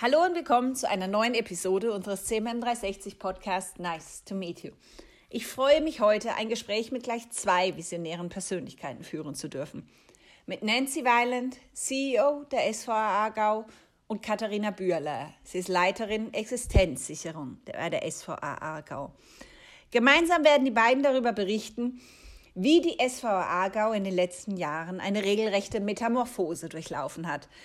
[0.00, 4.70] Hallo und willkommen zu einer neuen Episode unseres CMM 360 Podcast Nice to Meet You.
[5.28, 9.88] Ich freue mich heute, ein Gespräch mit gleich zwei visionären Persönlichkeiten führen zu dürfen.
[10.46, 13.66] Mit Nancy Weiland, CEO der SVA Aargau
[14.06, 15.34] und Katharina Bührler.
[15.42, 19.10] Sie ist Leiterin Existenzsicherung bei der SVA Aargau.
[19.90, 22.00] Gemeinsam werden die beiden darüber berichten,
[22.54, 27.48] wie die SVA Aargau in den letzten Jahren eine regelrechte Metamorphose durchlaufen hat–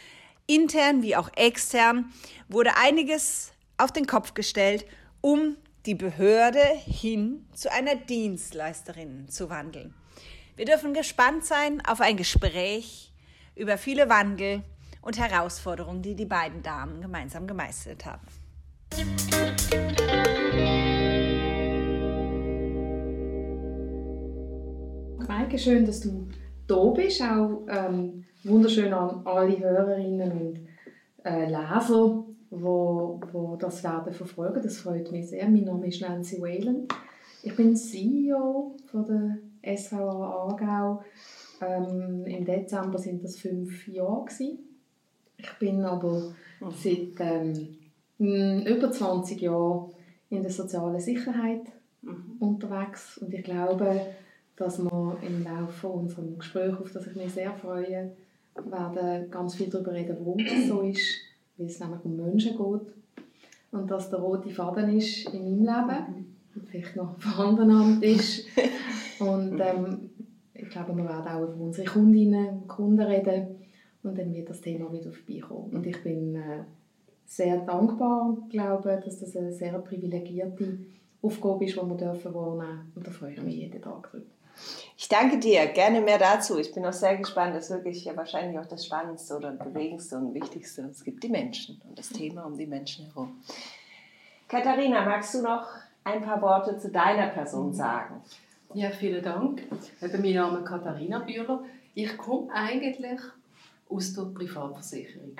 [0.47, 2.11] Intern wie auch extern
[2.49, 4.85] wurde einiges auf den Kopf gestellt,
[5.21, 5.55] um
[5.85, 9.93] die Behörde hin zu einer Dienstleisterin zu wandeln.
[10.55, 13.11] Wir dürfen gespannt sein auf ein Gespräch
[13.55, 14.63] über viele Wandel
[15.01, 18.27] und Herausforderungen, die die beiden Damen gemeinsam gemeistert haben.
[25.27, 26.27] Maike, schön, dass du
[26.67, 27.21] da bist.
[27.21, 30.59] Auch ähm, wunderschön an alle Hörerinnen und
[31.23, 34.61] äh, Leser, wo, wo das werden verfolgen.
[34.61, 35.47] Das freut mich sehr.
[35.49, 36.87] Mein Name ist Nancy Whalen.
[37.41, 41.03] Ich bin CEO von der SVA Aargau.
[41.61, 44.59] Ähm, Im Dezember sind das fünf Jahre gewesen.
[45.37, 46.71] Ich bin aber mhm.
[46.71, 49.91] seit ähm, über 20 Jahren
[50.29, 51.61] in der sozialen Sicherheit
[52.01, 52.37] mhm.
[52.39, 54.07] unterwegs und ich glaube,
[54.55, 58.11] dass wir im Laufe unseres Gesprächs, auf das ich mich sehr freue,
[58.55, 61.19] werden ganz viel darüber reden, warum das so ist,
[61.57, 62.93] weil es nämlich um Menschen geht
[63.71, 68.43] und dass der rote Faden ist in meinem Leben und vielleicht noch vorhanden Tisch.
[69.19, 70.09] Und ähm,
[70.53, 73.55] ich glaube, wir werden auch über unsere Kundinnen und Kunden reden
[74.03, 75.73] und dann wird das Thema wieder vorbeikommen.
[75.73, 76.63] Und ich bin äh,
[77.25, 80.77] sehr dankbar glaube, dass das eine sehr privilegierte
[81.21, 84.25] Aufgabe ist, die wir dürfen wahrnehmen Und da freue ich mich jeden Tag drüber.
[84.97, 85.67] Ich danke dir.
[85.67, 86.57] Gerne mehr dazu.
[86.59, 87.55] Ich bin auch sehr gespannt.
[87.55, 90.83] Das ist wirklich ja wahrscheinlich auch das Spannendste oder Bewegendste und Wichtigste.
[90.83, 93.41] Es gibt die Menschen und das Thema um die Menschen herum.
[94.47, 95.65] Katharina, magst du noch
[96.03, 97.73] ein paar Worte zu deiner Person mhm.
[97.73, 98.21] sagen?
[98.73, 99.63] Ja, vielen Dank.
[100.01, 101.63] Mein Name ist Katharina Bühler.
[101.95, 103.19] Ich komme eigentlich
[103.89, 105.35] aus der Privatversicherung.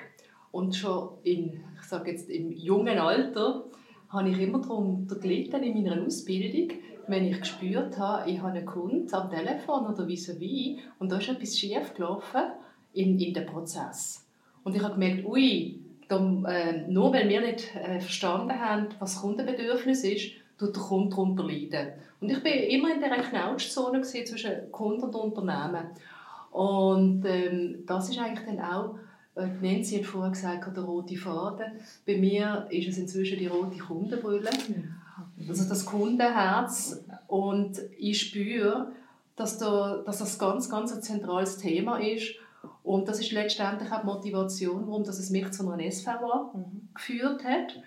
[0.52, 3.64] Und schon in, ich sage jetzt, im jungen Alter
[4.08, 6.76] habe ich immer darunter gelitten in meiner Ausbildung,
[7.06, 11.28] wenn ich gespürt habe, ich habe einen Kunden am Telefon oder vis-à-vis und da ist
[11.28, 12.42] etwas schief gelaufen
[12.92, 14.26] in, in dem Prozess.
[14.62, 16.16] Und ich habe gemerkt, ui, da,
[16.46, 21.44] äh, nur weil wir nicht äh, verstanden haben, was Kundenbedürfnis ist, tut der Kunde darunter
[21.44, 21.88] leiden.
[22.20, 25.90] Und ich war immer in dieser Knautschzone zwischen Kunden und Unternehmen.
[26.52, 28.94] Und ähm, das ist eigentlich dann auch,
[29.34, 31.72] äh, Nancy hat vorher gesagt, der rote Faden.
[32.06, 34.50] Bei mir ist es inzwischen die rote Kundenbrille.
[34.68, 34.94] Mhm.
[35.48, 37.04] Also das Kundenherz.
[37.26, 38.92] Und ich spüre,
[39.36, 42.34] dass, da, dass das ganz, ganz ein zentrales Thema ist.
[42.82, 46.88] Und das ist letztendlich auch die Motivation, warum das es mich zu einer SVA mhm.
[46.94, 47.82] geführt hat.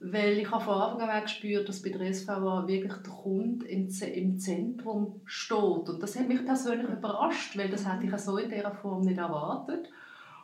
[0.00, 3.88] Weil ich habe von Anfang an gespürt, dass bei der SVA wirklich der Kunde im,
[3.88, 5.88] im Zentrum steht.
[5.88, 9.18] Und das hat mich persönlich überrascht, weil das hätte ich so in dieser Form nicht
[9.18, 9.90] erwartet.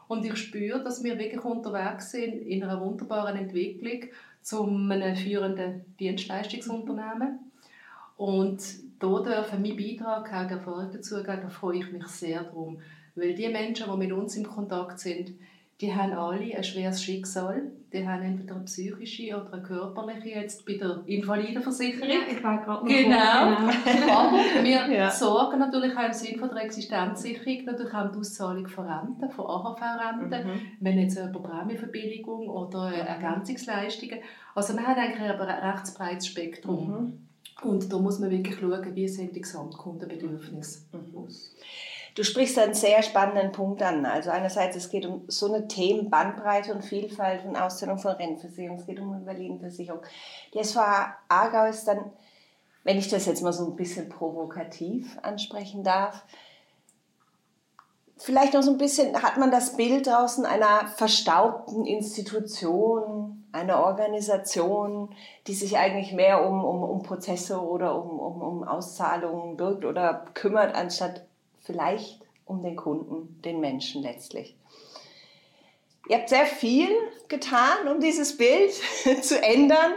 [0.09, 4.11] Und ich spüre, dass wir wirklich unterwegs sind in einer wunderbaren Entwicklung
[4.45, 7.51] zu einem führenden Dienstleistungsunternehmen.
[8.17, 8.63] Und
[9.01, 12.79] da dürfen mein Beitrag auch Erfolg dazu geben, da freue ich mich sehr darum.
[13.17, 15.33] Weil die Menschen, die mit uns im Kontakt sind,
[15.85, 17.71] die haben alle ein schweres Schicksal.
[17.93, 22.09] Die haben entweder eine psychische oder eine körperliche, jetzt bei der Invalidenversicherung.
[22.09, 23.71] Ja, ich war gerade Genau.
[23.85, 24.19] genau.
[24.19, 25.11] Aber wir ja.
[25.11, 29.47] sorgen natürlich auch im Sinne von der Existenzsicherung natürlich auch die Auszahlung von Renten, von
[29.47, 30.61] AHV-Renten, mhm.
[30.81, 34.21] wenn jetzt über Prämienverbilligung oder Ergänzungsleistungen.
[34.55, 36.89] Also man hat eigentlich ein recht breites Spektrum.
[36.89, 37.69] Mhm.
[37.69, 41.29] Und da muss man wirklich schauen, wie sind die Gesamtkundenbedürfnisse mhm.
[42.15, 44.07] Du sprichst einen sehr spannenden Punkt an.
[44.07, 48.79] Also einerseits, es geht um so eine Themen Bandbreite und Vielfalt und Ausstellung von Rennversicherung,
[48.79, 50.03] es geht um Invalidenversicherung.
[50.55, 52.13] Die SVA Aargau ist dann,
[52.85, 56.25] wenn ich das jetzt mal so ein bisschen provokativ ansprechen darf,
[58.17, 65.13] vielleicht noch so ein bisschen, hat man das Bild draußen einer verstaubten Institution, einer Organisation,
[65.49, 70.27] die sich eigentlich mehr um, um, um Prozesse oder um, um, um Auszahlungen birgt oder
[70.35, 71.25] kümmert, anstatt
[71.65, 74.57] vielleicht um den Kunden, den Menschen letztlich.
[76.09, 76.89] Ihr habt sehr viel
[77.29, 78.73] getan, um dieses Bild
[79.23, 79.93] zu ändern.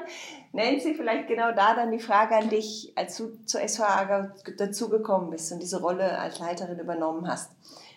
[0.54, 5.52] Nancy, vielleicht genau da dann die Frage an dich, als du zur SVA dazugekommen bist
[5.52, 7.52] und diese Rolle als Leiterin übernommen hast.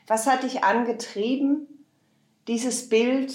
[0.09, 1.69] Was hat dich angetrieben,
[2.49, 3.33] dieses Bild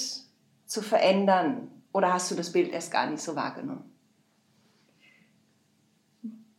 [0.65, 1.71] zu verändern?
[1.93, 3.89] Oder hast du das Bild erst gar nicht so wahrgenommen?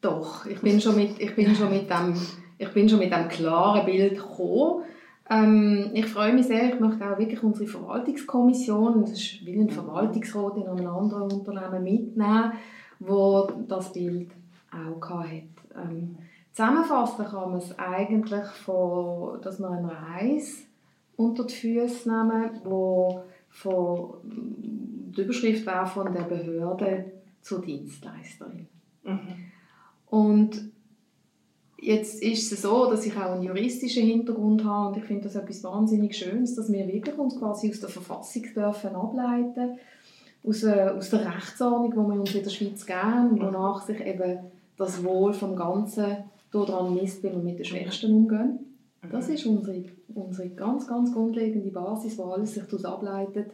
[0.00, 2.18] Doch, ich bin schon mit, ich bin schon mit dem
[2.58, 4.84] ich bin schon mit einem klaren Bild gekommen.
[5.28, 9.70] Ähm, ich freue mich sehr, ich möchte auch wirklich unsere Verwaltungskommission, das ist wie ein
[9.70, 12.52] Verwaltungsrat in einem anderen Unternehmen mitnehmen,
[13.00, 14.30] wo das Bild
[14.70, 15.42] auch hatte.
[15.74, 16.16] Ähm,
[16.52, 20.62] zusammenfassen kann man es eigentlich von, dass wir eine Reise
[21.16, 28.68] unter die Füße nehmen, wo von, die Überschrift war von der Behörde zur Dienstleisterin.
[29.02, 29.18] Mhm.
[30.08, 30.70] Und
[31.78, 35.36] Jetzt ist es so, dass ich auch einen juristischen Hintergrund habe und ich finde das
[35.36, 39.78] etwas wahnsinnig Schönes, dass wir wirklich uns quasi aus der Verfassung dürfen ableiten
[40.46, 44.38] aus, äh, aus der Rechtsordnung, die wir uns in der Schweiz geben, wonach sich eben
[44.76, 46.16] das Wohl vom Ganzen
[46.52, 48.58] daran misst, wie wir mit den Schwächsten umgehen.
[49.10, 49.84] Das ist unsere,
[50.14, 53.50] unsere ganz, ganz grundlegende Basis, wo alles sich daraus ableitet.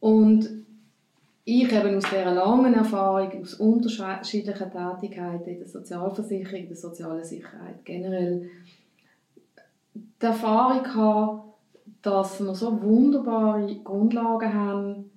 [0.00, 0.64] Und
[1.44, 7.24] ich eben aus dieser langen Erfahrung, aus unterschiedlichen Tätigkeiten in der Sozialversicherung, in der sozialen
[7.24, 8.48] Sicherheit generell,
[9.94, 11.42] die Erfahrung habe,
[12.00, 15.10] dass wir so wunderbare Grundlagen haben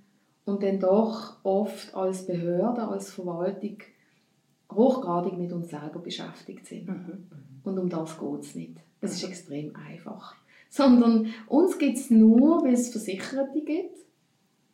[0.46, 3.78] und dann doch oft als Behörde, als Verwaltung
[4.72, 6.88] hochgradig mit uns selber beschäftigt sind.
[6.88, 7.28] Mhm.
[7.64, 8.78] Und um das geht es nicht.
[9.00, 10.36] Es ist extrem einfach.
[10.70, 14.07] Sondern uns gibt es nur, weil es Versicherte gibt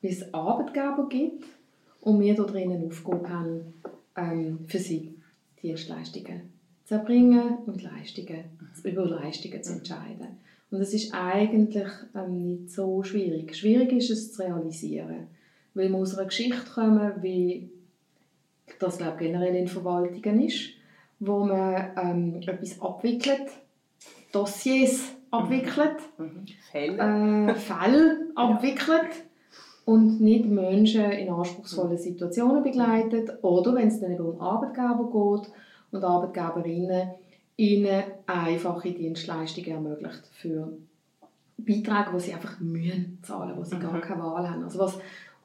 [0.04, 1.46] wie es Arbeitgeber gibt
[2.02, 3.74] und wir da drinnen Aufgabe haben,
[4.18, 5.16] ähm, für sie
[5.62, 6.52] Dienstleistungen
[6.84, 8.44] zu erbringen und Leistungen,
[8.84, 10.28] über Leistungen zu entscheiden.
[10.70, 13.56] Und es ist eigentlich ähm, nicht so schwierig.
[13.56, 15.28] Schwierig ist es zu realisieren,
[15.74, 17.70] weil wir aus einer Geschichte kommen, wie
[18.80, 20.72] das glaube generell in Verwaltungen ist,
[21.20, 23.52] wo man ähm, etwas abwickelt,
[24.34, 26.46] Dossiers abwickelt, mhm.
[26.72, 29.24] Fälle, äh, Fälle abwickelt
[29.86, 35.52] und nicht Menschen in anspruchsvollen Situationen begleitet oder wenn es dann um Arbeitgeber geht
[35.92, 37.10] und Arbeitgeberinnen
[37.58, 40.70] ihnen einfache Dienstleistungen ermöglicht für
[41.58, 44.02] Beiträge, wo sie einfach mühen zahlen, wo sie gar mhm.
[44.02, 44.64] keine Wahl haben.
[44.64, 44.98] Also was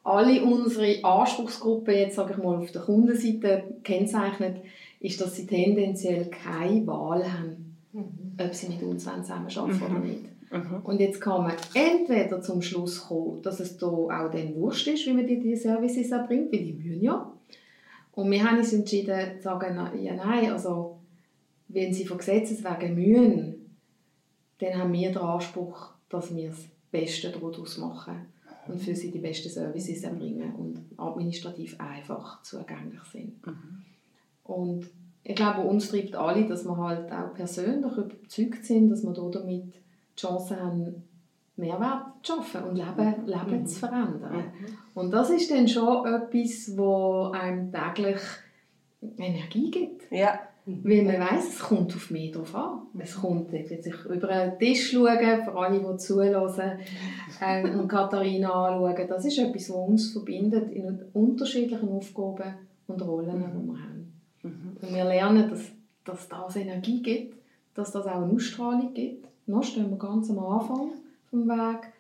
[0.05, 4.63] alle unsere Anspruchsgruppen jetzt sage ich mal auf der Kundenseite kennzeichnet,
[5.01, 8.35] ist, dass sie tendenziell keine Wahl haben, mhm.
[8.41, 9.83] ob sie mit uns zusammenarbeiten mhm.
[9.83, 10.25] oder nicht.
[10.51, 10.81] Mhm.
[10.83, 15.07] Und jetzt kann man entweder zum Schluss kommen, dass es da auch dann wurscht ist,
[15.07, 17.33] wie man die, die Services erbringt, weil die mühen ja.
[18.13, 20.99] Und wir haben uns entschieden zu sagen, ja nein, also
[21.69, 23.77] wenn sie von Gesetzes wegen mühen,
[24.59, 28.27] dann haben wir den Anspruch, dass wir das Beste daraus machen
[28.67, 33.47] und für sie die besten Services erbringen und administrativ einfach zugänglich sind.
[33.47, 33.85] Mhm.
[34.45, 34.87] Und
[35.23, 39.75] ich glaube, uns treibt alle, dass wir halt auch persönlich überzeugt sind, dass wir damit
[40.19, 41.05] die Chance haben,
[41.57, 43.67] Mehrwert zu schaffen und Leben, Leben mhm.
[43.67, 44.37] zu verändern.
[44.37, 44.79] Mhm.
[44.95, 48.21] Und das ist dann schon etwas, wo einem täglich
[49.17, 50.11] Energie gibt.
[50.11, 50.41] Ja.
[50.67, 52.83] Weil man weiss, es kommt auf mich drauf an.
[52.99, 56.79] Es kommt, ich will sich über einen Tisch schauen, für alle, die zuhören,
[57.41, 59.09] ähm, und Katharina anschauen.
[59.09, 62.55] Das ist etwas, was uns verbindet in unterschiedlichen Aufgaben
[62.87, 64.13] und Rollen, die wir haben.
[64.43, 64.77] Mhm.
[64.83, 65.73] Und wir lernen, dass,
[66.05, 67.37] dass das Energie gibt,
[67.75, 70.93] dass das auch eine Ausstrahlung gibt noch stehen wir ganz am Anfang
[71.31, 71.93] vom Weg.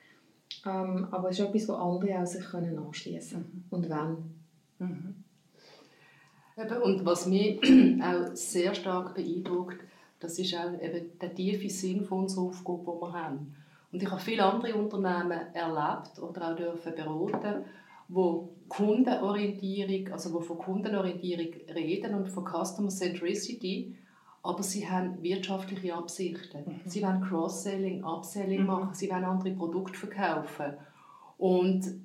[0.64, 3.64] Ähm, aber es ist etwas, wo andere auch sich können anschließen können.
[3.70, 4.86] Und wenn.
[4.86, 5.14] Mhm.
[6.82, 7.60] und was mich
[8.02, 9.78] auch sehr stark beeindruckt,
[10.20, 13.54] das ist auch eben der tiefe Sinn von unserer Aufgabe, die wir haben.
[13.92, 17.64] Und ich habe viele andere Unternehmen erlebt oder auch dürfen beraten,
[18.08, 23.96] wo Kundenorientierung, also wo von Kundenorientierung reden und von Customer Centricity
[24.42, 26.64] aber sie haben wirtschaftliche Absichten.
[26.66, 26.80] Mhm.
[26.84, 28.66] Sie wollen Cross-Selling, Upselling mhm.
[28.66, 30.74] machen, sie wollen andere Produkte verkaufen.
[31.36, 32.00] Und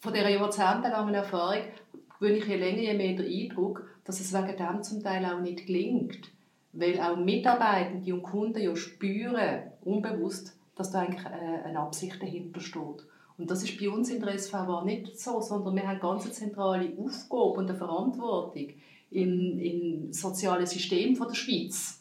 [0.00, 1.62] von dieser jahrzehntelangen Erfahrung
[2.18, 5.40] gewinne ich je länger, je mehr den Eindruck, dass es wegen dem zum Teil auch
[5.40, 6.30] nicht gelingt.
[6.72, 12.60] Weil auch Mitarbeitende und Kunden ja spüren, unbewusst, dass da eigentlich äh, eine Absicht dahinter
[12.60, 13.06] steht.
[13.36, 16.32] Und das ist bei uns in der SVW nicht so, sondern wir haben ganz eine
[16.32, 18.68] zentrale Aufgabe und eine Verantwortung
[19.14, 22.00] im, im sozialen System von der Schweiz.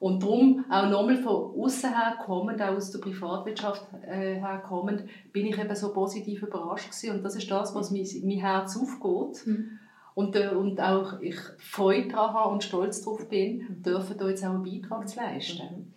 [0.00, 5.04] Und darum, auch nochmal von außen her kommend, auch aus der Privatwirtschaft äh, her kommend,
[5.30, 7.16] bin ich eben so positiv überrascht gewesen.
[7.16, 9.46] Und das ist das, was mein, mein Herz aufgeht.
[9.46, 9.78] Mhm.
[10.14, 14.42] Und, äh, und auch ich Freude daran habe und stolz darauf bin, dürfen da jetzt
[14.42, 15.62] auch einen Beitrag zu leisten.
[15.62, 15.92] Mhm.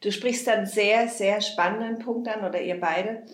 [0.00, 3.24] Du sprichst einen sehr, sehr spannenden Punkt an, oder ihr beide.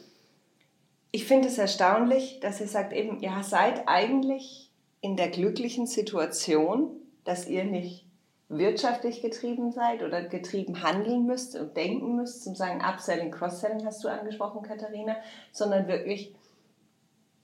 [1.13, 4.66] Ich finde es erstaunlich, dass ihr sagt eben, ihr seid eigentlich
[5.01, 6.91] in der glücklichen Situation,
[7.25, 8.07] dass ihr nicht
[8.49, 14.05] wirtschaftlich getrieben seid oder getrieben handeln müsst und denken müsst, zum sagen Upselling, Cross-Selling hast
[14.05, 15.17] du angesprochen, Katharina,
[15.53, 16.35] sondern wirklich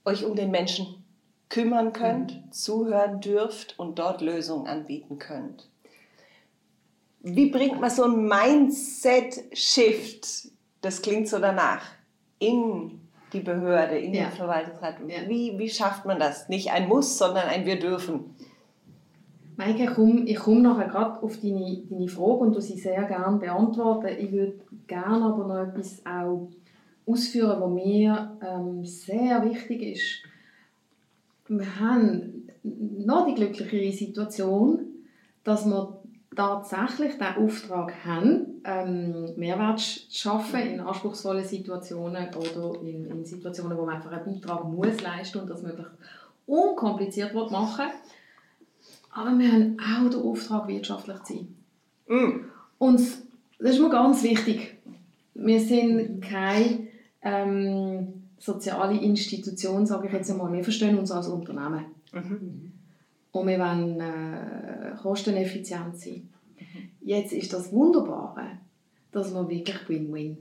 [0.05, 1.05] euch um den Menschen
[1.49, 2.53] kümmern könnt, mhm.
[2.53, 5.69] zuhören dürft und dort Lösungen anbieten könnt.
[7.21, 11.85] wie bringt man so ein Mindset-Shift, das klingt so danach,
[12.39, 13.02] in
[13.33, 14.25] die Behörde, in ja.
[14.25, 14.97] den Verwaltungsrat?
[15.09, 15.29] Ja.
[15.29, 16.49] Wie, wie schafft man das?
[16.49, 18.35] Nicht ein Muss, sondern ein Wir dürfen.
[19.57, 23.05] Maike, ich komme, ich komme nachher gerade auf deine, deine Frage und du sie sehr
[23.05, 24.09] gerne beantworten.
[24.19, 24.55] Ich würde
[24.87, 26.49] gerne aber noch etwas auch
[27.07, 30.23] ausführen, was mir ähm, sehr wichtig ist.
[31.49, 34.87] Wir haben noch die glücklichere Situation,
[35.45, 36.02] dass wir
[36.35, 43.77] tatsächlich den Auftrag haben, ähm, Mehrwert zu schaffen in anspruchsvollen Situationen oder in, in, Situationen,
[43.77, 45.93] wo man einfach einen Beitrag muss leisten und das möglichst
[46.47, 47.87] unkompliziert machen
[49.11, 51.49] Aber wir haben auch den Auftrag, wirtschaftlich zu sein.
[52.09, 52.45] Mm.
[52.79, 53.01] Und
[53.59, 54.77] das ist mir ganz wichtig.
[55.35, 56.89] Wir sind keine
[57.23, 60.53] ähm, soziale Institution, sage ich jetzt einmal.
[60.53, 61.85] Wir verstehen uns als Unternehmen.
[62.13, 62.72] Mhm.
[63.33, 66.29] Und wir wollen äh, kosteneffizient sein.
[66.59, 66.91] Mhm.
[67.01, 68.59] Jetzt ist das Wunderbare,
[69.11, 70.37] dass wir wirklich Win-Win,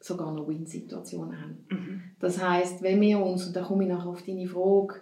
[0.00, 1.64] sogar noch Win-Situationen haben.
[1.70, 2.02] Mhm.
[2.18, 4.96] Das heißt, wenn wir uns, und da komme ich nachher auf deine Frage,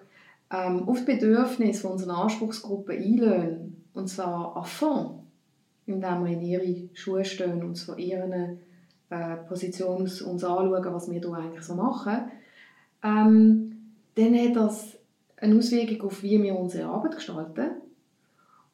[0.50, 5.21] ähm, auf die Bedürfnisse unserer Anspruchsgruppe einlösen, und zwar à fond,
[5.87, 8.59] indem wir in ihre Schuhe stehen und von ihren
[9.11, 12.30] äh, Position uns anschauen, was wir hier eigentlich so machen,
[13.02, 13.76] ähm,
[14.14, 14.98] dann hat das
[15.40, 17.71] eine Auswirkung auf, wie wir unsere Arbeit gestalten.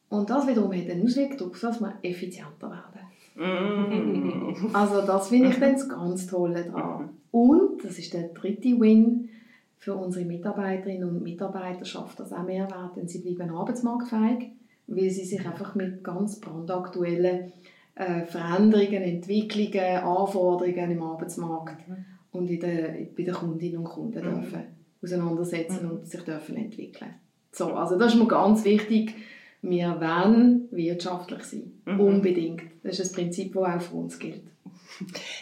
[0.09, 3.05] Und das wiederum hat eine Auswirkung darauf, dass wir effizienter werden.
[3.35, 4.55] Mm.
[4.73, 7.09] also das finde ich dann das ganz Tolle daran.
[7.31, 9.29] Und, das ist der dritte Win,
[9.77, 14.51] für unsere Mitarbeiterinnen und Mitarbeiter schafft das auch Mehrwert, denn sie bleiben arbeitsmarktfähig,
[14.87, 17.51] weil sie sich einfach mit ganz brandaktuellen
[17.93, 22.05] äh, Veränderungen, Entwicklungen, Anforderungen im Arbeitsmarkt mhm.
[22.31, 24.41] und in der, bei den Kundinnen und Kunden mhm.
[24.41, 24.74] dürfen
[25.05, 25.91] auseinandersetzen mhm.
[25.91, 27.15] und sich dürfen entwickeln.
[27.51, 29.15] So, also das ist mir ganz wichtig.
[29.61, 31.81] Wir wollen wirtschaftlich sein.
[31.85, 31.99] Mhm.
[31.99, 32.63] Unbedingt.
[32.83, 34.43] Das ist ein Prinzip, das auch für uns gilt.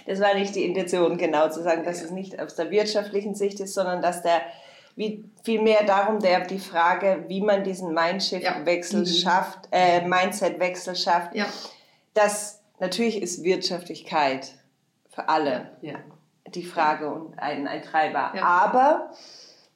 [0.08, 3.60] Das war nicht die Intention, genau zu sagen, dass es nicht aus der wirtschaftlichen Sicht
[3.60, 4.42] ist, sondern dass der
[4.96, 9.12] wie vielmehr darum der, die Frage, wie man diesen Mindshift-Wechsel ja.
[9.12, 9.16] Mhm.
[9.16, 11.36] schafft, äh, Mindset-Wechsel schafft.
[11.36, 11.48] Ja
[12.14, 14.56] dass natürlich ist Wirtschaftlichkeit
[15.10, 15.96] für alle ja.
[16.48, 18.34] die Frage und ein, ein Treiber.
[18.44, 19.12] Aber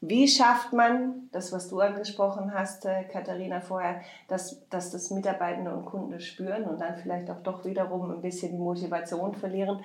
[0.02, 5.74] wie schafft man das, was du angesprochen hast, äh, Katharina, vorher, dass, dass das Mitarbeitende
[5.74, 9.82] und Kunden spüren und dann vielleicht auch doch wiederum ein bisschen die Motivation verlieren,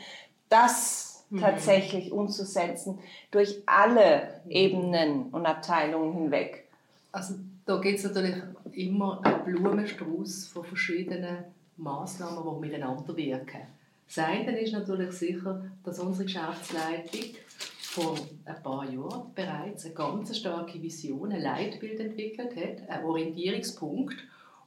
[0.50, 1.40] das mhm.
[1.40, 2.98] tatsächlich umzusetzen
[3.30, 6.68] durch alle Ebenen und Abteilungen hinweg?
[7.10, 8.36] Also da geht es natürlich
[8.72, 11.44] immer ein Blumenstrauß von verschiedenen
[11.76, 13.62] Massnahmen, die miteinander wirken.
[14.06, 17.34] Das eine ist natürlich sicher, dass unsere Geschäftsleitung
[17.92, 24.16] vor ein paar Jahren bereits eine ganz starke Vision, ein Leitbild entwickelt hat, einen Orientierungspunkt.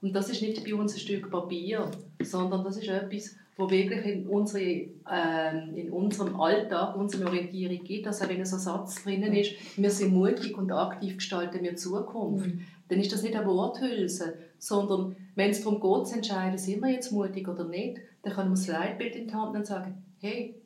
[0.03, 1.89] Und das ist nicht bei uns ein Stück Papier,
[2.21, 8.05] sondern das ist etwas, wo wirklich in, unsere, äh, in unserem Alltag unsere Orientierung gibt.
[8.05, 12.61] Also wenn ein Satz drinnen ist, wir sind mutig und aktiv gestalten wir Zukunft, mhm.
[12.89, 16.91] dann ist das nicht eine Worthülse, sondern wenn es darum geht, zu entscheiden, sind wir
[16.91, 20.03] jetzt mutig oder nicht, dann kann man das Leitbild in die Hand nehmen und sagen,
[20.19, 20.61] hey,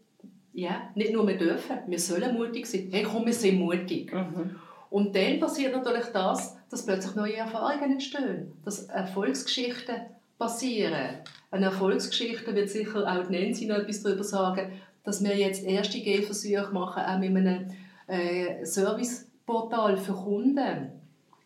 [0.60, 2.90] ja, nicht nur wir dürfen, wir sollen mutig sein.
[2.92, 4.14] Hey, komm, wir sind mutig.
[4.14, 4.56] Mhm.
[4.90, 9.96] Und dann passiert natürlich das, dass plötzlich neue Erfahrungen entstehen, dass Erfolgsgeschichten
[10.38, 11.20] passieren.
[11.52, 14.72] Eine Erfolgsgeschichte wird sicher auch Nancy noch etwas darüber sagen,
[15.04, 17.68] dass wir jetzt erste Gehversuche machen, auch mit einem
[18.08, 20.92] äh, Serviceportal für Kunden.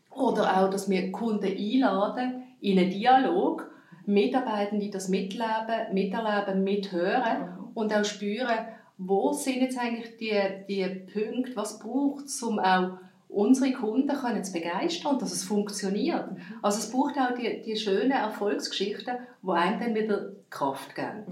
[0.09, 3.69] Oder auch, dass wir Kunden einladen in einen Dialog,
[4.05, 8.67] Mitarbeitende das mitleben, miterleben, mithören und auch spüren,
[8.97, 12.97] wo sind jetzt eigentlich die, die Punkte, was braucht es, um auch
[13.33, 16.29] unsere Kunden können zu begeistern und dass es funktioniert.
[16.61, 21.25] Also es braucht auch die, die schönen Erfolgsgeschichten, die einem dann wieder Kraft geben.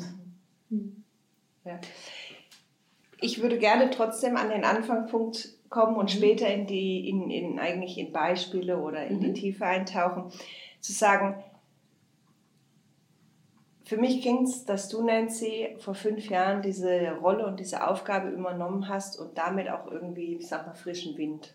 [0.69, 1.03] Mhm.
[1.63, 1.79] Ja.
[3.19, 6.17] Ich würde gerne trotzdem an den Anfangspunkt kommen und mhm.
[6.17, 9.21] später in die, in, in, eigentlich in Beispiele oder in mhm.
[9.21, 10.31] die Tiefe eintauchen,
[10.79, 11.43] zu sagen,
[13.91, 18.29] für mich ging es, dass du, Nancy, vor fünf Jahren diese Rolle und diese Aufgabe
[18.29, 21.53] übernommen hast und damit auch irgendwie, ich sag mal, frischen Wind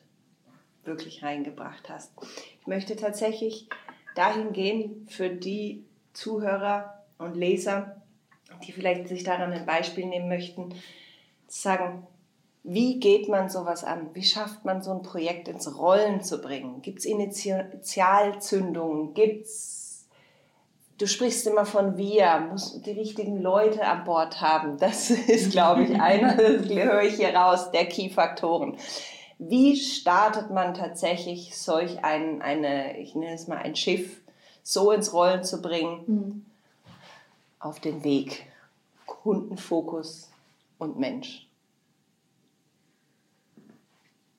[0.85, 2.13] wirklich reingebracht hast.
[2.61, 3.71] Ich möchte tatsächlich
[4.17, 8.03] dahin gehen für die Zuhörer und Leser,
[8.67, 10.75] die vielleicht sich daran ein Beispiel nehmen möchten,
[11.47, 12.07] zu sagen,
[12.65, 14.11] wie geht man sowas an?
[14.13, 16.83] Wie schafft man so ein Projekt ins Rollen zu bringen?
[16.83, 19.15] Gibt es Initialzündungen?
[19.15, 19.76] Gibt's
[20.99, 24.79] Du sprichst immer von wir, muss die richtigen Leute an Bord haben.
[24.79, 28.77] Das ist, glaube ich, einer, das höre ich hier raus, der Key-Faktoren.
[29.39, 34.23] Wie startet man tatsächlich solch ein, eine, ich nenne es mal ein Schiff,
[34.63, 36.05] so ins Rollen zu bringen?
[36.07, 36.47] Mhm.
[37.59, 38.47] auf den Weg
[39.05, 40.31] Kundenfokus
[40.79, 41.46] und Mensch?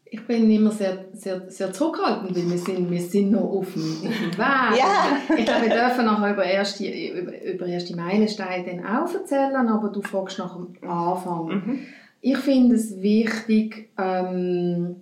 [0.10, 3.84] Ich bin immer sehr, sehr, sehr zurückhaltend, weil wir sind, wir sind noch auf dem,
[3.84, 4.78] auf dem Weg.
[4.78, 5.18] Ja.
[5.38, 9.90] Ich glaube, wir dürfen nachher über erste, über, über erste Meilensteine dann auch erzählen, aber
[9.90, 11.48] du fragst nach dem Anfang.
[11.48, 11.80] Mhm.
[12.22, 14.96] Ich finde es wichtig, ähm,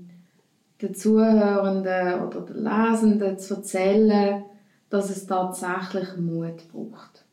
[0.82, 4.44] den Zuhörenden oder den Lesenden zu erzählen,
[4.90, 7.25] dass es tatsächlich Mut braucht.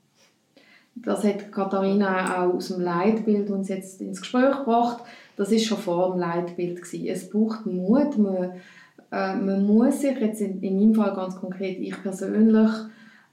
[0.94, 5.02] Das hat Katharina auch aus dem Leitbild uns jetzt ins Gespräch gebracht.
[5.36, 7.06] Das ist schon vor dem Leitbild gewesen.
[7.06, 8.18] Es braucht Mut.
[8.18, 8.52] Man,
[9.10, 12.70] äh, man muss sich jetzt in, in meinem Fall ganz konkret ich persönlich,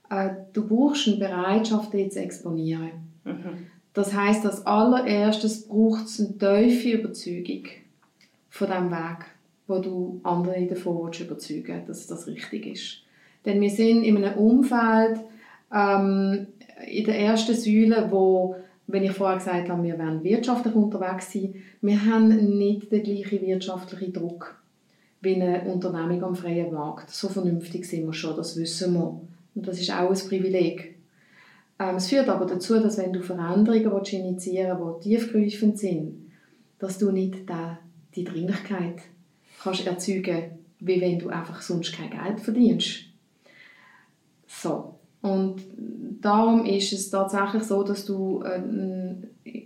[0.09, 2.91] äh, du brauchst eine Bereitschaft, dich zu exponieren.
[3.25, 3.67] Mhm.
[3.93, 7.65] Das heißt, als allererstes braucht es eine tiefe Überzeugung
[8.49, 9.25] von dem Weg,
[9.67, 13.03] wo du andere davon willst überzeugen dass das richtig ist.
[13.45, 15.19] Denn wir sind in einem Umfeld
[15.73, 16.47] ähm,
[16.89, 18.55] in der ersten Säule, wo,
[18.87, 23.41] wenn ich vorher gesagt habe, wir werden wirtschaftlich unterwegs sein, wir haben nicht den gleichen
[23.41, 24.55] wirtschaftlichen Druck
[25.21, 27.09] wie eine Unternehmung am freien Markt.
[27.09, 29.19] So vernünftig sind wir schon, das wissen wir.
[29.55, 30.95] Und das ist auch ein Privileg.
[31.77, 36.31] Ähm, es führt aber dazu, dass wenn du Veränderungen willst, initiieren willst, die tiefgreifend sind,
[36.79, 37.75] dass du nicht die,
[38.15, 39.01] die Dringlichkeit
[39.61, 43.05] kannst erzeugen wie wenn du einfach sonst kein Geld verdienst.
[44.47, 44.98] So.
[45.21, 45.63] Und
[46.21, 49.63] darum ist es tatsächlich so, dass du, äh,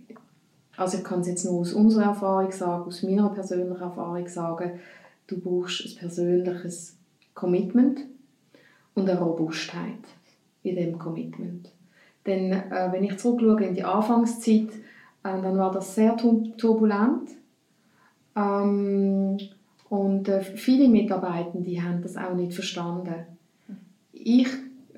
[0.75, 4.79] also ich kann es jetzt nur aus unserer Erfahrung sagen, aus meiner persönlichen Erfahrung sagen,
[5.27, 6.97] du brauchst ein persönliches
[7.33, 7.99] Commitment
[8.95, 9.99] und eine Robustheit
[10.63, 11.69] in dem Commitment.
[12.25, 14.69] Denn äh, wenn ich zurückschaue in die Anfangszeit,
[15.23, 17.29] äh, dann war das sehr turbulent.
[18.35, 19.37] Ähm,
[19.89, 23.13] und äh, viele Mitarbeitende haben das auch nicht verstanden.
[24.11, 24.47] Ich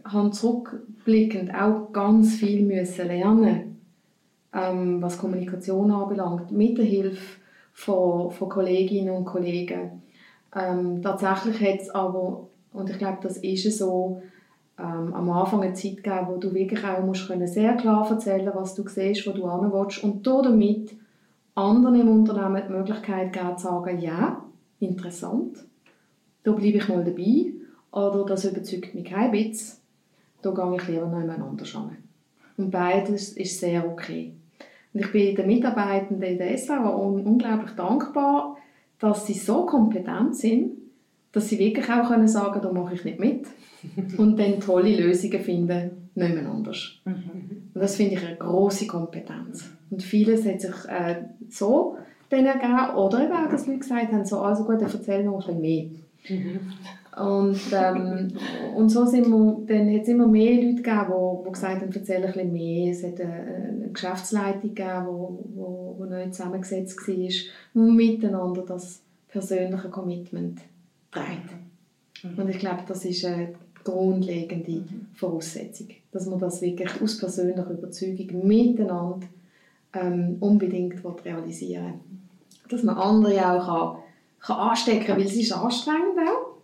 [0.06, 3.82] habe zurückblickend auch ganz viel müssen lernen,
[4.54, 7.40] ähm, was Kommunikation anbelangt, mit der Hilfe
[7.74, 10.04] von, von Kolleginnen und Kollegen.
[10.56, 14.22] Ähm, tatsächlich hat es aber, und ich glaube, das ist so,
[14.78, 18.52] ähm, am Anfang eine Zeit gegeben, wo du wirklich auch musst können sehr klar erzählen
[18.54, 20.96] was du siehst, wo du hin willst und damit
[21.56, 24.44] anderen im Unternehmen die Möglichkeit geben, zu sagen, ja,
[24.80, 25.58] interessant,
[26.44, 27.54] da bleibe ich mal dabei
[27.92, 29.78] oder das überzeugt mich kein bisschen,
[30.46, 31.98] da gehe ich lieber noch jemand anders hin.
[32.58, 34.34] Und beides ist sehr okay.
[34.94, 38.58] Und ich bin den Mitarbeitenden in der SVA unglaublich dankbar,
[39.00, 40.72] dass sie so kompetent sind,
[41.32, 43.46] dass sie wirklich auch können sagen da mache ich nicht mit.
[44.18, 47.02] und dann tolle Lösungen finden, nicht mehr anders.
[47.04, 47.72] Mhm.
[47.74, 49.70] Und das finde ich eine große Kompetenz.
[49.90, 51.98] Und vieles hat sich äh, so
[52.30, 55.48] dann ergeben, oder eben auch, dass Leute gesagt haben, so, also gut, dann erzähl noch
[55.48, 55.86] ein bisschen mehr.
[57.16, 57.22] Mhm.
[57.22, 58.28] Und, ähm,
[58.76, 61.92] und so sind wir, dann hat es immer mehr Leute gegeben, die, die gesagt haben,
[61.94, 62.92] erzähl ein bisschen mehr.
[62.92, 69.90] Es hat eine, Geschäftsleitung gegeben, die, die, die neu zusammengesetzt war, die miteinander das persönliche
[69.90, 70.60] Commitment
[71.12, 71.52] trägt.
[72.24, 72.40] Mhm.
[72.40, 78.46] Und ich glaube, das ist eine grundlegende Voraussetzung, dass man das wirklich aus persönlicher Überzeugung
[78.46, 79.28] miteinander
[79.94, 82.70] ähm, unbedingt realisieren will.
[82.70, 84.04] Dass man andere auch kann,
[84.40, 86.56] kann anstecken kann, weil es ist anstrengend auch.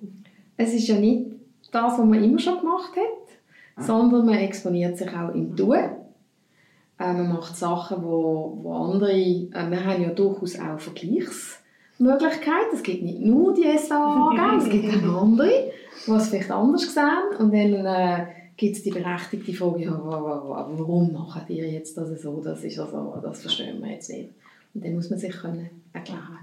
[0.61, 1.25] Es ist ja nicht
[1.71, 5.73] das, was man immer schon gemacht hat, sondern man exponiert sich auch im Tun.
[5.73, 12.73] Äh, man macht Sachen, wo, wo andere, äh, wir haben ja durchaus auch Vergleichsmöglichkeiten.
[12.73, 15.71] Es gibt nicht nur die SAA, es gibt auch andere,
[16.05, 17.39] die es vielleicht anders sehen.
[17.39, 22.39] Und dann äh, gibt es die berechtigte Frage, ja, warum machen die jetzt das so?
[22.43, 24.29] Das ist also, das verstehen wir jetzt nicht.
[24.75, 26.37] Und dann muss man sich können erklären.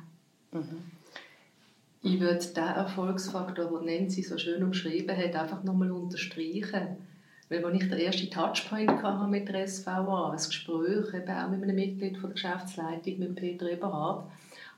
[0.53, 0.98] Mhm.
[2.09, 6.97] Ich würde diesen Erfolgsfaktor, den Nancy so schön umschrieben hat, einfach nochmal unterstreichen.
[7.51, 11.63] Weil als ich den ersten Touchpoint hatte mit der SVA, ein Gespräch eben auch mit
[11.63, 14.25] einem Mitglied von der Geschäftsleitung, mit Peter Eberhard,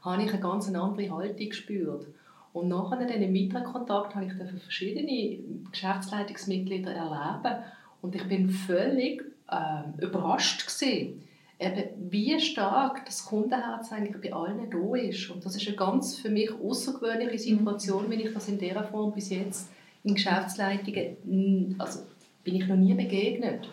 [0.02, 2.08] habe ich eine ganz andere Haltung gespürt.
[2.52, 5.38] Und nachher in diesem weiteren habe ich verschiedene
[5.70, 7.62] Geschäftsleitungsmitglieder erleben
[8.02, 11.22] und ich bin völlig äh, überrascht gewesen,
[11.60, 15.30] eben, wie stark das Kundenherz eigentlich bei allen da ist.
[15.30, 19.12] Und das ist eine ganz für mich außergewöhnliche Situation, wenn ich das in dieser Form
[19.12, 19.70] bis jetzt
[20.02, 22.00] in Geschäftsleitungen, also
[22.42, 23.68] bin ich noch nie begegnet.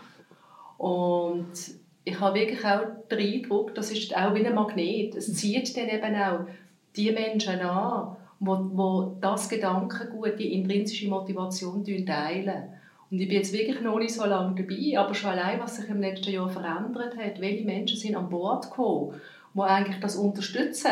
[0.77, 1.47] Und
[2.03, 5.15] ich habe wirklich auch den Eindruck, das ist auch wie ein Magnet.
[5.15, 6.45] Es zieht dann eben auch
[6.95, 12.69] die Menschen an, wo, wo das Gedankengut, die intrinsische Motivation teilen.
[13.09, 15.89] Und ich bin jetzt wirklich noch nicht so lange dabei, aber schon allein, was sich
[15.89, 19.19] im letzten Jahr verändert hat, welche Menschen sind an Bord gekommen,
[19.53, 20.91] die eigentlich das unterstützen.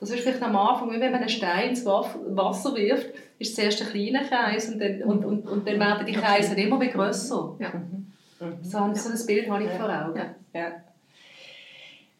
[0.00, 3.82] Das ist vielleicht am Anfang, wie wenn man einen Stein ins Wasser wirft, ist zuerst
[3.82, 7.56] ein kleiner Kreis und dann, und, und, und dann werden die Kreise immer größer.
[7.58, 7.72] Ja.
[8.40, 8.62] Mhm.
[8.62, 8.94] So, ein
[9.26, 10.22] Bild habe ich vor Augen.
[10.54, 10.72] Ja.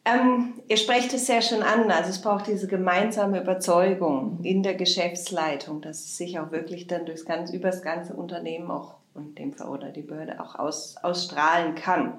[0.04, 4.74] Ähm, ihr sprecht es ja schon an, also es braucht diese gemeinsame Überzeugung in der
[4.74, 9.38] Geschäftsleitung, dass es sich auch wirklich dann durchs ganz, über das ganze Unternehmen auch und
[9.38, 12.14] dem oder die Behörde auch aus, ausstrahlen kann.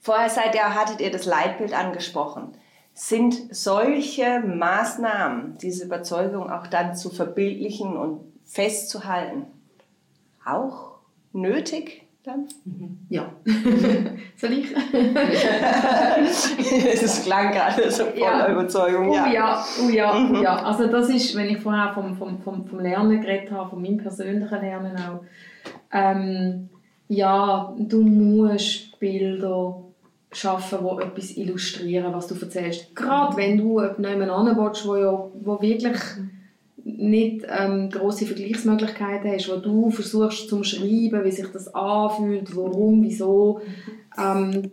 [0.00, 2.56] Vorher seid ihr, hattet ihr das Leitbild angesprochen.
[2.92, 9.46] Sind solche Maßnahmen, diese Überzeugung auch dann zu verbildlichen und festzuhalten,
[10.44, 10.98] auch
[11.32, 12.02] nötig?
[12.24, 12.46] dann?
[12.64, 12.98] Mhm.
[13.08, 13.32] Ja.
[14.36, 14.74] Soll ich?
[16.94, 18.52] Es klang gerade so voller ja.
[18.52, 19.10] Überzeugung.
[19.10, 20.42] Oh ja, oh ja, mhm.
[20.42, 20.56] ja.
[20.62, 23.98] Also das ist, wenn ich vorher vom, vom, vom, vom Lernen geredet habe, von meinem
[23.98, 25.24] persönlichen Lernen auch.
[25.92, 26.68] Ähm,
[27.08, 29.82] ja, du musst Bilder
[30.32, 32.94] schaffen, die etwas illustrieren, was du erzählst.
[32.96, 35.98] Gerade wenn du jemanden willst, wo, ja, wo wirklich
[36.84, 43.02] nicht ähm, große Vergleichsmöglichkeiten hast, wo du versuchst zu schreiben, wie sich das anfühlt, warum,
[43.02, 43.60] wieso.
[44.18, 44.70] Ähm,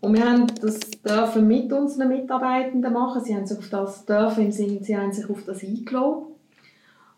[0.00, 3.22] und wir haben das dürfen mit unseren Mitarbeitenden machen.
[3.24, 6.26] Sie haben sich auf das dürfen im Sinne, sie haben sich auf das eingeladen.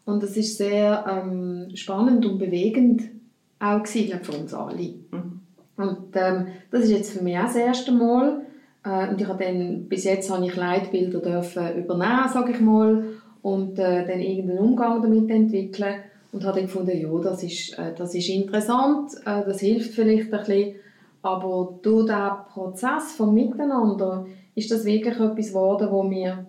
[0.05, 3.11] Und das ist sehr ähm, spannend und bewegend
[3.61, 4.95] auch gewesen, für uns alle.
[5.11, 5.41] Mhm.
[5.77, 8.43] Und ähm, das ist jetzt für mich auch das erste Mal.
[8.85, 13.05] Äh, und ich habe dann, bis jetzt habe ich Leitbilder dürfen übernehmen, sage ich mal
[13.43, 16.01] und äh, dann irgendeinen Umgang damit entwickeln
[16.33, 20.33] und habe dann gefunden, ja, das ist, äh, das ist interessant, äh, das hilft vielleicht
[20.33, 20.75] ein bisschen,
[21.23, 26.47] aber durch diesen Prozess von Miteinander ist das wirklich etwas geworden, wo mir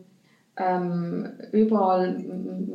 [0.59, 2.17] ähm, überall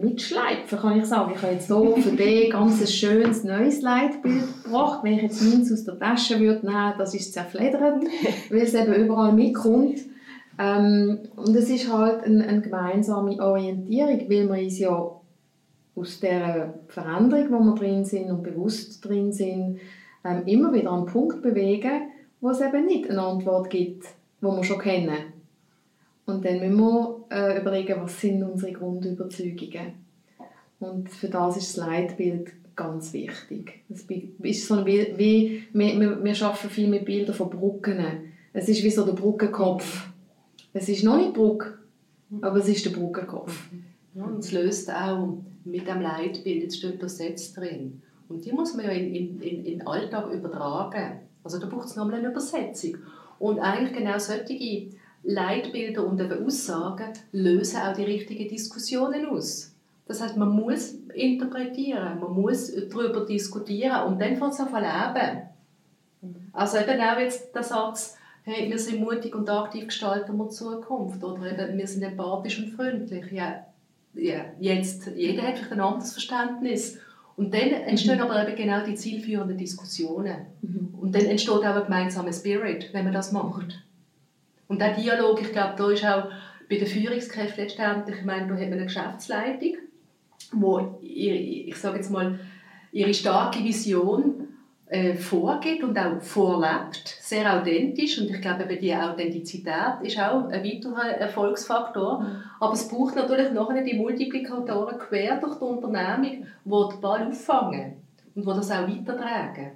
[0.00, 1.32] mitschleifen, kann ich sagen.
[1.34, 5.00] Ich habe jetzt hier für dich ganz schönes neues Leitbild gebracht.
[5.02, 8.02] Wenn ich jetzt meins aus der Tasche würde nehmen, das ist zerfledert,
[8.50, 9.98] weil es eben überall mitkommt.
[10.58, 15.10] Ähm, und es ist halt eine, eine gemeinsame Orientierung, weil wir uns ja
[15.96, 19.80] aus der Veränderung, wo wir drin sind und bewusst drin sind,
[20.24, 22.08] ähm, immer wieder an einen Punkt bewegen,
[22.40, 24.06] wo es eben nicht eine Antwort gibt,
[24.40, 25.34] die wir schon kennen.
[26.26, 30.04] Und dann müssen wir äh, überlegen, was sind unsere Grundüberzeugungen.
[30.80, 33.84] Und für das ist das Leitbild ganz wichtig.
[33.88, 37.98] Es ist so wie, wie wir, wir, wir arbeiten viel mit Bildern von Brücken.
[38.52, 40.08] Es ist wie so der Brückenkopf
[40.76, 41.78] es ist noch nicht Brücke,
[42.40, 43.70] aber es ist der Brückenkopf.
[44.14, 48.02] Ja, und es löst auch mit dem Leitbild, jetzt steht da Sätze drin.
[48.28, 51.20] Und die muss man ja in, in, in, in den Alltag übertragen.
[51.44, 52.96] Also da braucht es nochmal eine Übersetzung.
[53.38, 54.52] Und eigentlich genau solche
[55.24, 59.74] Leitbilder und eben Aussagen lösen auch die richtigen Diskussionen aus.
[60.06, 65.42] Das heißt, man muss interpretieren, man muss darüber diskutieren und dann fängt es an leben.
[66.52, 70.54] Also eben auch jetzt der Satz, hey, wir sind mutig und aktiv gestalten wir die
[70.54, 73.32] Zukunft oder eben, wir sind empathisch und freundlich.
[73.32, 73.64] Ja,
[74.14, 76.98] ja, jetzt, jeder hat vielleicht ein anderes Verständnis.
[77.36, 78.22] Und dann entstehen mhm.
[78.22, 80.46] aber eben genau die zielführenden Diskussionen.
[80.62, 80.94] Mhm.
[81.00, 83.82] Und dann entsteht auch ein gemeinsamer Spirit, wenn man das macht.
[84.68, 86.30] Und der Dialog, ich glaube, da ist auch
[86.68, 89.76] bei den Führungskräften letztendlich, ich meine, da hat man eine Geschäftsleitung,
[90.52, 92.38] wo, ich sage jetzt mal,
[92.92, 94.48] ihre starke Vision
[94.86, 100.48] äh, vorgeht und auch vorlebt, sehr authentisch und ich glaube, eben die Authentizität ist auch
[100.48, 102.20] ein weiterer Erfolgsfaktor.
[102.20, 102.26] Mhm.
[102.60, 107.94] Aber es braucht natürlich nachher die Multiplikatoren quer durch die Unternehmung, die den Ball auffangen
[108.34, 109.72] und die das auch weitertragen.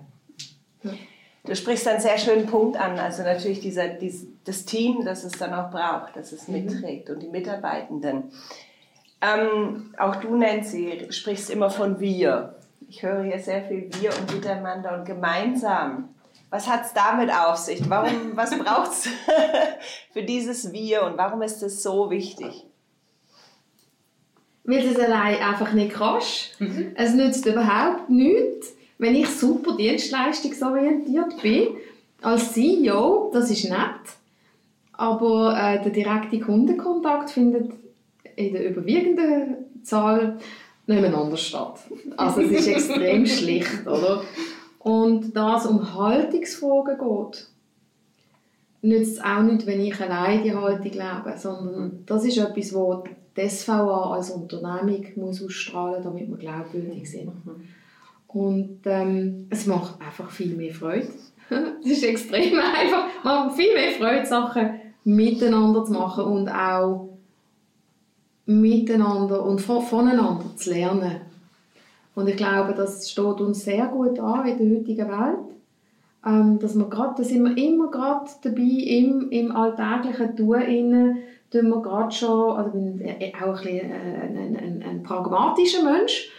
[1.49, 5.33] Du sprichst einen sehr schönen Punkt an, also natürlich dieser, dies, das Team, das es
[5.33, 6.65] dann auch braucht, das es mhm.
[6.65, 8.25] mitträgt und die Mitarbeitenden.
[9.23, 12.57] Ähm, auch du, Nancy, sprichst immer von wir.
[12.87, 16.11] Ich höre hier sehr viel wir und miteinander und gemeinsam.
[16.51, 17.89] Was hat es damit auf sich?
[17.89, 19.09] Warum, was braucht es
[20.13, 22.67] für dieses Wir und warum ist es so wichtig?
[24.65, 26.61] Weil es allein einfach nicht kannst.
[26.61, 26.93] Mhm.
[26.95, 31.69] Es nützt überhaupt nichts, wenn ich super dienstleistungsorientiert bin.
[32.21, 33.79] Als CEO, das ist nett,
[34.93, 37.73] aber äh, der direkte Kundenkontakt findet
[38.35, 40.39] in der überwiegenden Zahl
[40.87, 41.79] nebeneinander statt.
[42.17, 44.25] Also es ist extrem schlicht, oder?
[44.81, 47.49] Und da es um Haltungsfragen geht,
[48.83, 53.05] nützt es auch nicht, wenn ich allein die Haltung lebe, sondern das ist etwas, wo
[53.37, 57.31] die SVA als Unternehmung muss ausstrahlen muss, damit wir glaubwürdig sind.
[58.29, 61.09] Und ähm, es macht einfach viel mehr Freude.
[61.83, 63.07] Es ist extrem einfach.
[63.25, 67.09] Macht viel mehr Freude, Sachen miteinander zu machen und auch
[68.45, 71.21] miteinander und voneinander zu lernen.
[72.14, 75.55] Und ich glaube, das steht uns sehr gut an in der heutigen Welt.
[76.27, 81.19] Ähm, dass wir grad, da sind wir immer gerade dabei, im, im alltäglichen Tun innen,
[81.51, 86.31] tun wir gerade schon, also ich bin auch ein, ein, ein, ein, ein pragmatischer Mensch,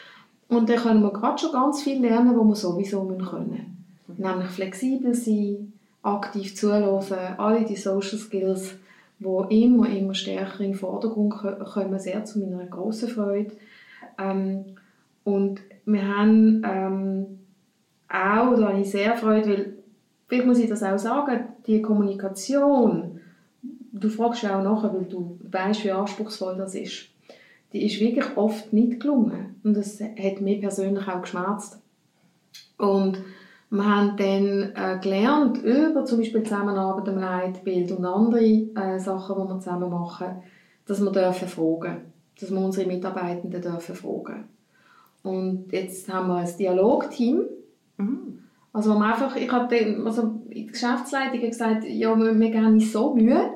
[0.49, 3.85] und dann können wir gerade schon ganz viel lernen, was wir sowieso können.
[4.17, 8.75] Nämlich flexibel sein, aktiv zuhören, alle die Social Skills,
[9.19, 13.51] die immer, immer stärker in den Vordergrund kommen, sehr zu meiner grossen Freude.
[14.17, 14.65] Ähm,
[15.23, 17.25] und wir haben ähm,
[18.07, 19.73] auch, da habe ich sehr Freude, weil,
[20.27, 23.19] vielleicht muss ich das auch sagen, die Kommunikation,
[23.91, 27.08] du fragst ja auch nachher, weil du weißt, wie anspruchsvoll das ist,
[27.73, 29.59] die ist wirklich oft nicht gelungen.
[29.63, 31.79] Und das hat mich persönlich auch geschmerzt.
[32.77, 33.21] Und
[33.69, 39.35] wir haben dann äh, gelernt, über zum Beispiel Zusammenarbeit am Leitbild und andere äh, Sachen,
[39.35, 40.41] die wir zusammen machen,
[40.87, 44.45] dass wir dürfen fragen dass wir unsere Mitarbeitenden dürfen fragen
[45.23, 47.41] Und jetzt haben wir ein Dialogteam.
[47.97, 48.39] Mhm.
[48.71, 53.15] Also, wir einfach, ich habe also die Geschäftsleitung gesagt, ja, wir, wir geben uns so
[53.15, 53.49] Mühe,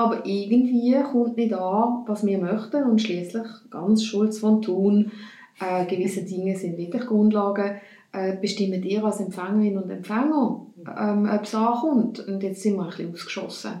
[0.00, 2.84] aber irgendwie kommt nicht an, was wir möchten.
[2.84, 5.12] Und schließlich ganz Schulz von Thun,
[5.60, 7.72] äh, gewisse Dinge sind wirklich Grundlagen
[8.12, 10.64] äh, bestimmen ihr als Empfängerin und Empfänger,
[10.98, 12.26] ähm, ob es ankommt.
[12.26, 13.72] Und jetzt sind wir ein bisschen ausgeschossen.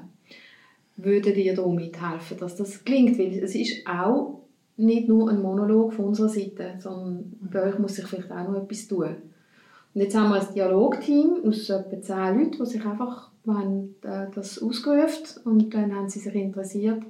[0.98, 3.18] Würdet ihr da mithelfen, dass das gelingt?
[3.18, 4.42] Weil es ist auch
[4.76, 8.62] nicht nur ein Monolog von unserer Seite, sondern bei euch muss sich vielleicht auch noch
[8.62, 9.16] etwas tun.
[9.94, 14.26] Und jetzt haben wir ein Dialogteam aus etwa zehn Leuten, die sich einfach haben, äh,
[14.34, 17.02] das ausgerufen und dann haben sie sich interessiert.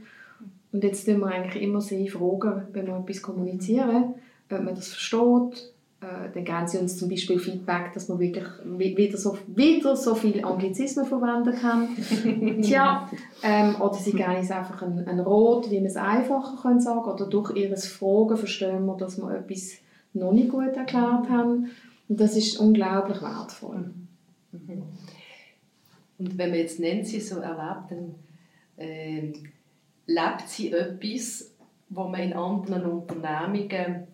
[0.72, 4.14] Und jetzt tun wir eigentlich immer sie fragen, wenn wir etwas kommunizieren,
[4.50, 8.46] ob man das versteht, äh, dann geben sie uns zum Beispiel Feedback, dass man wirklich
[8.64, 11.88] wieder so, wieder so viele Anglizismen verwenden kann.
[12.62, 13.10] Tja,
[13.42, 17.10] ähm, oder sie geben uns einfach ein, ein Rot, wie man es einfacher können sagen
[17.10, 19.72] oder durch ihre Fragen verstehen wir, dass wir etwas
[20.14, 21.70] noch nicht gut erklärt haben.
[22.08, 23.90] Und das ist unglaublich wertvoll.
[26.20, 28.14] Und wenn man jetzt Nancy so erlebt, dann
[28.76, 29.32] äh,
[30.06, 31.50] lebt sie etwas,
[31.88, 34.06] was man in anderen Unternehmungen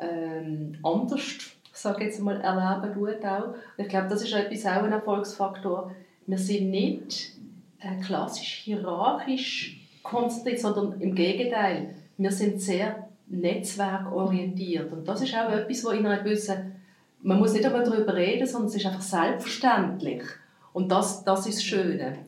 [0.00, 1.22] ähm, anders,
[1.70, 3.54] sage jetzt mal, erleben tut auch.
[3.76, 5.92] ich glaube, das ist etwas auch ein Erfolgsfaktor.
[6.26, 7.32] Wir sind nicht
[7.78, 11.94] äh, klassisch hierarchisch konzentriert, sondern im Gegenteil.
[12.16, 14.90] Wir sind sehr netzwerkorientiert.
[14.92, 16.76] Und das ist auch etwas, wo in einer gewissen,
[17.22, 20.22] man muss nicht darüber reden, sondern es ist einfach selbstverständlich.
[20.74, 22.18] Und das, das ist das Schöne.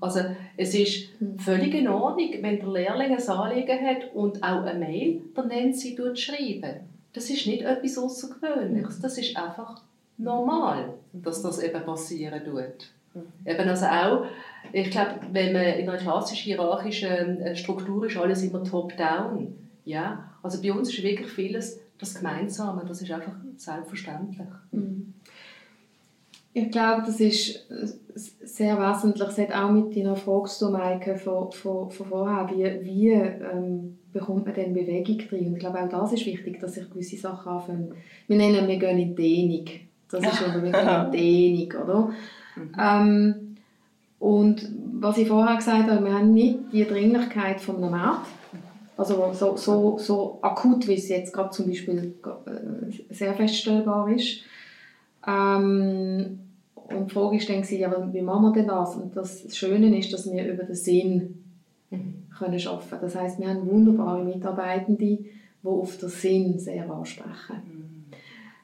[0.00, 0.20] Also
[0.56, 5.20] es ist völlig in Ordnung, wenn der Lehrling ein Anliegen hat und auch eine Mail
[5.36, 9.00] der Nancy schreiben das ist nicht etwas Außergewöhnliches.
[9.00, 9.80] Das ist einfach
[10.18, 12.92] normal, dass das eben passieren tut.
[13.46, 14.26] Eben also auch,
[14.72, 19.56] ich glaube, wenn man in einer klassisch hierarchischen äh, Struktur ist, alles immer top-down.
[19.86, 20.30] Ja?
[20.42, 24.48] Also bei uns ist wirklich vieles das Gemeinsame, das ist einfach selbstverständlich.
[24.70, 25.14] Mhm.
[26.56, 27.66] Ich glaube, das ist
[28.14, 29.28] sehr wesentlich.
[29.28, 33.98] Es hat auch mit deiner Frage zu Maike von, von, von vorher, wie, wie ähm,
[34.10, 35.48] bekommt man dann Bewegung drin?
[35.48, 37.92] Und ich glaube, auch das ist wichtig, dass sich gewisse Sachen anfangen.
[38.26, 39.66] Wir nennen, wir gehen in Dehnung.
[40.10, 41.12] Das ist oder wir gehen in
[41.68, 42.10] Dehnung, oder?
[42.56, 42.72] Mhm.
[42.80, 43.56] Ähm,
[44.18, 48.28] und was ich vorher gesagt habe, wir haben nicht die Dringlichkeit von einem Markt,
[48.96, 54.40] also so, so, so akut, wie es jetzt gerade zum Beispiel äh, sehr feststellbar ist.
[55.26, 56.38] Ähm,
[56.88, 58.96] und die Frage ist dann, ja, wie machen wir denn das?
[58.96, 61.44] Und das Schöne ist, dass wir über den Sinn
[61.90, 63.02] können arbeiten können.
[63.02, 65.30] Das heißt, wir haben wunderbare Mitarbeitende, die
[65.64, 67.62] auf den Sinn sehr ansprechen.
[67.66, 68.04] Mhm.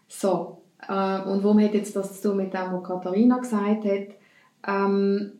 [0.08, 0.58] So,
[0.88, 4.08] äh, und warum hat jetzt das zu tun mit dem, was Katharina gesagt hat?
[4.68, 5.32] Ähm,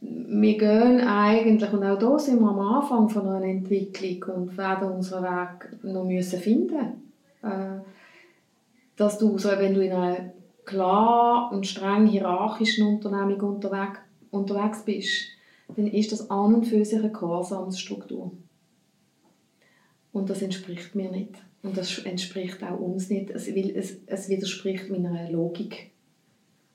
[0.00, 4.92] wir gehen eigentlich, und auch hier sind wir am Anfang von einer Entwicklung und werden
[4.92, 7.10] unseren Weg noch müssen finden
[7.42, 7.80] äh,
[8.96, 10.32] dass du, so, wenn du in einer
[10.70, 13.98] klar und streng hierarchischen Unternehmung unterwegs,
[14.30, 15.26] unterwegs bist,
[15.76, 18.32] dann ist das an und für sich eine Gehorsamsstruktur.
[20.12, 21.34] Und das entspricht mir nicht.
[21.62, 23.30] Und das entspricht auch uns nicht.
[23.30, 25.90] Es, es, es widerspricht meiner Logik.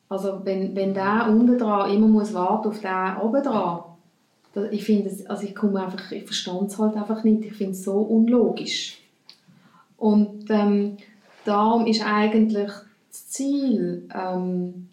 [0.07, 3.79] Also wenn, wenn der unten dran immer muss warten auf den oben dran,
[4.71, 7.43] ich finde also ich komme einfach, ich verstand es halt einfach nicht.
[7.43, 9.01] Ich finde es so unlogisch.
[9.97, 10.97] Und ähm,
[11.43, 12.71] darum ist eigentlich
[13.15, 14.89] Ziel, ähm,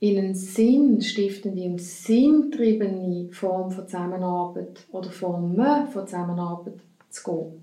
[0.00, 5.56] in eine sinnstiftende und sinntriebene Form von Zusammenarbeit oder Formen
[5.88, 7.62] von Zusammenarbeit zu gehen.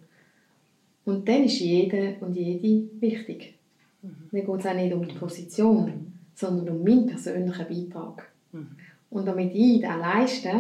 [1.05, 3.55] Und dann ist jede und jede wichtig.
[4.01, 4.27] Mhm.
[4.31, 6.13] Mir geht es auch nicht um die Position, mhm.
[6.33, 8.31] sondern um meinen persönlichen Beitrag.
[8.51, 8.67] Mhm.
[9.09, 10.51] Und damit ich das leiste,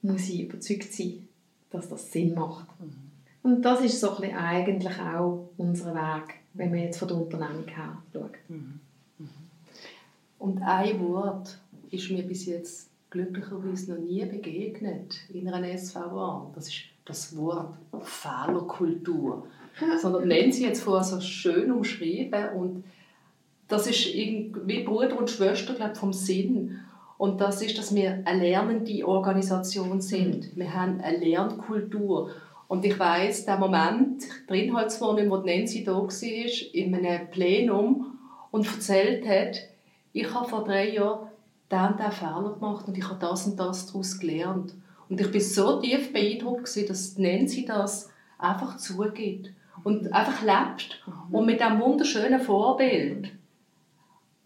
[0.00, 1.28] muss ich überzeugt sein,
[1.70, 2.68] dass das Sinn macht.
[2.80, 2.92] Mhm.
[3.42, 7.66] Und das ist so ein eigentlich auch unser Weg wenn man jetzt von der Unternehmung
[7.66, 8.32] her schaut.
[8.48, 8.80] Mhm.
[9.18, 9.28] Mhm.
[10.38, 11.58] Und ein Wort
[11.90, 16.50] ist mir bis jetzt glücklicherweise noch nie begegnet in einer SVA.
[16.54, 19.46] Das ist das Wort Fehlerkultur.
[20.00, 22.84] Sondern nennen Sie jetzt vorher so schön umschrieben und
[23.68, 26.78] das ist wie Bruder und Schwester glaub, vom Sinn.
[27.16, 30.56] Und das ist, dass wir eine lernende Organisation sind.
[30.56, 32.32] Wir haben eine Lernkultur.
[32.72, 36.08] Und ich weiß, der Moment, drin halt zwar nicht, wo Nancy da war,
[36.72, 38.18] in einem Plenum
[38.50, 39.58] und erzählt hat,
[40.14, 41.28] ich habe vor drei Jahren
[41.70, 44.72] den, den Fehler gemacht und ich habe das und das daraus gelernt.
[45.10, 48.08] Und ich bin so tief beeindruckt, dass Nancy das
[48.38, 49.50] einfach zugibt
[49.84, 51.02] und einfach lebt.
[51.06, 51.34] Mhm.
[51.34, 53.32] Und mit diesem wunderschönen Vorbild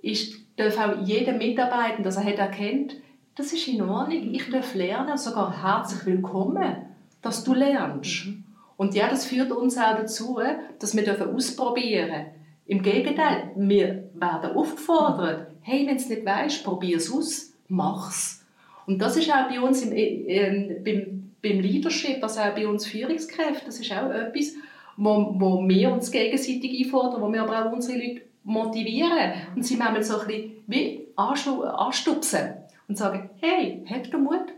[0.02, 2.96] ist, darf auch jeder Mitarbeiter, dass er hat erkennt,
[3.36, 6.85] das ist in Ordnung, ich darf lernen, sogar herzlich willkommen,
[7.22, 8.26] dass du lernst.
[8.26, 8.44] Mhm.
[8.76, 10.38] Und ja, das führt uns auch dazu,
[10.78, 12.26] dass wir ausprobieren dürfen.
[12.66, 18.44] Im Gegenteil, wir werden aufgefordert, hey, wenn du es nicht weißt, probier es aus, mach's.
[18.86, 22.86] Und das ist auch bei uns im, äh, beim, beim Leadership, also auch bei uns
[22.86, 24.54] Führungskräften, das ist auch etwas,
[24.96, 29.76] wo, wo wir uns gegenseitig einfordern, wo wir aber auch unsere Leute motivieren und sie
[29.76, 32.54] manchmal so ein bisschen wie anstupsen
[32.88, 34.52] und sagen, hey, hab du Mut,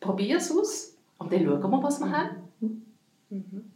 [0.00, 2.48] probier es aus und dann schauen wir, was wir haben.
[2.60, 3.70] Mhm.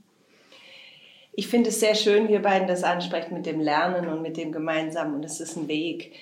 [1.33, 4.37] Ich finde es sehr schön, wie ihr beiden das ansprecht mit dem Lernen und mit
[4.37, 6.12] dem Gemeinsamen und es ist ein Weg.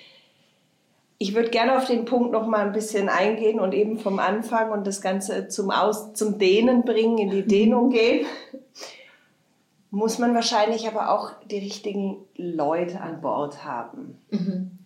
[1.17, 4.71] Ich würde gerne auf den Punkt noch mal ein bisschen eingehen und eben vom Anfang
[4.71, 8.27] und das Ganze zum, Aus, zum Dehnen bringen, in die Dehnung gehen.
[9.89, 14.19] Muss man wahrscheinlich aber auch die richtigen Leute an Bord haben.
[14.29, 14.76] Mhm.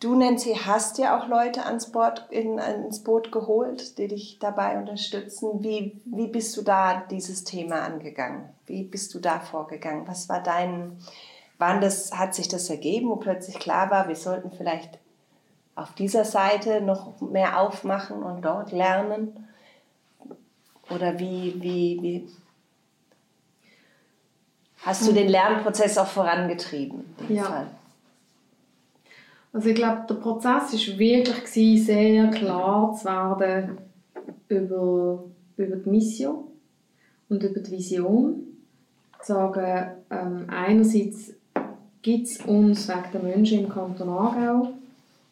[0.00, 4.78] Du, Nancy, hast ja auch Leute ans, Board, in, ins Boot geholt, die dich dabei
[4.78, 5.62] unterstützen.
[5.62, 8.48] Wie, wie bist du da dieses Thema angegangen?
[8.64, 10.08] Wie bist du da vorgegangen?
[10.08, 10.96] Was war dein,
[11.58, 14.98] wann das, hat sich das ergeben, wo plötzlich klar war, wir sollten vielleicht
[15.74, 19.46] auf dieser Seite noch mehr aufmachen und dort lernen?
[20.88, 22.28] Oder wie, wie, wie
[24.78, 27.04] hast du den Lernprozess auch vorangetrieben?
[27.28, 27.44] ja.
[27.44, 27.66] Fall?
[29.52, 33.78] Also ich glaube, der Prozess war wirklich sehr klar zu werden
[34.48, 35.24] über,
[35.56, 36.44] über die Mission
[37.28, 38.46] und über die Vision.
[39.22, 41.34] Zu sagen, ähm, einerseits
[42.00, 44.72] gibt es uns wegen der Menschen im Kanton Aargau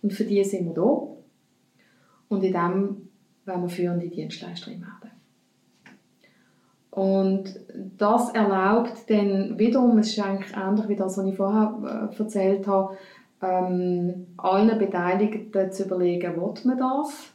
[0.02, 1.06] und für die sind wir da.
[2.28, 3.08] Und in dem
[3.46, 5.08] wollen wir führende Dienstleisterin werden.
[6.90, 7.60] Und
[7.96, 12.66] das erlaubt dann wiederum, es ist eigentlich ähnlich wie das, was ich vorher äh, erzählt
[12.66, 12.96] habe,
[13.42, 17.32] ähm, allen Beteiligten zu überlegen, will man das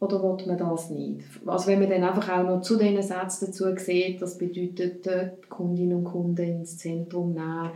[0.00, 1.24] oder will man das nicht.
[1.46, 5.48] Also wenn man dann einfach auch noch zu diesen Sätzen dazu sieht, das bedeutet, die
[5.48, 7.70] Kundinnen und Kunden ins Zentrum nehmen,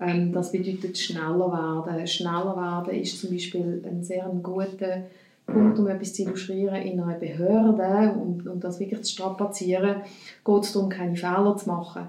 [0.00, 2.06] ähm, das bedeutet schneller werden.
[2.06, 5.04] Schneller werden ist zum Beispiel ein sehr guter
[5.46, 10.02] Punkt, um etwas zu illustrieren, in einer Behörde, um, um das wirklich zu strapazieren,
[10.44, 12.06] geht es darum, keine Fehler zu machen.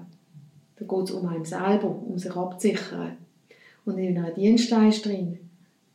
[0.76, 3.16] Da geht es um einen selber, um sich abzusichern.
[3.88, 5.38] Und in einer Dienstleisterin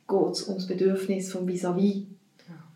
[0.08, 1.98] geht es um das Bedürfnis vom Vis-à-vis.
[1.98, 2.06] -vis.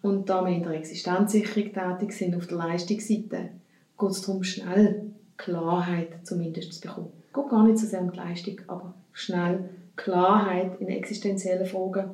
[0.04, 3.50] Und da wir in der Existenzsicherung tätig sind, auf der Leistungsseite,
[3.98, 7.08] geht es darum, schnell Klarheit zumindest zu bekommen.
[7.28, 12.12] Es geht gar nicht so sehr um die Leistung, aber schnell Klarheit in existenziellen Fragen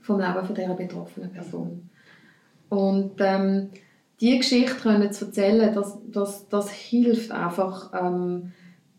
[0.00, 1.88] vom Leben von dieser betroffenen Person.
[2.68, 3.70] Und ähm,
[4.20, 8.52] diese Geschichte können zu erzählen, das, das, das hilft einfach, ähm,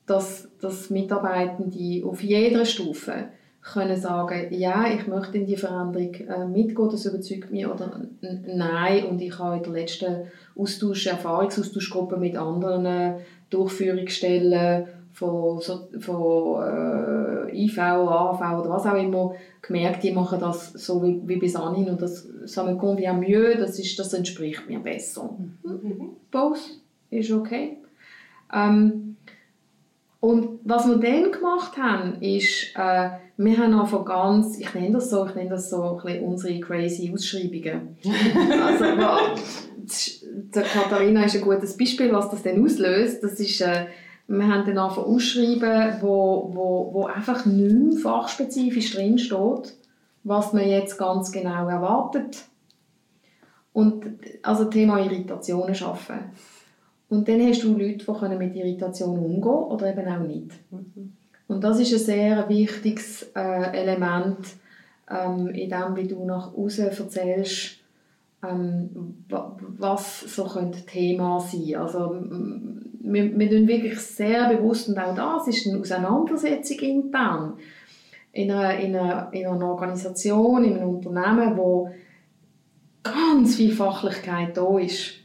[0.07, 3.25] dass, dass Mitarbeitende auf jeder Stufe
[3.61, 9.05] können sagen, ja, ich möchte in die Veränderung äh, mitgehen, das überzeugt mich, oder nein,
[9.05, 17.63] und ich habe in der letzten Austausch, Erfahrungsaustauschgruppe mit anderen Durchführungsstellen von, so, von äh,
[17.65, 21.89] IV, AV oder was auch immer gemerkt, die machen das so wie, wie bis anhin
[21.89, 25.35] und das ça me convient mieux, das, ist, das entspricht mir besser.
[25.63, 26.11] Mhm.
[26.31, 26.59] Both
[27.09, 27.77] ist okay.
[28.53, 29.16] Ähm,
[30.19, 35.12] und was wir dann gemacht haben, ist, äh, wir haben einfach ganz, ich nenne das
[35.12, 37.97] so, ich nenne das so ein unsere crazy Ausschreibungen.
[38.65, 38.86] also,
[40.23, 43.23] der Katharina ist ein gutes Beispiel, was das dann auslöst.
[43.23, 43.86] Das ist, äh,
[44.27, 49.75] wir haben dann einfach Ausschreiben, wo, wo, wo einfach nicht mehr fachspezifisch drinsteht,
[50.23, 52.44] was man jetzt ganz genau erwartet.
[53.71, 54.04] Und
[54.41, 56.31] also Thema Irritationen schaffen.
[57.10, 60.51] Und dann hast du Leute, die mit Irritationen umgehen können oder eben auch nicht.
[60.71, 61.13] Mhm.
[61.47, 64.39] Und das ist ein sehr wichtiges äh, Element
[65.10, 67.77] ähm, in dem, wie du nach außen erzählst,
[68.43, 71.75] ähm, was so könnte Thema sein.
[71.75, 72.21] Also
[72.99, 77.53] wir, wir tun wirklich sehr bewusst und auch das ist eine Auseinandersetzung intern
[78.33, 81.89] in einer, in einer, in einer Organisation, in einem Unternehmen, wo
[83.01, 85.16] ganz viel Fachlichkeit da ist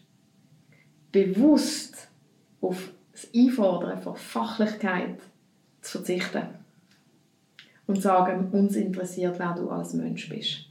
[1.13, 2.09] bewusst
[2.61, 5.19] auf das Einfordern von Fachlichkeit
[5.83, 6.43] zu verzichten.
[7.87, 10.69] und sagen, uns interessiert, wer du als Mensch bist.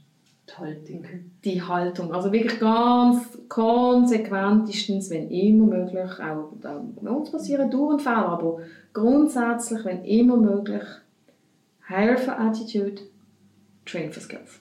[0.48, 1.04] Die Haltung.
[1.44, 2.12] Die Haltung.
[2.12, 8.58] Also wirklich ganz konsequentestens, wenn immer möglich, auch, bei uns passieren Durch- und Fehler, aber
[8.92, 10.82] grundsätzlich, wenn immer möglich,
[11.86, 13.02] hire for attitude,
[13.84, 14.58] train for skills.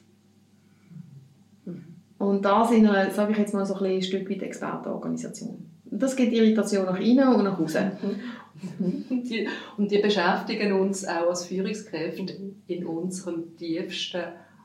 [2.18, 5.71] Und das in einer, sage ich jetzt mal so ein, ein Stück weit Expertenorganisation.
[5.92, 7.92] Das gibt Irritation nach innen und nach außen.
[8.80, 12.34] Und die, und die beschäftigen uns auch als Führungskräfte
[12.68, 14.24] in unserem tiefsten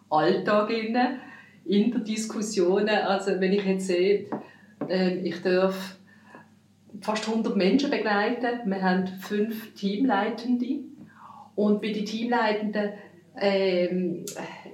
[0.08, 0.96] Alltag in,
[1.64, 2.88] in der Diskussion.
[2.88, 4.26] Also wenn ich jetzt sehe,
[4.88, 5.96] äh, ich darf
[7.00, 10.80] fast 100 Menschen begleiten, wir haben fünf Teamleitende
[11.54, 12.90] und bei den Teamleitenden,
[13.34, 13.88] äh,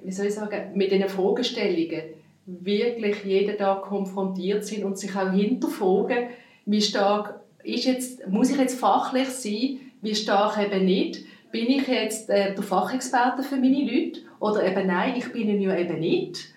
[0.03, 2.03] wie soll ich sagen, mit diesen Fragestellungen
[2.47, 6.29] wirklich jeden Tag konfrontiert sind und sich auch hinterfragen,
[6.67, 11.25] wie stark ist jetzt, muss ich jetzt fachlich sein, wie stark eben nicht.
[11.53, 15.61] Bin ich jetzt äh, der Fachexperte für meine Leute oder eben nein, ich bin ihn
[15.61, 16.53] ja eben nicht.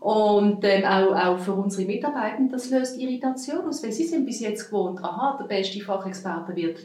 [0.00, 4.40] Und ähm, auch, auch für unsere Mitarbeiter, das löst Irritation aus, weil sie sind bis
[4.40, 6.80] jetzt gewohnt, aha, der beste Fachexperte wird,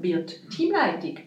[0.00, 1.18] wird Teamleitung.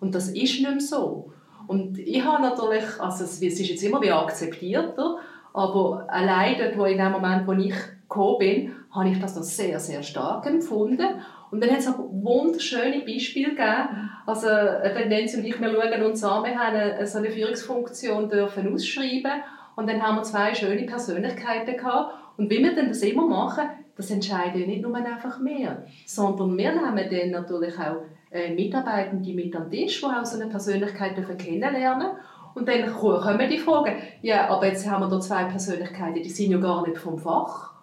[0.00, 1.30] Und das ist nicht mehr so.
[1.66, 5.18] Und ich habe natürlich, also es ist jetzt immer wieder akzeptierter,
[5.54, 9.44] aber allein dort, wo in dem Moment, wo ich gekommen bin, habe ich das noch
[9.44, 11.06] sehr, sehr stark empfunden.
[11.52, 14.10] Und dann hat es auch wunderschöne Beispiele gegeben.
[14.26, 19.42] Also, wenn Nancy und ich, wir schauen an, wir haben so eine Führungsfunktion dürfen ausschreiben
[19.76, 22.14] und dann haben wir zwei schöne Persönlichkeiten gehabt.
[22.36, 26.72] Und wie wir dann das immer machen, das entscheiden nicht nur einfach mehr, sondern wir
[26.72, 28.02] nehmen dann natürlich auch
[28.32, 32.08] äh, Mitarbeitende mit am Tisch, die auch so eine Persönlichkeit kennenlernen
[32.54, 36.52] und dann kommen die Fragen, ja, aber jetzt haben wir da zwei Persönlichkeiten, die sind
[36.52, 37.74] ja gar nicht vom Fach.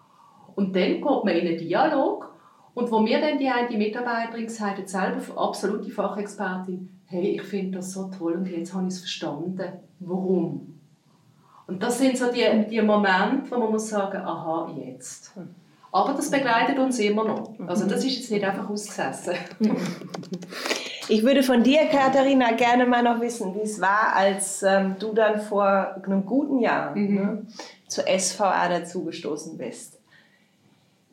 [0.56, 2.34] Und dann geht man in einen Dialog
[2.74, 7.80] und wo mir dann die eine Mitarbeiterin gesagt hat, selber absolute Fachexpertin, hey, ich finde
[7.80, 9.74] das so toll und jetzt habe ich es verstanden.
[10.00, 10.80] Warum?
[11.68, 15.34] Und das sind so die, die Momente, wo man muss sagen, aha, jetzt.
[15.92, 17.54] Aber das begleitet uns immer noch.
[17.68, 19.36] Also das ist jetzt nicht einfach ausgesessen.
[21.10, 25.12] Ich würde von dir, Katharina, gerne mal noch wissen, wie es war, als ähm, du
[25.12, 27.16] dann vor einem guten Jahr mhm.
[27.16, 27.46] ne,
[27.90, 30.00] zur SVA dazugestoßen bist.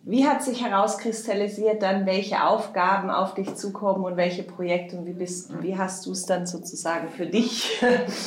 [0.05, 5.15] Wie hat sich herauskristallisiert dann, welche Aufgaben auf dich zukommen und welche Projekte und wie,
[5.15, 7.83] bist, wie hast du es dann sozusagen für dich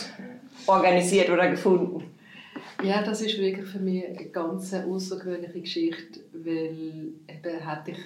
[0.68, 2.11] organisiert oder gefunden?
[2.84, 7.98] Ja, das ist wirklich für mich eine ganz außergewöhnliche Geschichte, weil eben hat, ich,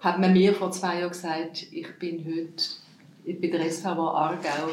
[0.00, 4.70] hat man mir vor zwei Jahren gesagt, ich bin heute bei der SVW Aargau.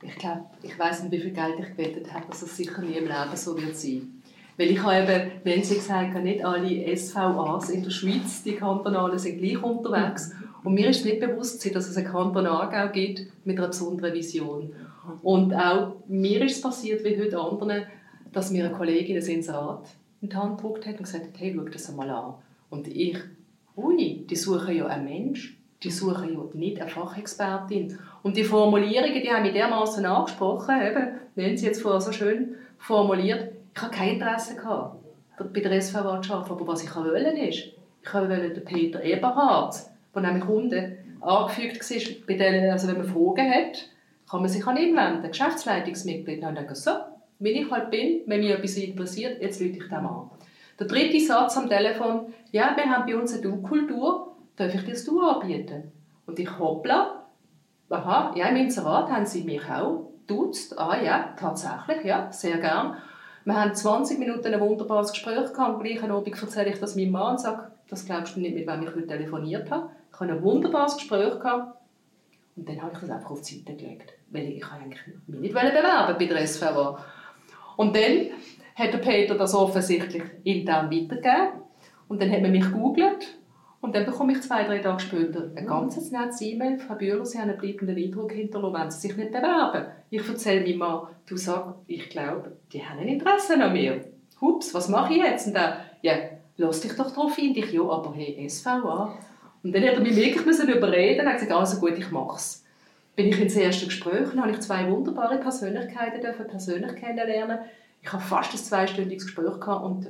[0.00, 2.92] Ich glaube, ich weiß nicht, wie viel Geld ich gewettet habe, dass es sicher nie
[2.92, 4.22] im Leben so wird sein.
[4.56, 9.18] Weil ich habe eben, wenn Sie gesagt nicht alle SVAs in der Schweiz, die kantonalen,
[9.18, 10.32] sind gleich unterwegs.
[10.62, 14.72] Und mir ist nicht bewusst, dass es einen Kanton Aargau gibt mit einer besonderen Vision.
[15.22, 17.84] Und auch mir ist es passiert, wie heute anderen,
[18.34, 19.86] dass mir eine Kollegin ein Inserat
[20.20, 22.34] in die Hand gedruckt hat und gesagt hat, hey, schau das einmal an.
[22.70, 23.18] Und ich,
[23.76, 27.98] ui, die suchen ja einen Mensch, die suchen ja nicht eine Fachexpertin.
[28.22, 32.54] Und die Formulierungen, die haben mich dermaßen angesprochen, eben, nennen Sie jetzt vorher so schön
[32.78, 34.96] formuliert, ich hatte kein Interesse gehabt,
[35.52, 36.52] bei der SVW zu arbeiten.
[36.52, 37.70] Aber was ich wollte, ist,
[38.02, 39.76] ich wollte den Peter Eberhardt,
[40.14, 43.88] der nämlich unten angefügt war, bei denen, also wenn man Fragen hat,
[44.30, 46.44] kann man sich an ihn wenden, Geschäftsleitungsmitglied.
[46.44, 46.90] Und dann so,
[47.38, 50.30] wenn ich halt bin, wenn mich etwas interessiert, jetzt rufe ich dem an.
[50.78, 54.92] Der dritte Satz am Telefon, ja, wir haben bei uns eine Du-Kultur, darf ich dir
[54.92, 55.92] das Du anbieten?
[56.26, 57.24] Und ich hoppla,
[57.90, 62.96] aha, ja, im Inserat haben sie mich auch duzt, ah ja, tatsächlich, ja, sehr gern.
[63.44, 65.58] Wir haben 20 Minuten ein wunderbares Gespräch gehabt.
[65.58, 68.66] Am gleichen Abend erzähle ich das meinem Mann und sage, das glaubst du nicht, mit
[68.66, 69.90] wem ich heute telefoniert habe.
[70.12, 71.78] Ich habe ein wunderbares Gespräch gehabt.
[72.56, 74.14] Und dann habe ich das einfach auf die Seite gelegt.
[74.30, 77.04] Weil ich eigentlich mich nicht bewerben bei der SVA.
[77.76, 78.30] Und dann
[78.74, 81.62] hat der Peter das offensichtlich intern weitergegeben.
[82.08, 83.38] Und dann hat man mich gegoogelt
[83.84, 86.78] und dann bekomme ich zwei, drei Tage später ein ganz nettes E-Mail.
[86.78, 89.84] Frau Bühler, Sie haben einen bleibenden Eindruck hinterlassen, wenn Sie sich nicht bewerben.
[90.08, 94.02] Ich erzähle ihm mal, du sagst, ich glaube, die haben ein Interesse an mir.
[94.40, 95.48] Hups, was mache ich jetzt?
[95.48, 96.14] Und er, ja,
[96.56, 97.54] lass dich doch darauf ein.
[97.54, 99.18] Ich, ja, aber hey, SVA.
[99.62, 102.63] Und dann hat er mich wirklich überreden und gesagt, also gut, ich mache es.
[103.16, 107.58] Bin ich ins erste Gespräch und habe ich zwei wunderbare Persönlichkeiten dürfen persönlich kennenlernen.
[108.02, 110.08] Ich habe fast ein zweistündiges Gespräch gehabt und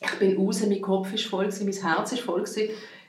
[0.00, 2.44] ich bin raus, mein Kopf ist voll, mein Herz ist voll.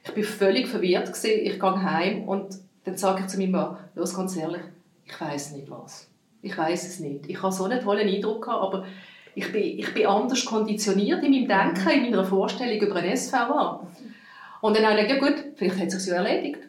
[0.04, 1.12] Ich bin völlig verwirrt.
[1.24, 4.62] Ich gehe heim und dann sage ich zu meinem Mann, los, ganz ehrlich,
[5.06, 6.10] ich weiß nicht was.
[6.42, 7.30] Ich weiß es nicht.
[7.30, 8.86] Ich habe so einen tollen Eindruck gehabt, aber
[9.36, 13.88] ich bin, ich bin anders konditioniert in meinem Denken, in meiner Vorstellung über ein SVA.
[14.62, 16.60] Und dann habe ich gedacht, ja gut, vielleicht hat es sich ja erledigt.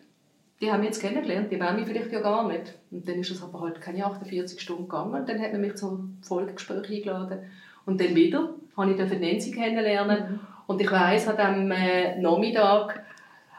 [0.63, 2.79] Die haben mich jetzt kennengelernt, die wollen mich vielleicht ja gar nicht.
[2.93, 5.75] Und dann ist es aber halt keine 48 Stunden gegangen und dann hat man mich
[5.75, 7.41] zum Folgegespräch eingeladen.
[7.85, 10.41] Und dann wieder habe ich Nancy kennenlernen mhm.
[10.69, 13.03] und ich weiss, an diesem äh, Nachmittag,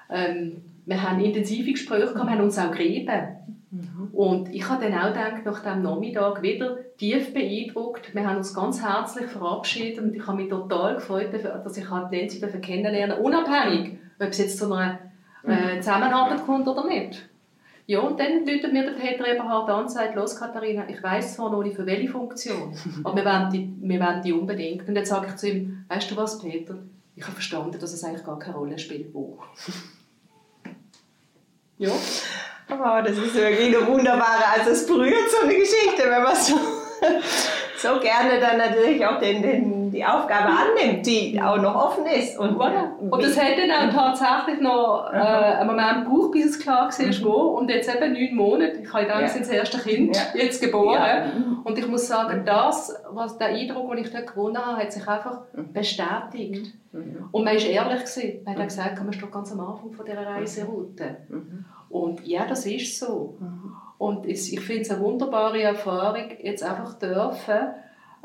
[0.10, 3.28] ähm, wir haben intensive Gespräche gehabt, wir haben uns auch gerieben.
[3.70, 4.10] Mhm.
[4.14, 8.16] Und ich habe dann auch gedacht, nach diesem Nachmittag wieder tief beeindruckt.
[8.16, 12.40] Wir haben uns ganz herzlich verabschiedet und ich habe mich total gefreut, dass ich Nancy
[12.62, 15.00] kennenlernen unabhängig, ob es jetzt zu einer
[15.48, 17.30] äh, Zusammenarbeit kommt oder nicht.
[17.86, 21.36] Ja, und dann läutet mir der Peter Eberhard an und sagt, los Katharina, ich weiss
[21.36, 22.74] zwar noch nicht für welche Funktion,
[23.04, 24.88] aber wir wollen, die, wir wollen die unbedingt.
[24.88, 26.76] Und dann sage ich zu ihm, weißt du was, Peter,
[27.16, 29.38] ich habe verstanden, dass es eigentlich gar keine Rolle spielt, wo.
[31.78, 31.92] ja.
[32.70, 36.58] Oh, das ist wirklich eine wunderbare, also es berührt so eine Geschichte, wenn man so
[37.78, 42.38] so gerne dann natürlich auch den, den, die Aufgabe annimmt, die auch noch offen ist.
[42.38, 42.98] Und, voilà.
[42.98, 47.24] und das hat dann tatsächlich noch äh, einen Moment gebraucht, bis es klar war, mhm.
[47.24, 47.58] wo.
[47.58, 49.28] Und jetzt eben neun Monate, ich habe dann ja.
[49.28, 50.24] das erste Kind ja.
[50.34, 50.98] jetzt geboren.
[50.98, 51.26] Ja.
[51.64, 55.08] Und ich muss sagen, das, was der Eindruck, den ich dort gewonnen habe, hat sich
[55.08, 55.72] einfach mhm.
[55.72, 56.74] bestätigt.
[56.92, 57.30] Mhm.
[57.32, 58.44] Und man war ehrlich, gewesen.
[58.44, 58.68] man hat mhm.
[58.68, 61.18] gesagt, man ist doch ganz am Anfang von dieser Reiseroute.
[61.30, 61.66] Mhm.
[61.90, 63.38] Und ja, das ist so.
[63.40, 63.76] Mhm.
[63.98, 67.74] Und ich finde es eine wunderbare Erfahrung, jetzt einfach dürfen,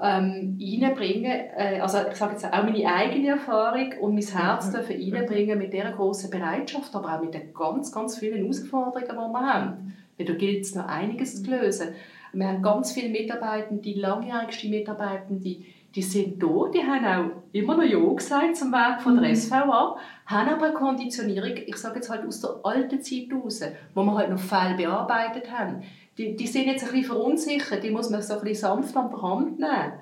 [0.01, 4.73] ähm, reinbringen, äh, also ich sage jetzt auch meine eigene Erfahrung und mein Herz mhm.
[4.73, 9.15] dürfen reinbringen mit dieser großen Bereitschaft, aber auch mit den ganz, ganz vielen Herausforderungen, die
[9.15, 9.97] wir haben.
[10.17, 11.89] Weil da gilt es noch einiges zu lösen.
[12.33, 15.57] Wir haben ganz viele Mitarbeitende, die langjährigste Mitarbeitende,
[15.95, 19.35] die sind da, die haben auch immer noch Ja gesagt zum Werk von der mhm.
[19.35, 23.63] SVA, haben aber eine Konditionierung, ich sage jetzt halt aus der alten Zeit raus,
[23.95, 25.83] wo wir halt noch Fälle bearbeitet haben.
[26.19, 29.11] Die, die sind jetzt ein bisschen verunsichert, die muss man so ein bisschen sanft an
[29.11, 29.93] der Hand nehmen.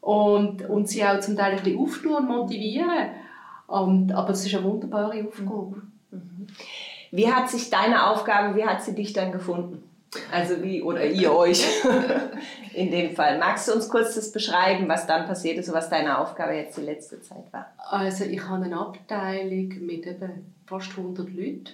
[0.00, 3.10] Und, und sie auch zum Teil ein bisschen auftun und motivieren.
[3.66, 5.82] Und, aber es ist eine wunderbare Aufgabe.
[6.10, 6.46] Mhm.
[7.10, 9.82] Wie hat sich deine Aufgabe, wie hat sie dich dann gefunden?
[10.30, 11.64] Also wie, oder ihr euch
[12.74, 13.38] in dem Fall.
[13.38, 16.76] Magst du uns kurz das beschreiben, was dann passiert ist und was deine Aufgabe jetzt
[16.76, 17.72] die letzte Zeit war?
[17.78, 21.64] Also ich habe eine Abteilung mit eben fast 100 Leuten.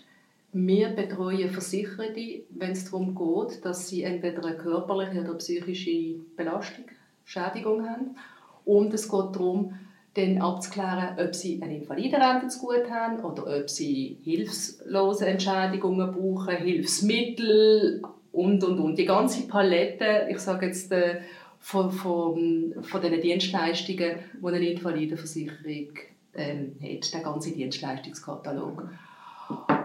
[0.53, 6.87] Wir betreuen Versicherte, wenn es darum geht, dass sie entweder eine körperliche oder psychische Belastung,
[7.25, 8.17] Schädigung haben.
[8.65, 9.75] Und es geht darum,
[10.15, 16.57] dann abzuklären, ob sie eine Invalidenrente zu gut haben oder ob sie hilflose Entschädigungen brauchen,
[16.57, 18.03] Hilfsmittel,
[18.33, 18.99] und, und, und.
[18.99, 21.21] Die ganze Palette, ich sage jetzt, äh,
[21.59, 25.99] von, von, von den Dienstleistungen, die eine Invalidenversicherung
[26.35, 28.89] ähm, hat, der ganze Dienstleistungskatalog.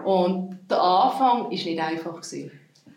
[0.04, 2.20] Und der Anfang war nicht einfach.
[2.20, 2.50] Gewesen,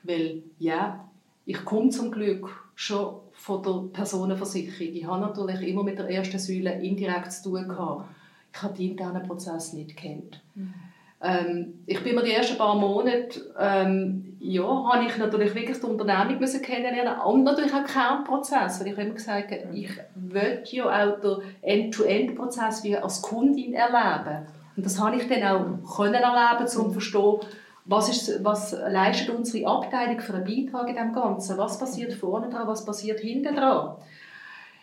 [0.04, 1.10] weil, ja,
[1.46, 4.94] ich komme zum Glück schon von der Personenversicherung.
[4.94, 8.06] Ich habe natürlich immer mit der ersten Säule indirekt zu tun gehabt.
[8.54, 10.42] Ich habe den internen Prozess nicht kennt.
[10.56, 10.74] Mhm.
[11.22, 15.86] Ähm, ich bin mir die ersten paar Monate, ähm, ja, habe ich natürlich wirklich die
[15.86, 20.86] Unternehmung müssen kennenlernen und natürlich auch den Kernprozess, weil ich immer gesagt ich will ja
[20.86, 24.46] auch den End-to-End-Prozess wie als Kundin erleben.
[24.76, 27.40] Und das habe ich dann auch können erleben, um zu verstehen,
[27.86, 31.58] was, ist, was leistet unsere Abteilung für einen Beitrag in dem Ganzen?
[31.58, 33.96] Was passiert vorne dran, was passiert hinten dran?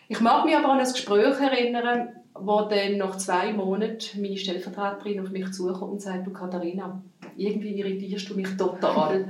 [0.07, 5.21] Ich mag mich aber an ein Gespräch erinnern, wo dann nach zwei Monaten meine Stellvertreterin
[5.21, 7.01] auf mich zukommt und sagt, du Katharina,
[7.37, 9.27] irgendwie irritierst du mich total.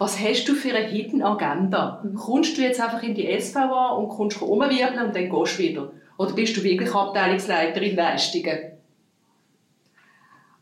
[0.00, 2.02] Was hast du für eine Hidden Agenda?
[2.16, 5.92] Kommst du jetzt einfach in die SVA und kommst rumwirbeln und dann gehst du wieder?
[6.16, 8.58] Oder bist du wirklich Abteilungsleiterin Leistungen?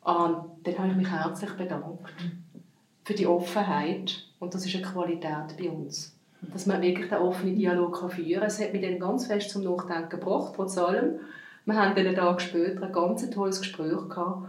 [0.03, 2.12] Und dann habe ich mich herzlich bedankt
[3.05, 6.18] für die Offenheit und das ist eine Qualität bei uns.
[6.41, 8.49] Dass man wirklich den offenen Dialog führen kann.
[8.49, 11.20] Es hat mich dann ganz fest zum Nachdenken gebracht, trotz allem.
[11.64, 14.49] Wir haben dann einen Tag später ein ganz tolles Gespräch gehabt.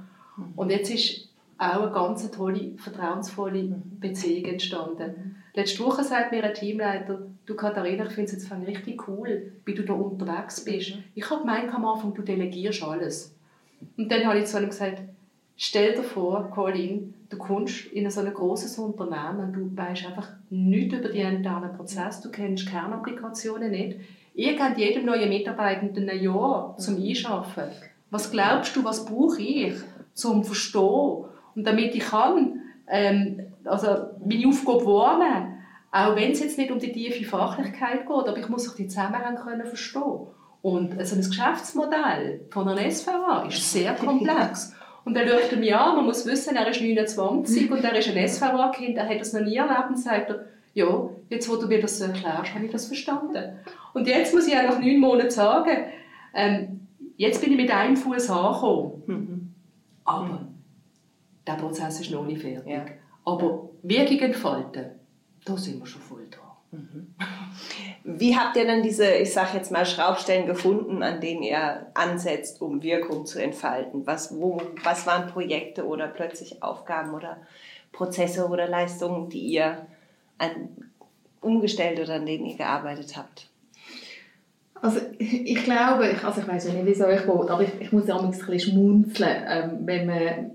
[0.56, 1.29] Und jetzt ist
[1.60, 5.36] auch eine ganz tolle, vertrauensvolle Beziehung entstanden.
[5.54, 9.74] Letzte Woche sagt mir ein Teamleiter, du Katharina, ich finde es jetzt richtig cool, wie
[9.74, 10.94] du da unterwegs bist.
[11.16, 13.36] Ich habe gemeint am Anfang, du delegierst alles.
[13.98, 15.02] Und dann habe ich zu ihm gesagt,
[15.58, 20.96] stell dir vor, Colin, du kommst in so ein großes Unternehmen, du weißt einfach nichts
[20.96, 24.00] über die internen Prozesse, du kennst Kernapplikationen nicht.
[24.36, 27.10] Ihr gebt jedem neuen Mitarbeitenden ein Jahr zum mhm.
[27.10, 27.66] Einschaffen.
[28.12, 29.74] Was glaubst du, was brauche ich
[30.14, 31.26] zum Verstehen?
[31.60, 33.88] Und damit ich kann, ähm, also
[34.26, 35.58] meine Aufgabe wahrnehmen,
[35.92, 38.88] auch wenn es jetzt nicht um die tiefe Fachlichkeit geht, aber ich muss auch die
[38.88, 40.28] Zusammenhänge können verstehen.
[40.62, 44.74] Und also ein Geschäftsmodell von einer SVA ist sehr komplex.
[45.04, 48.28] Und schaut er mich an, man muss wissen, er ist 29 und er ist ein
[48.28, 51.82] SVA-Kind, er hat das noch nie erlebt und sagt er, ja, jetzt wo du mir
[51.82, 53.60] das so erklärst, habe ich das verstanden.
[53.94, 55.78] Und jetzt muss ich auch nach neun Monaten sagen,
[56.34, 56.88] ähm,
[57.18, 59.04] jetzt bin ich mit einem Fuß angekommen.
[59.08, 59.54] Mhm.
[60.06, 60.48] Aber
[61.50, 62.72] der Prozess ist noch nicht fertig.
[62.72, 62.86] Ja.
[63.26, 64.92] Aber Wirkung entfalten,
[65.46, 66.50] da sind wir schon voll dran.
[66.72, 67.16] Mhm.
[68.04, 72.62] Wie habt ihr dann diese, ich sage jetzt mal, Schraubstellen gefunden, an denen ihr ansetzt,
[72.62, 74.06] um Wirkung zu entfalten?
[74.06, 77.38] Was, wo, was waren Projekte oder plötzlich Aufgaben oder
[77.92, 79.86] Prozesse oder Leistungen, die ihr
[80.38, 80.92] an,
[81.42, 83.49] umgestellt oder an denen ihr gearbeitet habt?
[84.82, 87.70] Also ich glaube, ich, also ich weiß ja nicht, wie es euch geht, aber ich,
[87.80, 90.52] ich muss ja auch ein bisschen schmunzeln, ähm, wenn man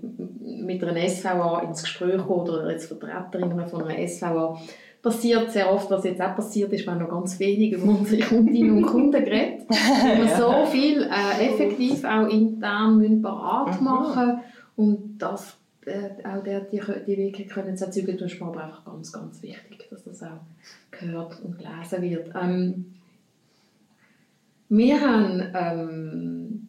[0.65, 4.59] mit einer SVA ins Gespräch kommt oder als Vertreterin von einer SVA
[5.01, 8.77] passiert sehr oft, was jetzt auch passiert ist, haben noch ganz wenig über unsere Kundinnen
[8.77, 13.85] und Kunden geredet, weil wir so viel äh, effektiv auch intern müssen parat mhm.
[13.85, 14.39] machen
[14.75, 18.63] und das äh, auch der, die, die Wege können zu erzeugen, das ist mir aber
[18.63, 20.41] einfach ganz, ganz wichtig, dass das auch
[20.89, 22.33] gehört und gelesen wird.
[22.41, 22.95] Ähm,
[24.69, 26.67] wir haben ähm,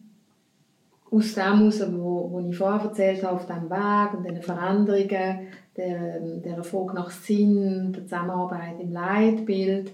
[1.09, 5.47] aus dem heraus, wo, wo ich vorher erzählt habe, auf diesem Weg und diesen Veränderungen,
[5.75, 9.91] der, der Erfolg nach Sinn, der Zusammenarbeit im Leitbild,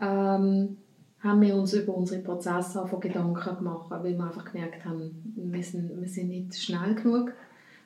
[0.00, 0.76] ähm,
[1.20, 5.62] haben wir uns über unsere Prozesse von Gedanken gemacht, weil wir einfach gemerkt haben, wir
[5.62, 7.32] sind, wir sind nicht schnell genug.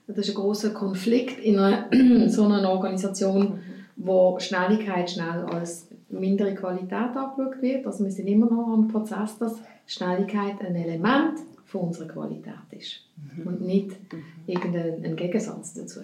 [0.06, 1.88] Das ist ein großer Konflikt in einer,
[2.28, 3.60] so einer Organisation,
[3.96, 7.86] wo Schnelligkeit schnell als mindere Qualität angeschaut wird.
[7.86, 13.00] Also wir sind immer noch am Prozess, dass Schnelligkeit ein Element von unserer Qualität ist
[13.36, 13.46] mhm.
[13.46, 14.22] und nicht mhm.
[14.46, 16.00] irgendein Gegensatz dazu.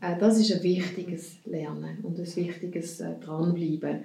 [0.00, 4.00] Äh, das ist ein wichtiges Lernen und ein wichtiges äh, Dranbleiben.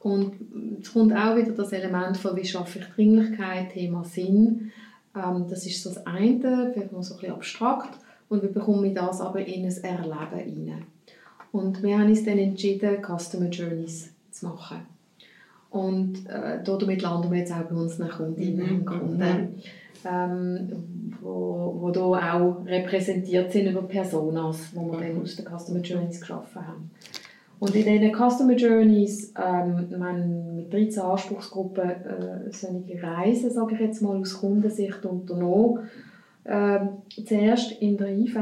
[0.00, 0.34] Und
[0.80, 4.72] es kommt auch wieder das Element von, wie schaffe ich Dringlichkeit, Thema Sinn.
[5.14, 7.98] Ähm, das ist so das eine, vielleicht noch so ein bisschen abstrakt.
[8.28, 10.84] Und wie bekomme ich das aber in ein Erleben hinein?
[11.52, 14.10] Und wir haben uns dann entschieden, Customer Journeys
[14.40, 14.80] zu machen.
[15.70, 18.86] Und äh, damit landen wir jetzt auch bei unseren Kundinnen und mhm.
[18.86, 19.18] Kunden.
[19.18, 19.54] Mhm
[20.04, 20.68] ähm,
[21.20, 26.20] wo, wo da auch repräsentiert sind über Personas, die wir dann aus den Customer Journeys
[26.20, 26.90] geschaffen haben.
[27.58, 30.12] Und in diesen Customer Journeys, ähm, wir
[30.54, 35.90] mit 13 Anspruchsgruppen äh, solche Reisen, sage ich jetzt mal, aus Kundensicht unternommen.
[36.46, 36.88] Ähm,
[37.26, 38.38] zuerst in der IV.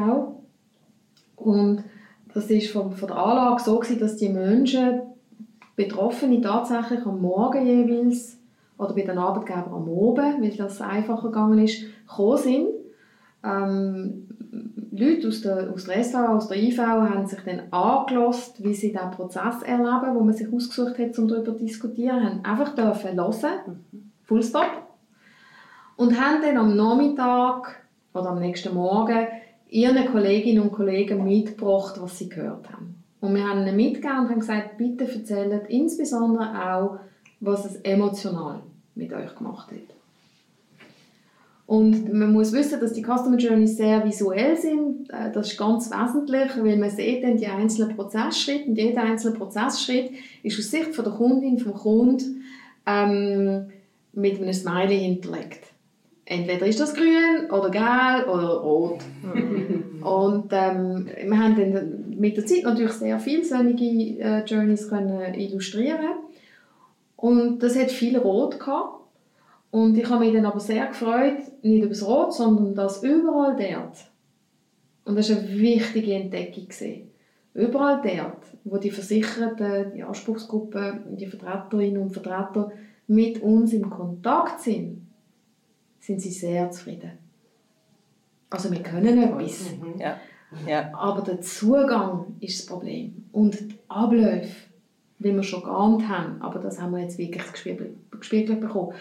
[1.35, 1.83] Und
[2.33, 5.01] das war von, von der Anlage so, gewesen, dass die Menschen,
[5.79, 8.37] Betroffene tatsächlich am Morgen jeweils
[8.79, 12.69] oder bei den Arbeitgebern am Oben, weil das einfacher gegangen ist, gekommen sind.
[13.45, 14.27] Ähm,
[14.91, 18.91] Leute aus der, aus der SV, aus der IV haben sich dann angelost, wie sie
[18.91, 23.17] diesen Prozess erleben, wo man sich ausgesucht hat, um darüber zu diskutieren, haben einfach dürfen
[23.17, 23.85] hören,
[24.25, 24.83] full stop,
[25.95, 29.29] und haben dann am Nachmittag oder am nächsten Morgen
[29.69, 32.98] ihren Kolleginnen und Kollegen mitgebracht, was sie gehört haben.
[33.21, 37.01] Und wir haben ihnen mitgegeben und haben gesagt, bitte erzählt insbesondere auch,
[37.41, 38.61] was es emotional
[38.95, 39.99] mit euch gemacht hat.
[41.69, 45.11] Und man muss wissen, dass die Customer Journeys sehr visuell sind.
[45.11, 49.37] Äh, das ist ganz wesentlich, weil man sieht dann die einzelnen Prozessschritte und jeder einzelne
[49.37, 50.13] Prozessschritt
[50.43, 52.43] ist aus Sicht von der Kundin, vom Kunden
[52.87, 53.67] ähm,
[54.15, 55.68] mit einem Smiley hinterlegt.
[56.31, 59.01] Entweder ist das grün oder gelb oder rot.
[60.03, 65.33] und ähm, wir haben dann mit der Zeit natürlich sehr viele solche äh, Journeys können
[65.33, 66.17] illustrieren
[67.17, 69.01] und das hat viel Rot gehabt.
[69.71, 73.57] Und ich habe mich dann aber sehr gefreut, nicht über das Rot, sondern das überall
[73.57, 73.97] dort.
[75.07, 76.69] Und das war eine wichtige Entdeckung.
[77.55, 82.71] Überall dort, wo die Versicherten, die Anspruchsgruppen, die Vertreterinnen und Vertreter
[83.07, 85.08] mit uns in Kontakt sind,
[86.09, 87.13] sind sie sehr zufrieden.
[88.51, 89.73] Also wir können etwas.
[89.73, 90.01] Mhm.
[90.01, 90.17] Ja.
[90.67, 90.95] Ja.
[90.95, 93.27] Aber der Zugang ist das Problem.
[93.33, 94.69] Und die Abläufe
[95.19, 96.41] wie wir schon geahnt haben.
[96.41, 98.93] Aber das haben wir jetzt wirklich gespiegelt, bekommen.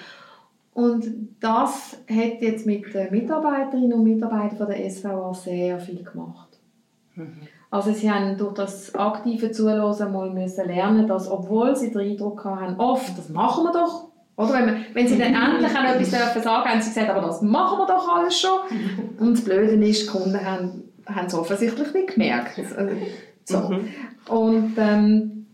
[0.73, 1.05] Und
[1.39, 6.59] das hat jetzt mit den Mitarbeiterinnen und Mitarbeitern von der SVA sehr viel gemacht.
[7.15, 7.41] Mhm.
[7.69, 12.45] Also sie haben durch das aktive Zuhören mal müssen lernen, dass obwohl sie den Eindruck
[12.45, 14.06] haben, oft, das machen wir doch,
[14.37, 17.25] oder wenn, wir, wenn sie dann endlich auch etwas dürfen sagen, haben sie gesagt, aber
[17.25, 18.59] das machen wir doch alles schon.
[19.19, 22.61] Und das Blöde ist, die Kunden haben, haben es offensichtlich nicht gemerkt.
[23.45, 23.59] So.
[23.59, 23.87] Mhm.
[24.29, 25.47] Und ähm,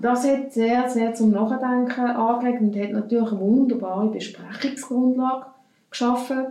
[0.00, 5.46] das hat sehr, sehr zum Nachdenken angeregt und hat natürlich eine wunderbare Besprechungsgrundlage
[5.90, 6.46] geschaffen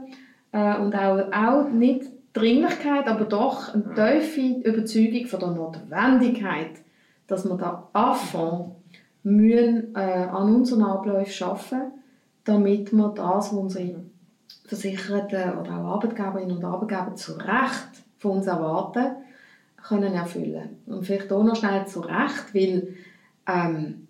[0.54, 6.72] äh, und auch, auch nicht Dringlichkeit, aber doch eine tiefe Überzeugung von der Notwendigkeit,
[7.28, 8.76] dass wir da Anfang
[9.24, 11.91] müssen, äh, an unseren Abläufen arbeiten,
[12.43, 13.95] damit wir das, was unsere
[14.65, 19.17] Versicherten oder auch Arbeitgeberinnen und Arbeitgeber zu Recht von uns erwarten,
[19.78, 20.78] können erfüllen.
[20.86, 22.95] Und vielleicht auch noch schnell zu Recht, weil
[23.47, 24.07] ähm,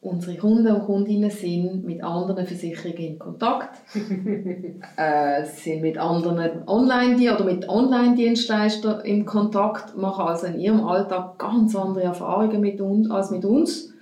[0.00, 3.78] unsere Kunden und Kundinnen sind mit anderen Versicherungen in Kontakt,
[4.96, 11.38] äh, sind mit anderen Online- oder mit Online-Dienstleistern in Kontakt, machen also in ihrem Alltag
[11.38, 13.93] ganz andere Erfahrungen mit uns als mit uns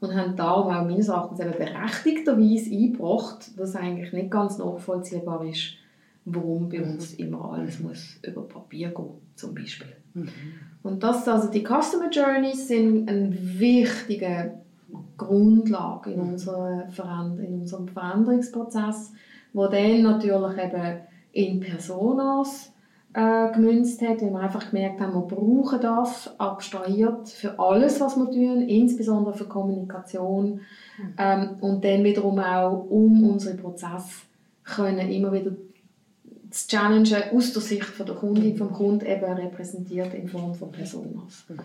[0.00, 5.74] und haben darum auch meines Erachtens eben berechtigterweise eingebracht, dass eigentlich nicht ganz nachvollziehbar ist,
[6.24, 9.92] warum bei uns immer alles muss über Papier gehen zum Beispiel.
[10.14, 10.28] Mhm.
[10.82, 14.54] Und das, also die Customer Journeys sind ein wichtiger
[15.16, 16.88] Grundlage in, unserer
[17.38, 19.12] in unserem Veränderungsprozess,
[19.52, 21.00] wo dann natürlich eben
[21.32, 22.72] in Personas
[23.16, 28.14] äh, gemünzt hat, weil wir einfach gemerkt haben, wir brauchen das abstrahiert für alles, was
[28.16, 30.60] wir tun, insbesondere für Kommunikation
[30.98, 31.14] mhm.
[31.16, 34.26] ähm, und dann wiederum auch um unsere Prozesse
[34.64, 35.52] können immer wieder
[36.50, 40.70] zu challengen aus der Sicht von der Kundin, vom Kunden eben repräsentiert in Form von
[40.70, 41.46] Personas.
[41.48, 41.58] Mhm.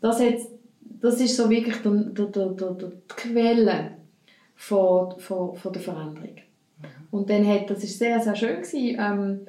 [0.00, 0.38] Das hat
[1.00, 3.90] das ist so wirklich der, der, der, der, die Quelle
[4.56, 6.34] von, von, von der Veränderung.
[6.34, 6.86] Mhm.
[7.12, 9.40] Und dann hat, das ist sehr, sehr schön gewesen, ähm,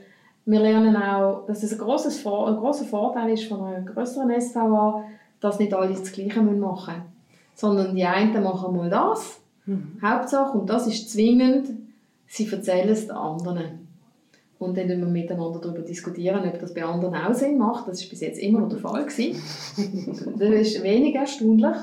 [0.47, 5.03] wir lernen auch, dass es ein, grosses, ein grosser Vorteil ist von einer größeren SVA,
[5.41, 7.01] dass nicht alle das Gleiche machen müssen.
[7.53, 9.97] Sondern die einen machen mal das, mhm.
[10.01, 11.69] Hauptsache, und das ist zwingend,
[12.27, 13.87] sie erzählen es den anderen.
[14.57, 17.87] Und dann wir miteinander darüber diskutieren, ob das bei anderen auch Sinn macht.
[17.87, 19.05] Das war bis jetzt immer noch der Fall.
[19.05, 21.75] das ist wenig erstaunlich.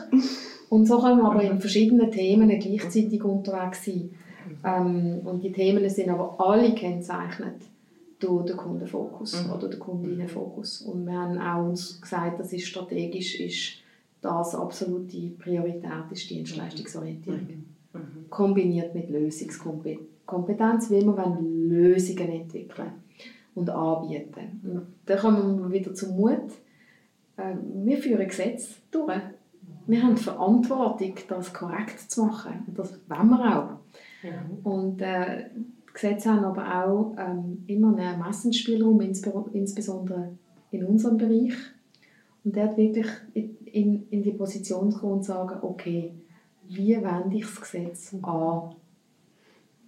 [0.70, 4.10] Und so können wir aber in verschiedenen Themen gleichzeitig unterwegs sein.
[4.64, 7.56] Ähm, und die Themen sind aber alle gekennzeichnet
[8.24, 9.52] durch den Kundenfokus mhm.
[9.52, 10.82] oder den Kundinnenfokus.
[10.82, 13.78] Und wir haben auch uns gesagt, dass ist strategisch ist
[14.20, 17.40] das absolute Priorität ist Dienstleistungsorientierung.
[17.40, 18.00] Mhm.
[18.00, 18.30] mhm.
[18.30, 22.92] Kombiniert mit Lösungskompetenz Kompetenz, wie wir Lösungen entwickeln
[23.54, 24.60] und anbieten.
[24.64, 26.50] Und dann kommen wir wieder zum Mut.
[27.36, 29.20] Ähm, wir führen Gesetze durch.
[29.86, 32.64] Wir haben die Verantwortung, das korrekt zu machen.
[32.74, 33.70] Das wollen wir auch.
[34.22, 34.66] Mhm.
[34.66, 35.50] Und äh,
[35.94, 40.36] Gesetze haben aber auch ähm, immer einen Ermessensspielraum, insbesondere
[40.70, 41.54] in unserem Bereich.
[42.44, 46.12] Und der hat wirklich in, in die Position zu kommen und sagen, okay,
[46.68, 48.74] wie wende ich das Gesetz an?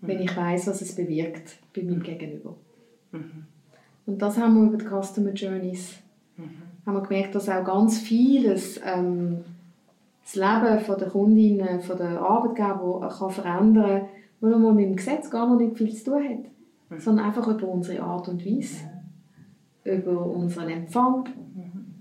[0.01, 2.55] wenn ich weiß, was es bewirkt bei meinem Gegenüber.
[3.13, 3.47] Mhm.
[4.07, 5.95] Und das haben wir über die Customer Journeys
[6.37, 6.63] mhm.
[6.85, 9.45] haben wir gemerkt, dass auch ganz vieles ähm,
[10.23, 14.09] das Leben von der Kundinnen, von der Arbeitgeber kann verändern kann,
[14.41, 17.01] weil man mit dem Gesetz gar noch nicht viel zu tun hat, mhm.
[17.01, 18.91] sondern einfach über unsere Art und Weise,
[19.85, 21.95] über unseren Empfang, mhm.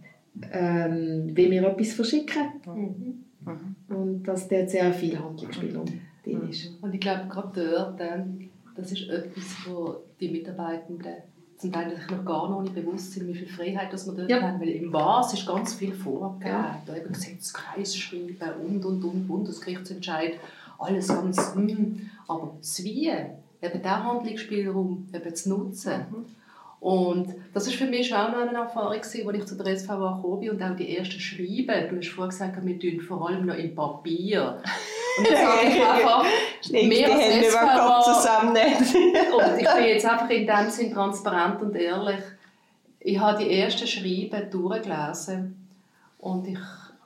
[0.51, 2.43] ähm, wie wir etwas verschicken.
[2.65, 3.25] Mhm.
[3.45, 3.95] Mhm.
[3.95, 5.85] Und dass dort sehr viel Handlungsspielraum
[6.23, 6.71] drin ist.
[6.81, 11.13] Und ich glaube, gerade dort, ähm, das ist etwas, wo die Mitarbeitenden
[11.57, 14.29] zum Teil sich noch gar noch nicht bewusst sind, wie viel Freiheit das wir dort
[14.29, 14.41] ja.
[14.41, 14.59] haben.
[14.59, 16.49] Weil im Was ist ganz viel vorgegeben.
[16.49, 16.81] Ja.
[16.85, 20.33] Da eben Gesetzkreis schreiben und, und, und, Bundesgerichtsentscheid,
[20.79, 22.01] alles ganz, mm.
[22.27, 23.11] aber das Wie,
[23.65, 26.05] eben der Handlungsspielraum eben zu nutzen.
[26.11, 26.25] Mhm.
[26.79, 30.39] Und das ist für mich auch noch eine Erfahrung, als ich zu der SVA gekommen
[30.39, 31.89] bin und auch die ersten Schreiben.
[31.89, 34.61] Du hast vorhin gesagt, wir tun vor allem noch in Papier.
[35.17, 36.25] Und jetzt sage ich einfach,
[36.71, 38.75] mehr als zusammennehmen.
[39.33, 42.19] und ich bin jetzt einfach in dem Sinn transparent und ehrlich.
[42.99, 45.69] Ich habe die ersten Schreiben durchgelesen
[46.17, 46.59] und ich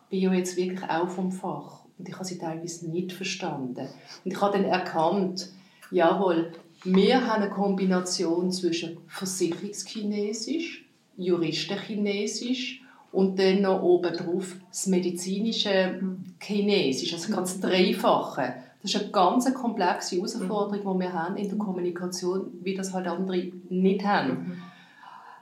[0.10, 1.79] bin ja jetzt wirklich auch vom Fach.
[2.00, 3.88] Und ich habe sie teilweise nicht verstanden.
[4.24, 5.50] Und ich habe dann erkannt,
[5.92, 6.54] jawohl,
[6.86, 10.86] wir haben eine Kombination zwischen Versicherungschinesisch,
[11.18, 12.82] Juristenchinesisch
[13.12, 16.00] und dann noch obendrauf das medizinische
[16.40, 18.54] Chinesisch, also ganz Dreifache.
[18.82, 23.08] Das ist eine ganz komplexe Herausforderung, die wir haben in der Kommunikation, wie das halt
[23.08, 24.62] andere nicht haben.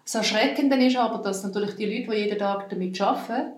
[0.04, 3.52] Das Erschreckende ist aber, dass natürlich die Leute, die jeden Tag damit arbeiten,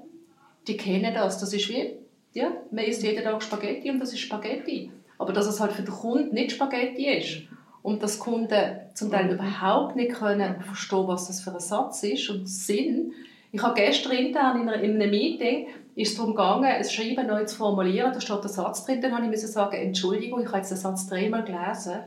[0.68, 1.40] die kennen das.
[1.40, 1.94] Das ist wie,
[2.34, 4.92] ja, man isst jeden Tag Spaghetti und das ist Spaghetti.
[5.18, 7.42] Aber dass es halt für den Kunden nicht Spaghetti ist
[7.82, 12.30] und dass Kunden zum Teil überhaupt nicht können verstehen, was das für ein Satz ist
[12.30, 13.14] und Sinn,
[13.52, 17.58] ich habe gestern intern in einem Meeting ist es darum gegangen, ein Schreiben neu zu
[17.58, 18.14] formulieren.
[18.14, 19.02] Da steht der Satz drin.
[19.02, 22.00] Dann musste ich sagen, Entschuldigung, ich habe jetzt den Satz dreimal gelesen.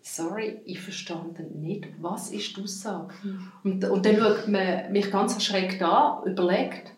[0.00, 1.86] Sorry, ich verstand nicht.
[2.00, 3.12] Was ist die Aussage?
[3.22, 3.52] Mhm.
[3.64, 6.92] Und, und dann schaut man mich ganz erschreckt an, überlegt,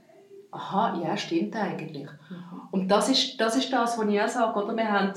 [0.57, 2.09] aha, ja, stimmt eigentlich.
[2.29, 2.61] Mhm.
[2.71, 4.65] Und das ist, das ist das, was ich auch sage.
[4.65, 4.77] Oder?
[4.77, 5.13] Wir haben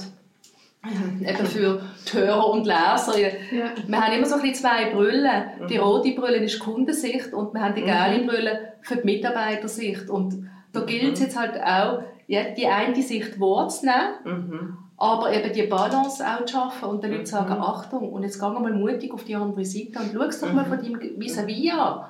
[1.25, 3.19] eben für die Hörer und Leser.
[3.19, 3.71] Ja.
[3.85, 5.67] Wir haben immer so ein zwei Brillen.
[5.69, 5.83] Die mhm.
[5.83, 8.27] rote Brille ist die Kundensicht und wir haben die gelbe mhm.
[8.27, 10.09] Brille für die Mitarbeitersicht.
[10.09, 11.25] Und da gilt es mhm.
[11.25, 14.77] jetzt halt auch, ja, die eine Sicht wahrzunehmen, mhm.
[14.97, 18.39] aber eben die Balance auch zu schaffen und den Leuten zu sagen, Achtung, und jetzt
[18.39, 20.99] gehen wir mal mutig auf die andere Seite und schau es doch mal von deinem
[21.19, 22.05] vis-à-vis an.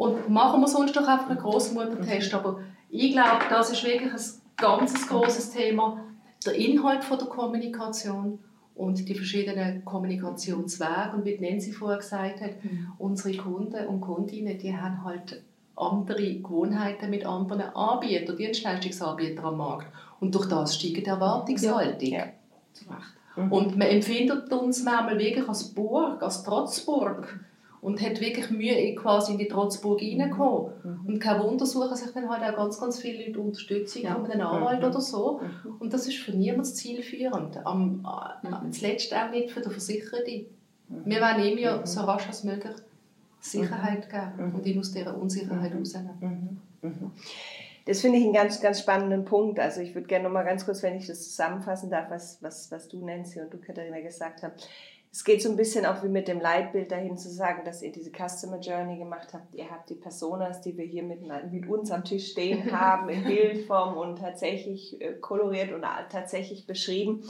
[0.00, 2.32] Und machen wir sonst doch einfach einen Grossmuttertest.
[2.32, 4.20] Aber ich glaube, das ist wirklich ein
[4.56, 6.02] ganz grosses Thema,
[6.46, 8.38] der Inhalt von der Kommunikation
[8.74, 11.12] und die verschiedenen Kommunikationswege.
[11.14, 12.92] Und wie Nancy vorher gesagt hat, mhm.
[12.96, 15.42] unsere Kunden und Kundinnen, die haben halt
[15.76, 19.88] andere Gewohnheiten mit anderen Anbietern, Dienstleistungsanbietern am Markt.
[20.18, 22.08] Und durch das steigt die Erwartungshaltung.
[22.08, 22.24] Ja.
[22.24, 22.32] Ja.
[23.36, 23.52] Mhm.
[23.52, 27.38] Und man empfindet uns manchmal wirklich als Burg, als Trotzburg
[27.82, 30.72] und hat wirklich Mühe, quasi in die Trotzburg reinzukommen.
[30.82, 31.06] Mhm.
[31.06, 34.14] Und kein Wunder suchen sich dann halt auch ganz, ganz viele Leute Unterstützung ja.
[34.14, 34.88] von einem Anwalt mhm.
[34.88, 35.40] oder so.
[35.40, 35.76] Mhm.
[35.78, 37.64] Und das ist für niemanden zielführend.
[37.64, 38.04] Am,
[38.42, 38.72] mhm.
[38.72, 40.46] zuletzt auch nicht für den Versicherten.
[40.88, 41.02] Mhm.
[41.04, 42.74] Wir wollen ihm ja so rasch als möglich
[43.40, 46.60] Sicherheit geben und ihn aus dieser Unsicherheit rausnehmen.
[47.86, 49.58] Das finde ich einen ganz, ganz spannenden Punkt.
[49.58, 52.70] Also ich würde gerne noch mal ganz kurz, wenn ich das zusammenfassen darf, was, was,
[52.70, 54.68] was du, Nancy, und du, Katharina, gesagt habt
[55.12, 57.90] es geht so ein bisschen auch wie mit dem Leitbild dahin zu sagen, dass ihr
[57.90, 59.54] diese Customer Journey gemacht habt.
[59.56, 63.24] Ihr habt die Personas, die wir hier mit, mit uns am Tisch stehen haben, in
[63.24, 67.24] Bildform und tatsächlich äh, koloriert und tatsächlich beschrieben.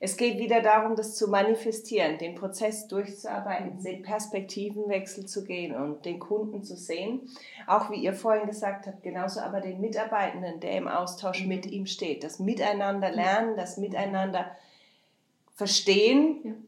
[0.00, 6.04] Es geht wieder darum, das zu manifestieren, den Prozess durchzuarbeiten, den Perspektivenwechsel zu gehen und
[6.04, 7.28] den Kunden zu sehen.
[7.66, 11.86] Auch wie ihr vorhin gesagt habt, genauso aber den Mitarbeitenden, der im Austausch mit ihm
[11.86, 12.22] steht.
[12.22, 14.46] Das Miteinander lernen, das Miteinander
[15.56, 16.67] verstehen.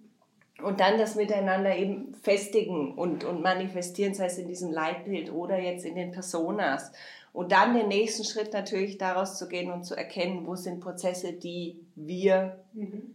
[0.63, 5.59] Und dann das Miteinander eben festigen und, und manifestieren, sei es in diesem Leitbild oder
[5.59, 6.93] jetzt in den Personas.
[7.33, 11.33] Und dann den nächsten Schritt natürlich daraus zu gehen und zu erkennen, wo sind Prozesse,
[11.33, 13.15] die wir, mhm.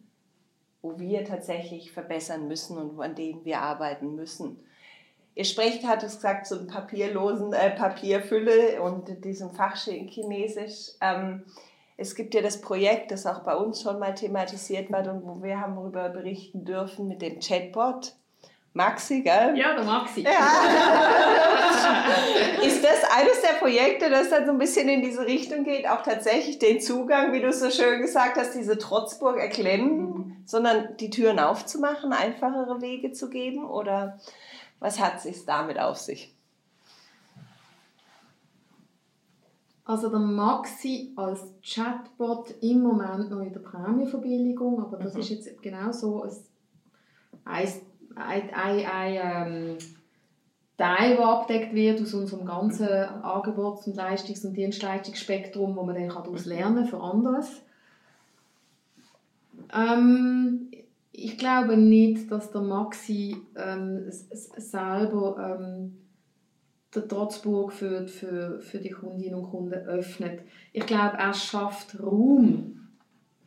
[0.82, 4.60] wo wir tatsächlich verbessern müssen und an denen wir arbeiten müssen.
[5.36, 10.93] Ihr sprecht, hat es gesagt, ein papierlosen äh, Papierfülle und diesem Fachchinesisch.
[11.02, 11.43] Ähm,
[11.98, 15.41] es gibt ja das Projekt, das auch bei uns schon mal thematisiert wird und wo
[15.41, 18.12] wir haben darüber berichten dürfen mit dem Chatbot.
[18.74, 19.58] Maxi, gell?
[19.58, 20.24] Ja, der Maxi.
[20.24, 20.32] Ja.
[22.62, 26.02] ist das eines der Projekte, das dann so ein bisschen in diese Richtung geht, auch
[26.02, 30.36] tatsächlich den Zugang, wie du so schön gesagt hast, diese Trotzburg erklemmen, mhm.
[30.46, 33.64] sondern die Türen aufzumachen, einfachere Wege zu geben?
[33.64, 34.20] Oder
[34.82, 36.34] was hat es damit auf sich?
[39.86, 45.19] Also der Maxi als Chatbot im Moment noch in der Prämienverbilligung, aber das mhm.
[45.19, 46.23] ist jetzt genau so
[47.45, 47.67] ein,
[48.15, 49.77] ein, ein, ein ähm,
[50.75, 56.09] Teil, der abdeckt wird aus unserem ganzen Angebots- und Leistungs- und Dienstleistungsspektrum, wo man dann
[56.09, 56.51] daraus mhm.
[56.51, 57.61] lernen kann für anderes.
[59.71, 60.71] Ähm,
[61.11, 65.97] ich glaube nicht, dass der Maxi ähm, selber ähm,
[66.96, 70.41] der Trotzburg für, für, für die Kundinnen und Kunden öffnet.
[70.74, 72.89] Ich glaube, er schafft Raum,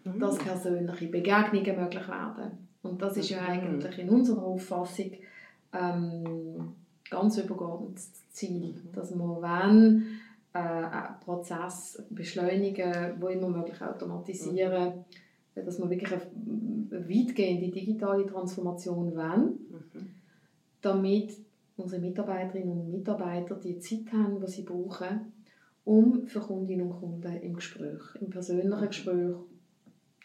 [0.05, 0.19] mhm.
[0.19, 2.69] dass persönliche Begegnungen möglich werden.
[2.83, 3.49] Und das ist ja mhm.
[3.49, 5.13] eigentlich in unserer Auffassung
[5.73, 6.75] ähm,
[7.11, 8.93] ganz übergeordnetes Ziel, mhm.
[8.93, 10.05] dass wir, wenn
[10.53, 15.05] äh, einen Prozess beschleunigen, wo immer möglich automatisieren,
[15.55, 15.65] mhm.
[15.65, 20.07] dass wir wirklich eine weitgehende digitale Transformation wollen, mhm.
[20.81, 21.48] damit
[21.79, 25.33] unsere Mitarbeiterinnen und Mitarbeiter die Zeit haben, die sie brauchen,
[25.85, 29.37] um für Kundinnen und Kunden im Gespräch, im persönlichen Gespräch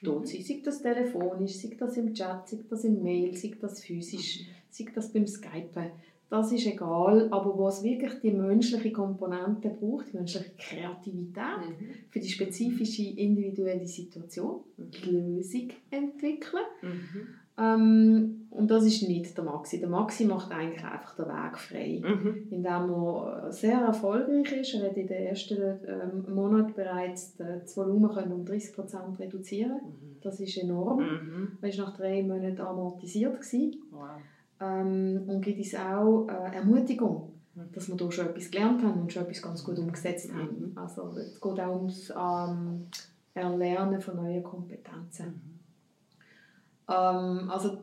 [0.02, 0.44] dort zu sein.
[0.44, 4.86] Sei das telefonisch, sei das im Chat, sei das im Mail, sei das physisch, sei
[4.94, 5.92] das beim Skypen.
[6.30, 11.90] Das ist egal, aber wo es wirklich die menschliche Komponente braucht, die menschliche Kreativität mhm.
[12.10, 16.64] für die spezifische individuelle Situation, die Lösung entwickeln.
[16.82, 17.28] Mhm.
[17.58, 19.80] Ähm, und das ist nicht der Maxi.
[19.80, 22.48] Der Maxi macht eigentlich einfach den Weg frei, mhm.
[22.52, 24.76] indem er sehr erfolgreich ist.
[24.76, 30.14] Er hat in den ersten ähm, Monaten bereits das Volumen um 30% reduzieren mhm.
[30.22, 31.00] Das ist enorm.
[31.00, 31.58] Mhm.
[31.62, 33.38] Er war nach drei Monaten amortisiert.
[33.92, 34.10] Wow.
[34.62, 37.72] Ähm, und gibt uns auch äh, Ermutigung, mhm.
[37.74, 40.72] dass wir hier schon etwas gelernt haben und schon etwas ganz gut umgesetzt haben.
[40.72, 40.78] Mhm.
[40.78, 42.88] Also es geht auch ums ähm,
[43.34, 45.53] Erlernen von neuen Kompetenzen.
[46.88, 46.94] Mhm.
[46.94, 47.78] Ähm, also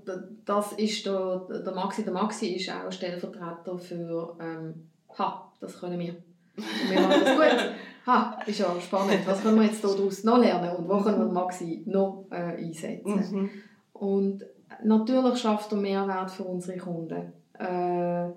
[0.44, 2.04] das ist der, der Maxi.
[2.04, 4.88] Der Maxi ist auch Stellvertreter für ähm,
[5.18, 6.16] «Ha, das können wir».
[6.56, 7.70] Und wir machen das gut.
[8.06, 9.26] «Ha, ist ja spannend.
[9.26, 13.14] Was können wir jetzt daraus noch lernen und wo können wir Maxi noch äh, einsetzen?»
[13.14, 13.50] mhm.
[13.92, 14.44] Und
[14.82, 17.32] natürlich schafft er Mehrwert für unsere Kunden.
[17.58, 18.30] Äh,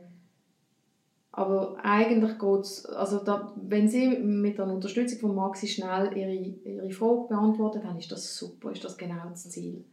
[1.36, 6.32] aber eigentlich geht es, also da, wenn Sie mit der Unterstützung von Maxi schnell Ihre,
[6.32, 9.84] Ihre Frage beantworten, dann ist das super, ist das genau das Ziel.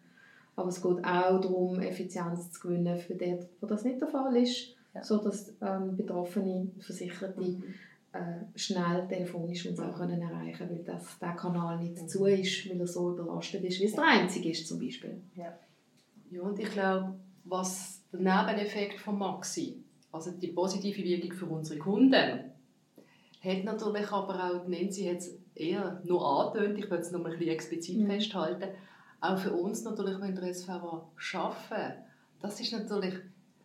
[0.57, 4.37] Aber es geht auch darum, Effizienz zu gewinnen für den, wo das nicht der Fall
[4.37, 5.03] ist, ja.
[5.03, 7.65] sodass ähm, betroffene Versicherte mhm.
[8.13, 12.09] äh, schnell telefonisch uns auch können erreichen können, weil das, der Kanal nicht mhm.
[12.09, 15.21] zu ist, weil er so überlastet ist, wie es der einzige ist zum Beispiel.
[15.35, 15.55] Ja,
[16.31, 19.83] ja und ich glaube, was der Nebeneffekt von Maxi,
[20.13, 22.51] also die positive Wirkung für unsere Kunden,
[23.43, 27.31] hat natürlich aber auch, Nancy hat es eher nur angetönt, ich würde es noch ein
[27.33, 28.07] bisschen explizit mhm.
[28.07, 28.69] festhalten,
[29.21, 31.95] auch für uns natürlich, wenn der SVA arbeiten,
[32.41, 33.15] das ist natürlich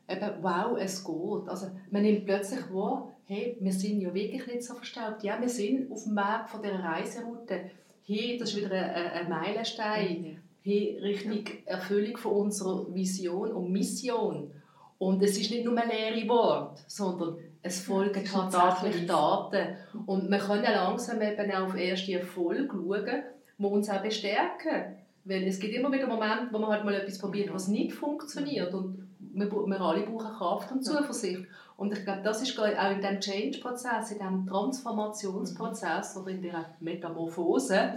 [0.08, 1.49] eben, wow, es geht.
[1.49, 5.24] Also man nimmt plötzlich wahr, hey, wir sind ja wirklich nicht so verstaubt.
[5.24, 7.72] Ja, wir sind auf dem Weg von dieser Reiseroute.
[8.06, 10.22] Hey, das ist wieder ein, ein Meilenstein.
[10.22, 10.38] Mhm.
[10.62, 14.51] Hey, richtig Erfüllung von unserer Vision und Mission.
[14.97, 19.76] Und es ist nicht nur ein leere Wort, sondern es folgen tatsächlich Daten.
[20.06, 23.24] Und wir können langsam eben auf erste Erfolge schauen,
[23.58, 24.95] die uns auch bestärken.
[25.26, 28.73] Weil es gibt immer wieder Momente, wo man halt mal etwas probiert, was nicht funktioniert.
[28.73, 31.45] Und wir, wir alle brauchen Kraft und Zuversicht.
[31.78, 36.76] Und ich glaube, das ist auch in diesem Change-Prozess, in diesem Transformationsprozess oder in der
[36.80, 37.95] Metamorphose,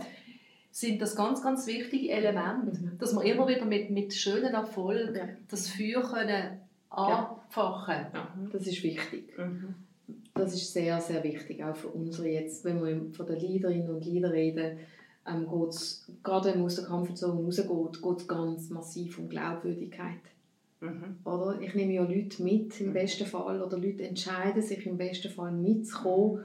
[0.71, 5.69] sind das ganz, ganz wichtige Elemente, dass wir immer wieder mit, mit schönen Erfolgen das
[5.69, 6.61] Feuer können
[6.91, 8.07] anfachen.
[8.13, 9.37] Ja, das ist wichtig.
[9.37, 9.75] Mhm.
[10.35, 14.05] Das ist sehr, sehr wichtig, auch für unsere jetzt, wenn wir von den Leaderinnen und
[14.05, 14.79] Leadern reden,
[15.29, 17.69] ähm, geht's, gerade wenn man aus der Komfortzone rausgeht,
[18.03, 20.21] geht es ganz massiv um Glaubwürdigkeit.
[20.81, 21.19] Mhm.
[21.25, 21.61] Oder?
[21.61, 22.93] Ich nehme ja Leute mit im mhm.
[22.93, 26.45] besten Fall oder Leute entscheiden sich im besten Fall mitzukommen.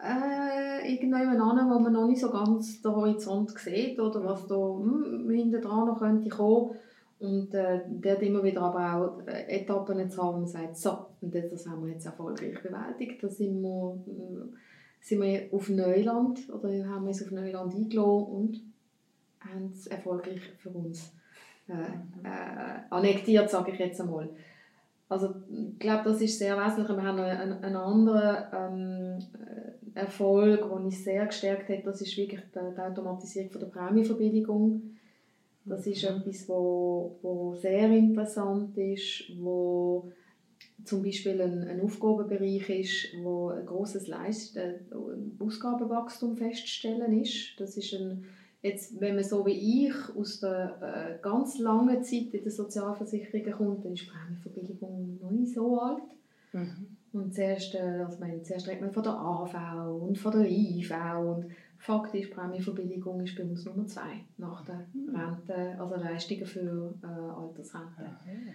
[0.00, 4.56] Äh, irgendjemand an, wo man noch nicht so ganz den Horizont sieht oder was da
[4.56, 6.76] hm, hinten dran noch könnte kommen.
[7.20, 11.34] Und äh, dort immer wieder aber auch äh, Etappen zu haben und sagt, so, und
[11.34, 13.22] das haben wir jetzt erfolgreich bewältigt.
[13.22, 14.56] Da sind wir, äh,
[15.04, 18.60] sind wir auf Neuland oder haben uns auf Neuland eingeladen und
[19.38, 21.12] haben es erfolgreich für uns
[21.68, 24.30] äh, äh, annektiert, sage ich jetzt einmal.
[25.10, 26.96] Also ich glaube, das ist sehr wesentlich.
[26.96, 29.18] Wir haben einen, einen anderen ähm,
[29.94, 34.82] Erfolg, der uns sehr gestärkt hat, das ist wirklich die, die Automatisierung von der Prämienverbilligung.
[35.66, 36.16] Das ist mhm.
[36.16, 40.10] etwas, wo, wo sehr interessant ist, wo
[40.84, 44.80] zum Beispiel ein, ein Aufgabenbereich ist, wo ein grosses Leist äh,
[45.38, 47.58] Ausgabenwachstum festzustellen ist.
[47.58, 48.24] Das ist ein
[48.64, 53.52] Jetzt, wenn man so wie ich aus der äh, ganz langen Zeit in der Sozialversicherung
[53.52, 56.02] kommt, dann ist die Prämienverbilligung noch nicht so alt.
[56.54, 56.96] Mhm.
[57.12, 59.54] Und zuerst, äh, also meine, zuerst redet man von der AV
[60.00, 65.14] und von der IV und faktisch Prämienverbilligung ist bei uns Nummer zwei nach der mhm.
[65.14, 68.16] Rente, also Leistungen für äh, Altersrente.
[68.24, 68.54] Mhm.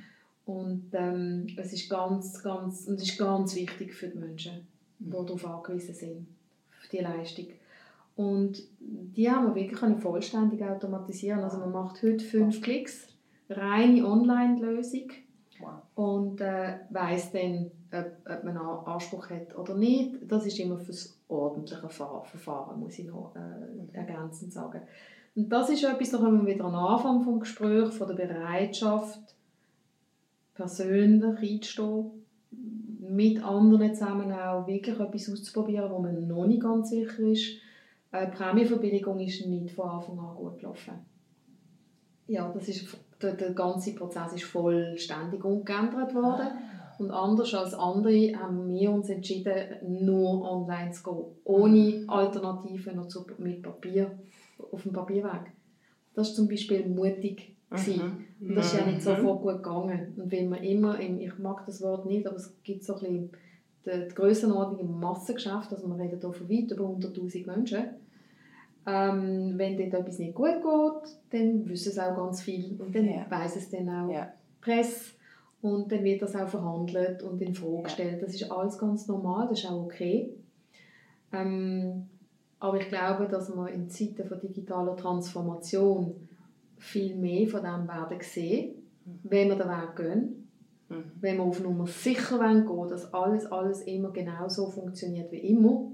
[0.50, 5.06] Und ähm, es ist ganz, ganz, und es ist ganz wichtig für die Menschen, die
[5.06, 5.12] mhm.
[5.12, 6.28] darauf angewiesen sind,
[6.72, 7.46] auf die Leistung.
[8.16, 11.42] Und die haben wir wirklich vollständig automatisieren.
[11.42, 13.10] Also man macht heute fünf Klicks,
[13.48, 15.12] reine Online-Lösung
[15.94, 20.16] und äh, weiß dann, ob, ob, man einen Anspruch hat oder nicht.
[20.28, 24.82] Das ist immer fürs ordentliche Verfahren, muss ich noch äh, ergänzend sagen.
[25.36, 29.36] Und das ist etwas, da kommen wir wieder den Anfang des Gesprächs, von der Bereitschaft,
[30.60, 32.12] persönlich einzustehen,
[33.00, 37.60] mit anderen zusammen auch wirklich etwas auszuprobieren, wo man noch nicht ganz sicher ist
[38.12, 40.94] äh, die Prämienverbilligung ist nicht von Anfang an gut gelaufen.
[42.28, 42.86] Ja, das ist,
[43.22, 46.48] der, der ganze Prozess ist vollständig umgeändert worden.
[46.48, 46.96] Ah.
[47.00, 49.54] Und anders als andere haben wir uns entschieden,
[50.04, 54.20] nur online zu gehen, ohne Alternativen noch zu, mit Papier,
[54.72, 55.54] auf dem Papierweg.
[56.14, 57.56] Das war zum Beispiel mutig.
[57.70, 58.26] Mhm.
[58.42, 59.02] Und das ist ja nicht mhm.
[59.02, 60.14] sofort gut gegangen.
[60.18, 63.00] Und wenn man immer, im, ich mag das Wort nicht, aber es gibt so ein
[63.00, 63.32] bisschen
[63.86, 67.84] die, die Grössenordnung im Massengeschäft, also wir reden hier von weit über 100'000 Menschen,
[68.86, 73.06] ähm, wenn dort etwas nicht gut geht, dann wissen es auch ganz viel und dann
[73.06, 73.26] ja.
[73.30, 74.34] weiss es dann auch ja.
[74.62, 75.14] Presse
[75.62, 78.24] und dann wird das auch verhandelt und in Frage gestellt.
[78.24, 80.34] Das ist alles ganz normal, das ist auch okay.
[81.32, 82.08] Ähm,
[82.60, 86.16] aber ich glaube, dass wir in Zeiten von digitaler Transformation
[86.80, 88.76] viel mehr von dem werden sehen,
[89.06, 89.20] mhm.
[89.24, 90.50] wenn wir den Weg gehen.
[90.90, 91.12] Mhm.
[91.20, 95.38] Wenn wir auf Nummer sicher gehen wollen, dass alles, alles immer genau so funktioniert wie
[95.38, 95.92] immer,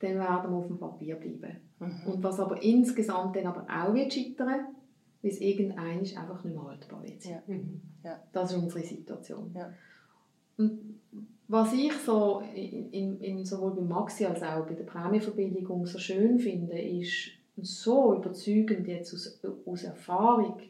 [0.00, 1.60] dann werden wir auf dem Papier bleiben.
[1.78, 2.12] Mhm.
[2.12, 4.66] Und was aber insgesamt dann aber auch wird scheitern,
[5.22, 7.24] weil es irgendein einfach nicht mehr haltbar wird.
[7.24, 7.42] Ja.
[7.46, 7.80] Mhm.
[8.04, 8.22] Ja.
[8.32, 9.52] Das ist unsere Situation.
[9.54, 9.72] Ja.
[10.56, 11.00] Und
[11.46, 15.98] was ich so in, in, in, sowohl bei Maxi als auch bei der Prämienverbilligung so
[15.98, 17.30] schön finde, ist
[17.62, 20.60] so überzeugend jetzt aus, aus Erfahrung,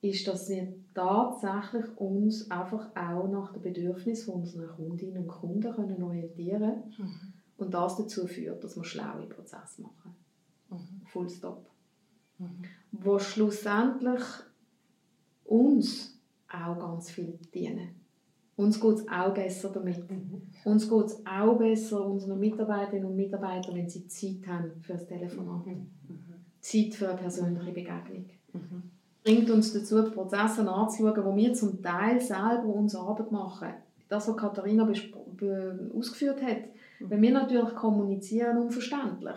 [0.00, 6.02] ist, dass wir tatsächlich uns einfach auch nach den Bedürfnissen unserer Kundinnen und Kunden können
[6.02, 6.94] orientieren können.
[6.98, 7.32] Mhm.
[7.56, 10.14] Und das dazu führt, dass wir schlaue Prozesse machen.
[10.70, 11.06] Mhm.
[11.06, 11.66] Full stop.
[12.38, 12.64] Mhm.
[12.92, 14.22] Wo schlussendlich
[15.44, 16.18] uns
[16.48, 18.03] auch ganz viel dienen.
[18.56, 20.08] Uns geht es auch besser damit.
[20.10, 20.42] Mhm.
[20.64, 25.06] Uns geht es auch besser, unseren Mitarbeiterinnen und Mitarbeitern, wenn sie Zeit haben für das
[25.06, 25.66] Telefonat.
[25.66, 25.86] Mhm.
[26.60, 28.26] Zeit für eine persönliche Begegnung.
[28.52, 28.82] Mhm.
[29.24, 33.68] Bringt uns dazu, Prozesse anzuschauen, wo wir zum Teil selber unsere Arbeit machen.
[34.08, 34.86] Das, was Katharina
[35.94, 36.64] ausgeführt hat,
[37.00, 39.36] Wenn wir natürlich kommunizieren unverständlich,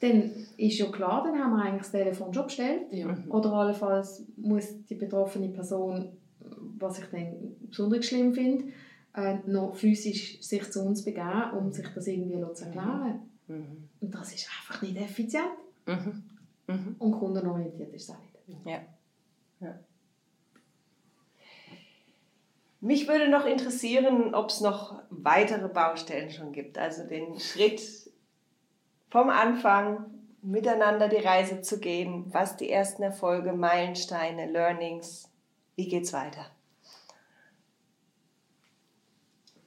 [0.00, 2.82] dann ist ja klar, dann haben wir eigentlich das Telefon schon bestellt.
[2.90, 3.16] Ja.
[3.28, 6.16] Oder allenfalls muss die betroffene Person,
[6.82, 8.72] was ich dann besonders schlimm finde,
[9.14, 13.20] äh, noch physisch sich zu uns begeben, um sich das irgendwie zu erklären.
[13.46, 13.88] Mhm.
[14.00, 15.44] Und das ist einfach nicht effizient.
[15.86, 16.22] Mhm.
[16.66, 16.96] Mhm.
[16.98, 18.66] Und kundenorientiert ist es auch nicht.
[18.66, 18.80] Ja.
[19.60, 19.78] ja.
[22.80, 26.78] Mich würde noch interessieren, ob es noch weitere Baustellen schon gibt.
[26.78, 27.80] Also den Schritt
[29.08, 30.06] vom Anfang
[30.42, 32.24] miteinander die Reise zu gehen.
[32.32, 35.30] Was die ersten Erfolge, Meilensteine, Learnings.
[35.76, 36.46] Wie geht's weiter?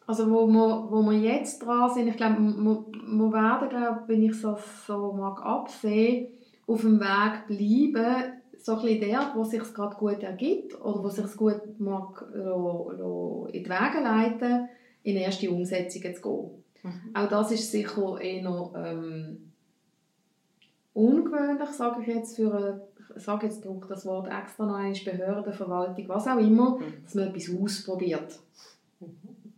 [0.07, 4.23] Also wo wir, wo wir jetzt dran sind, ich glaube, wir, wir werden, glaube, wenn
[4.23, 6.27] ich so, so mag absehen,
[6.67, 11.03] auf dem Weg bleiben, so ein bisschen dort, wo es sich gerade gut ergibt oder
[11.03, 14.69] wo es sich gut mag lo, lo in die Wege leiten,
[15.03, 16.63] in erste Umsetzungen zu gehen.
[16.83, 17.15] Mhm.
[17.15, 19.51] Auch das ist sicher eher ähm,
[20.93, 22.81] ungewöhnlich, sage ich jetzt, für eine,
[23.19, 27.03] sage jetzt das Wort extra noch einmal, Behörde, Verwaltung, was auch immer, Mhm.
[27.03, 28.39] dass man etwas ausprobiert.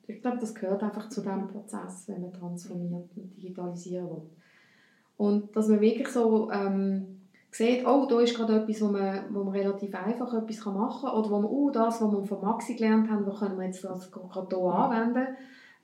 [0.07, 4.29] Ich glaube, das gehört einfach zu diesem Prozess, wenn man transformiert und digitalisieren will.
[5.17, 7.17] Und dass man wirklich so ähm,
[7.51, 11.17] sieht, oh, da ist gerade etwas, wo man, wo man relativ einfach etwas machen kann
[11.17, 13.83] oder wo man, oh, das, was wir von Maxi gelernt haben, wo können wir jetzt
[13.83, 15.27] das gerade hier anwenden.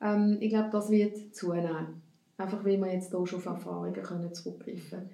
[0.01, 2.01] Ähm, ich glaube, das wird zunehmen.
[2.38, 5.09] Einfach weil wir jetzt hier schon auf Erfahrungen können zurückgreifen können.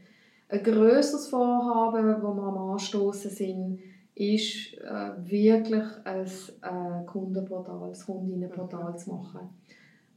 [0.49, 3.79] Ein grösseres Vorhaben, das wir am Anstoßen sind,
[4.19, 9.49] ist äh, wirklich ein äh, Kundenportal, ein Kundinnenportal zu machen.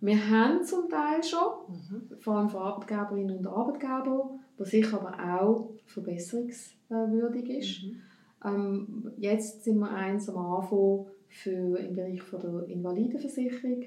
[0.00, 1.38] Wir haben zum Teil schon,
[1.68, 2.16] Mhm.
[2.18, 7.84] vor allem für Arbeitgeberinnen und Arbeitgeber, was sicher aber auch verbesserungswürdig ist.
[7.84, 8.00] Mhm.
[8.44, 13.84] Ähm, jetzt sind wir eins am Anfang für, im Bereich von der Invalidenversicherung,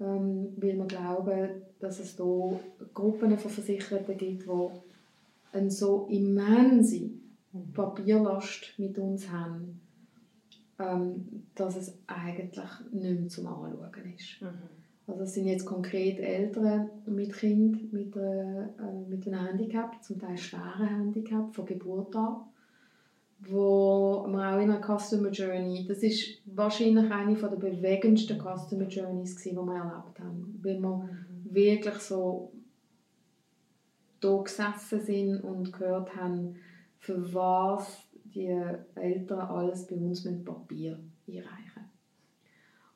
[0.00, 1.48] ähm, weil wir glauben,
[1.78, 2.24] dass es da
[2.92, 4.68] Gruppen von Versicherten gibt, die
[5.52, 7.10] eine so immense
[7.72, 9.80] Papierlast mit uns haben,
[10.78, 14.42] ähm, dass es eigentlich nicht mehr zum Anschauen ist.
[14.42, 14.48] Mhm.
[15.06, 18.66] Also es sind jetzt konkret Eltern mit Kind mit, äh,
[19.08, 22.36] mit einem Handicap, zum Teil schweren Handicap von Geburt an,
[23.40, 29.36] wo man auch in einer Customer Journey, das ist wahrscheinlich eine der bewegendsten Customer Journeys
[29.36, 31.08] gewesen, die wir erlebt haben, weil wir
[31.50, 32.50] wirklich so
[34.20, 36.56] da gesessen sind und gehört haben,
[37.04, 38.46] für was die
[38.94, 40.98] Eltern alles bei uns mit Papier
[41.28, 41.84] einreichen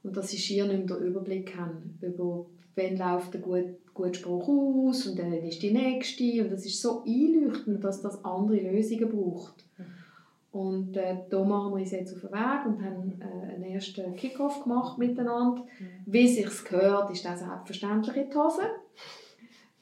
[0.03, 4.17] und dass sie schier nicht mehr den Überblick haben über wann läuft der gut, gut
[4.17, 8.61] Spruch aus und dann ist die nächste und das ist so einleuchtend, dass das andere
[8.61, 9.65] Lösungen braucht.
[10.51, 14.17] Und äh, da machen wir uns jetzt auf den Weg und haben äh, einen ersten
[14.17, 15.67] Kickoff gemacht miteinander.
[16.07, 18.63] Wie es sich gehört, ist das selbstverständlich in die Hose.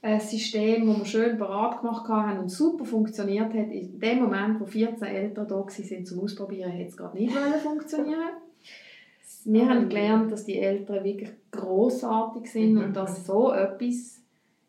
[0.07, 3.73] Ein System, das wir schön parat gemacht haben und super funktioniert hat.
[3.73, 8.31] In dem Moment, wo 14 Eltern da waren zum Ausprobieren, hat es gerade nicht funktionieren.
[9.45, 14.21] Wir haben gelernt, dass die Eltern wirklich großartig sind und dass so etwas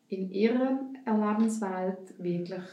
[0.07, 2.63] in ihrer Lebenswelt wirklich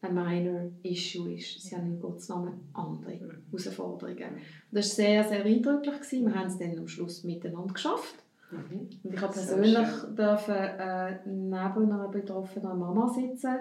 [0.00, 1.60] ein minor issue ist.
[1.60, 3.18] Sie haben in Gottes Namen andere
[3.50, 4.34] Herausforderungen.
[4.34, 4.38] Und
[4.70, 5.94] das war sehr, sehr eindrücklich.
[6.12, 8.21] Wir haben es dann am Schluss miteinander geschafft.
[8.52, 8.88] Mhm.
[9.02, 13.56] Und ich habe persönlich dürfen, äh, neben einer betroffenen Mama sitzen,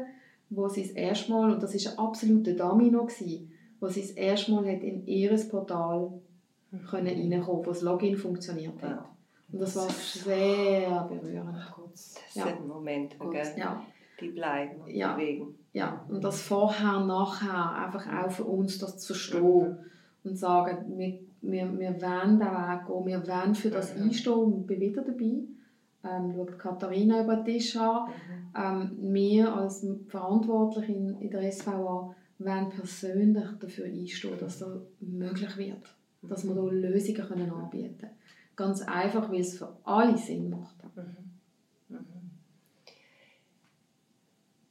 [0.49, 4.11] wo sie das erste Mal, und das war ein absoluter Domino, gewesen, wo sie das
[4.11, 6.11] erste Mal hat in ihr Portal
[6.89, 8.89] können reinkommen, wo das Login funktioniert hat.
[8.91, 9.09] Ja.
[9.51, 11.57] Und das war sehr berührend.
[11.91, 12.43] Das Ja.
[12.45, 13.53] sind Momente, gell?
[13.57, 13.81] Ja,
[14.19, 15.13] die bleiben und Ja.
[15.15, 15.55] bewegen.
[15.73, 16.05] ja.
[16.09, 19.77] Und das Vorher, Nachher, einfach auch für uns das zu verstehen
[20.23, 24.03] und sagen, wir, wir, wir wollen den Weg gehen, wir wollen für das Mhm.
[24.03, 25.43] einstehen und bin wieder dabei.
[26.03, 28.09] Ähm, schaut Katharina über den Tisch an.
[28.57, 34.69] Ähm, wir als Verantwortliche in, in der SVA wollen persönlich dafür einstehen, dass das
[34.99, 35.95] möglich wird.
[36.23, 38.11] Dass wir hier Lösungen können anbieten können.
[38.55, 40.75] Ganz einfach, weil es für alle Sinn macht.
[40.95, 41.97] Mhm.
[41.97, 42.05] Mhm.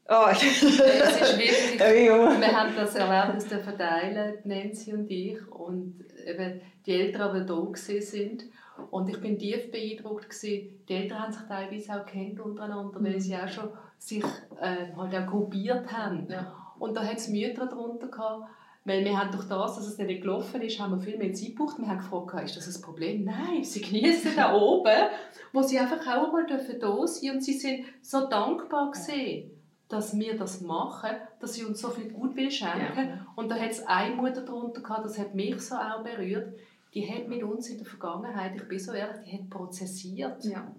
[0.09, 6.60] Oh, Es ist wirklich, wir haben das Erlebnis dürfen teilen, Nancy und ich, und eben
[6.86, 8.44] die Eltern, die da gewesen sind.
[8.90, 10.80] Und ich bin tief beeindruckt gewesen.
[10.88, 13.68] Die Eltern haben sich teilweise auch kennt untereinander, weil sie auch schon
[13.98, 14.24] sich
[14.60, 16.26] äh, halt auch gruppiert haben.
[16.30, 16.55] Ja.
[16.78, 18.48] Und da hat es Mütter darunter gehabt,
[18.84, 21.51] weil wir haben durch das, dass es nicht gelaufen ist, haben wir viel mehr Zeit
[21.51, 21.78] gebraucht.
[21.78, 23.24] Wir haben gefragt, ist das ein Problem?
[23.24, 25.09] Nein, sie genießen da oben,
[25.52, 29.51] wo sie einfach auch mal da sein dürfen und sie sind so dankbar gewesen,
[29.91, 31.11] dass wir das machen,
[31.41, 33.27] dass sie uns so viel Gutwill schenken.
[33.35, 36.55] Und da hat es eine Mutter darunter gehabt, das hat mich so auch berührt,
[36.95, 40.45] die hat mit uns in der Vergangenheit, ich bin so ehrlich, die hat prozessiert.
[40.45, 40.73] Ja.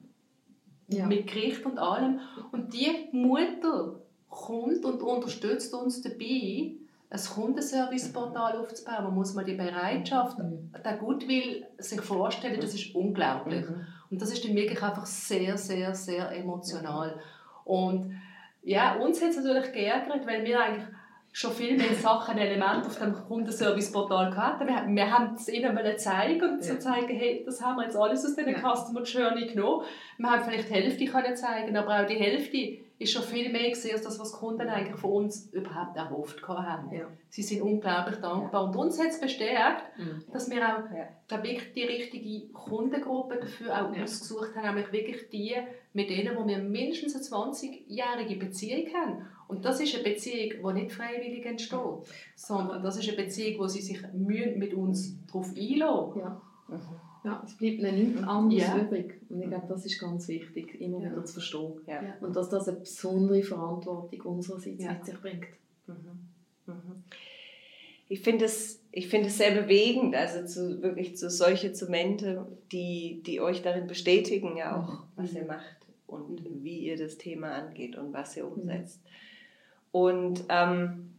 [0.87, 1.05] ja.
[1.05, 2.21] mit Gericht und allem.
[2.53, 6.75] Und die Mutter kommt und unterstützt uns dabei,
[7.09, 9.03] ein Kundenservice-Portal aufzubauen.
[9.03, 10.71] Man muss mal die Bereitschaft, mhm.
[10.83, 13.69] der Gutwill sich vorstellen, das ist unglaublich.
[13.69, 13.85] Mhm.
[14.09, 17.19] Und das ist dann wirklich einfach sehr, sehr, sehr emotional.
[17.65, 18.15] Und
[18.63, 20.85] ja, uns hat es natürlich geärgert, weil wir eigentlich
[21.33, 24.67] schon viel mehr Sachen, Elemente auf dem Kundenservice-Portal hatten.
[24.67, 26.79] Wir, wir haben es ihnen zeigen und ja.
[26.79, 28.59] zeigen, hey, das haben wir jetzt alles aus diesen ja.
[28.59, 29.85] Customer Journey genommen.
[30.17, 33.69] Wir haben vielleicht die Hälfte können zeigen, aber auch die Hälfte ist schon viel mehr
[33.69, 36.93] gesehen, als das, was die Kunden eigentlich von uns überhaupt erhofft haben.
[36.93, 37.07] Ja.
[37.29, 38.65] Sie sind unglaublich dankbar.
[38.65, 40.23] Und uns hat es bestärkt, mhm.
[40.31, 41.43] dass wir auch ja.
[41.43, 44.03] wirklich die richtige Kundengruppe dafür auch ja.
[44.03, 45.55] ausgesucht haben, nämlich wirklich die,
[45.93, 49.25] mit denen wo wir mindestens eine 20-jährige Beziehung haben.
[49.47, 51.79] Und das ist eine Beziehung, die nicht freiwillig entsteht,
[52.35, 56.19] sondern das ist eine Beziehung, wo sie sich mit uns darauf einlassen.
[56.19, 56.41] Ja.
[56.67, 57.10] Mhm.
[57.23, 58.77] Ja, es bleibt ihnen nichts anderes ja.
[58.77, 59.21] übrig.
[59.29, 61.11] Und ich glaube, das ist ganz wichtig, immer ja.
[61.11, 61.73] wieder zu verstehen.
[61.87, 62.15] Ja.
[62.19, 65.47] Und dass das eine besondere Verantwortung unsererseits mit sich bringt.
[65.87, 65.93] Mhm.
[66.65, 67.03] Mhm.
[68.09, 73.39] Ich finde es, find es sehr bewegend, also zu, wirklich zu solche Zumente, die, die
[73.39, 75.07] euch darin bestätigen, ja auch, mhm.
[75.15, 75.77] was ihr macht
[76.07, 78.99] und wie ihr das Thema angeht und was ihr umsetzt.
[79.91, 81.13] Und ähm,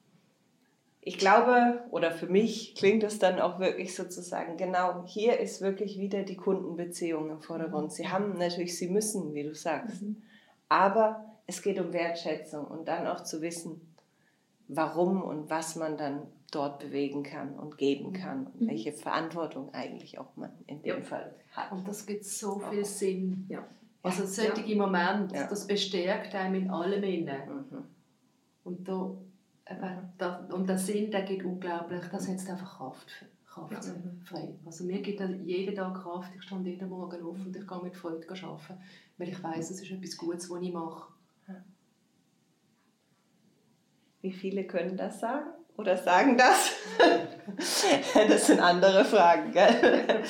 [1.05, 5.99] ich glaube, oder für mich klingt es dann auch wirklich sozusagen, genau, hier ist wirklich
[5.99, 7.93] wieder die Kundenbeziehung im Vordergrund.
[7.93, 10.23] Sie haben natürlich, sie müssen, wie du sagst, mhm.
[10.69, 13.95] aber es geht um Wertschätzung und dann auch zu wissen,
[14.69, 18.13] warum und was man dann dort bewegen kann und geben mhm.
[18.13, 18.69] kann und mhm.
[18.69, 21.03] welche Verantwortung eigentlich auch man in dem ja.
[21.03, 21.73] Fall hat.
[21.73, 23.47] Und das gibt so viel Sinn.
[23.49, 23.67] Ja.
[24.05, 24.77] Also solche ja.
[24.77, 25.49] Momente, ja.
[25.49, 27.67] das bestärkt einem in allem innen.
[27.71, 27.85] Mhm.
[28.63, 29.17] Und da
[30.19, 33.07] das, und der Sinn, der geht unglaublich, das setzt einfach Kraft,
[33.47, 33.95] Kraft ja.
[34.25, 34.55] frei.
[34.67, 37.97] Also mir gibt jeden Tag Kraft, ich stehe jeden Morgen auf und ich gehe mit
[37.97, 38.83] Freude arbeiten,
[39.19, 41.13] weil ich weiß, es ist etwas Gutes, was ich mache.
[44.21, 45.51] Wie viele können das sagen?
[45.77, 46.73] Oder sagen das?
[48.15, 49.51] das sind andere Fragen.
[49.53, 50.23] Gell?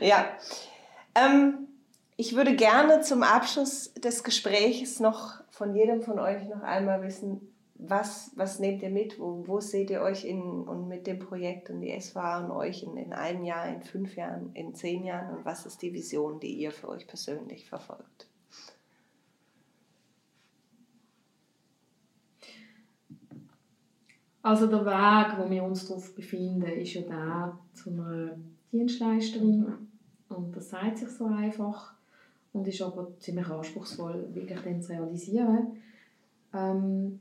[0.00, 0.26] ja.
[1.14, 1.68] Ähm,
[2.16, 7.50] ich würde gerne zum Abschluss des Gesprächs noch von jedem von euch noch einmal wissen,
[7.82, 9.18] was, was nehmt ihr mit?
[9.18, 12.82] Wo, wo seht ihr euch in, und mit dem Projekt und die SWA und euch
[12.82, 15.36] in, in einem Jahr, in fünf Jahren, in zehn Jahren?
[15.36, 18.28] Und was ist die Vision, die ihr für euch persönlich verfolgt?
[24.42, 28.38] Also der Weg, wo wir uns darauf befinden, ist ja der zu einer
[28.72, 29.88] Dienstleisterin.
[30.28, 31.92] Und das sagt sich so einfach
[32.52, 35.76] und ist aber ziemlich anspruchsvoll, wirklich dann zu realisieren.
[36.54, 37.20] Ähm,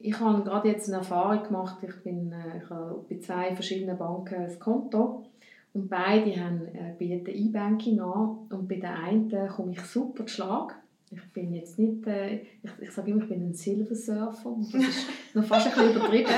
[0.00, 1.78] ich habe gerade jetzt eine Erfahrung gemacht.
[1.82, 5.26] Ich bin äh, ich habe bei zwei verschiedenen Banken ein Konto
[5.72, 10.34] und beide haben, äh, bieten E-Banking an und bei der einen komme ich super zu
[10.34, 10.76] Schlag.
[11.12, 15.06] Ich bin jetzt nicht, äh, ich, ich sage immer, ich bin ein Silversurfer das ist
[15.34, 16.30] noch fast ein bisschen übertrieben.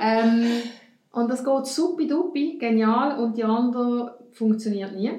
[0.00, 0.62] ähm,
[1.12, 5.12] und das geht supi-dupi, genial und die andere funktioniert nie.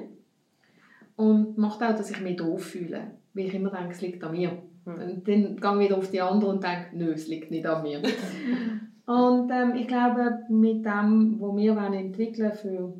[1.16, 4.32] Und macht auch, dass ich mich doof fühle, weil ich immer denke, es liegt an
[4.32, 4.56] mir.
[4.88, 7.82] Und dann gehe ich wieder auf die andere und denke, nö, es liegt nicht an
[7.82, 8.02] mir.
[9.06, 12.94] und ähm, ich glaube, mit dem, was wir wollen entwickeln für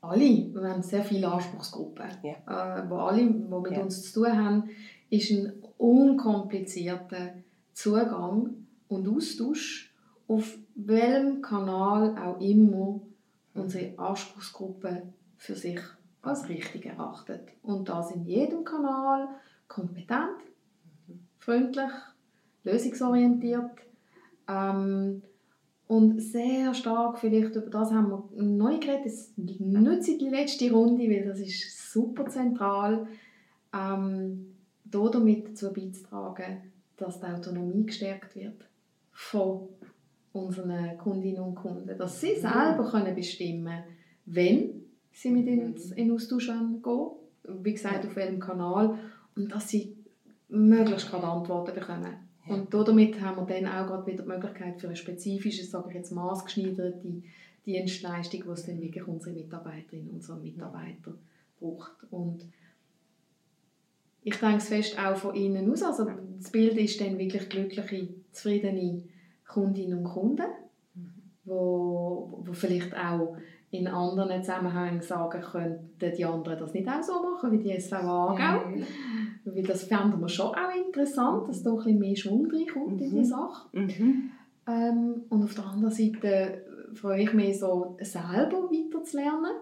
[0.00, 2.78] alle, wir haben sehr viele Anspruchsgruppen, yeah.
[2.78, 3.82] äh, wo alle, die mit yeah.
[3.82, 4.70] uns zu tun haben,
[5.10, 7.34] ist ein unkomplizierter
[7.72, 9.94] Zugang und Austausch
[10.28, 13.00] auf welchem Kanal auch immer
[13.54, 15.02] unsere Anspruchsgruppe
[15.36, 15.80] für sich
[16.22, 17.48] als richtig erachtet.
[17.62, 19.28] Und das in jedem Kanal
[19.66, 20.38] kompetent,
[21.40, 21.90] freundlich,
[22.64, 23.70] lösungsorientiert
[24.48, 25.22] ähm,
[25.88, 31.08] und sehr stark, vielleicht über das haben wir neu geredet, das nutze die letzte Runde,
[31.10, 33.08] weil das ist super zentral,
[33.74, 34.54] ähm,
[34.84, 38.64] damit dazu beizutragen, dass die Autonomie gestärkt wird
[39.10, 39.68] von
[40.32, 43.82] unseren Kundinnen und Kunden, dass sie selber können bestimmen
[44.32, 46.82] wenn sie mit uns in Austausch gehen,
[47.44, 48.98] wie gesagt, auf welchem Kanal,
[49.34, 49.96] und dass sie
[50.50, 52.16] möglichst gerade Antworten bekommen.
[52.46, 52.54] Ja.
[52.54, 55.94] Und damit haben wir dann auch gerade wieder die Möglichkeit für eine spezifische, sage ich
[55.96, 57.22] jetzt maßgeschneiderte
[57.66, 61.14] Dienstleistung, die es dann wirklich unsere Mitarbeiterinnen und unsere Mitarbeiter
[61.60, 61.92] braucht.
[62.10, 62.44] Und
[64.22, 65.82] ich denke es fest auch von innen aus.
[65.82, 66.06] Also
[66.38, 69.02] das Bild ist dann wirklich glückliche, zufriedene
[69.46, 70.46] Kundinnen und Kunden,
[70.94, 71.12] mhm.
[71.44, 73.36] wo, wo vielleicht auch
[73.70, 78.34] in anderen Zusammenhängen sagen könnten, die anderen das nicht auch so machen, wie die SVA
[78.66, 78.84] mhm.
[79.44, 83.02] Weil das fänden wir schon auch interessant, dass da ein bisschen mehr Schwung reinkommt mhm.
[83.02, 83.24] in die mhm.
[83.24, 83.68] Sache.
[83.72, 84.30] Mhm.
[84.66, 86.64] Ähm, und auf der anderen Seite
[86.94, 89.52] freue ich mich so, selber weiterzulernen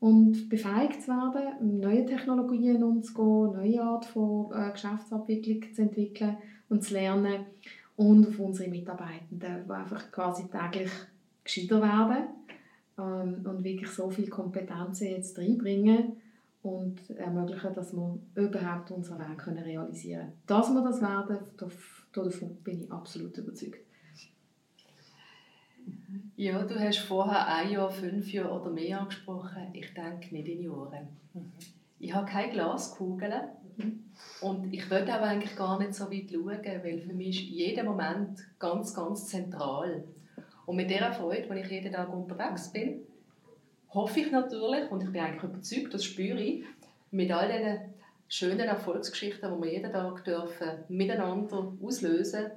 [0.00, 6.38] und befähigt zu werden, neue Technologien umzugehen, neue Art von äh, Geschäftsabwicklung zu entwickeln
[6.70, 7.44] und zu lernen
[7.96, 10.90] und auf unsere Mitarbeitenden, die einfach quasi täglich
[11.44, 12.24] gescheiter werden
[12.98, 16.16] ähm, und wirklich so viele Kompetenzen jetzt reinbringen
[16.62, 20.42] und ermöglichen, dass wir überhaupt unseren Weg können realisieren können.
[20.46, 21.38] Dass wir das werden,
[22.12, 23.84] davon bin ich absolut überzeugt.
[26.36, 29.68] Ja, du hast vorher ein Jahr, fünf Jahre oder mehr angesprochen.
[29.72, 31.08] Ich denke nicht in Jahren.
[31.32, 31.52] Mhm.
[31.98, 33.32] Ich habe keine Glaskugel
[33.76, 34.04] mhm.
[34.40, 37.84] und ich will aber eigentlich gar nicht so weit schauen, weil für mich ist jeder
[37.84, 40.04] Moment ganz, ganz zentral.
[40.66, 43.00] Und mit dieser Freude, wenn ich jeden Tag unterwegs bin,
[43.90, 46.64] hoffe ich natürlich, und ich bin eigentlich überzeugt, das spüre ich,
[47.10, 47.94] mit all diesen
[48.28, 52.50] schönen Erfolgsgeschichten, die wir jeden Tag dürfen, miteinander auslösen,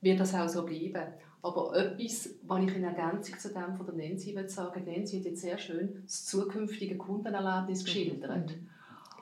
[0.00, 1.12] wird das auch so bleiben.
[1.42, 5.24] Aber etwas, was ich in Ergänzung zu dem von der Nancy will sagen Nancy hat
[5.24, 8.50] jetzt sehr schön das zukünftige Kundenerlebnis geschildert.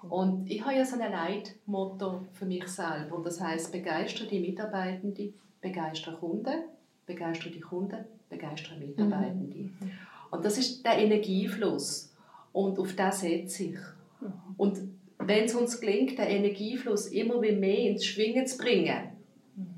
[0.02, 0.10] Mhm.
[0.10, 3.16] Und ich habe ja so ein Leitmotto für mich selber.
[3.16, 6.64] Und das heißt begeistere die Mitarbeitenden, begeistere Kunden,
[7.06, 9.56] begeistere die Kunden, begeistere Mitarbeitende.
[9.58, 9.90] Mhm.
[10.30, 12.14] Und das ist der Energiefluss.
[12.52, 13.78] Und auf das setze ich.
[14.20, 14.32] Mhm.
[14.56, 14.78] Und
[15.18, 19.10] wenn es uns gelingt, den Energiefluss immer mehr ins Schwingen zu bringen,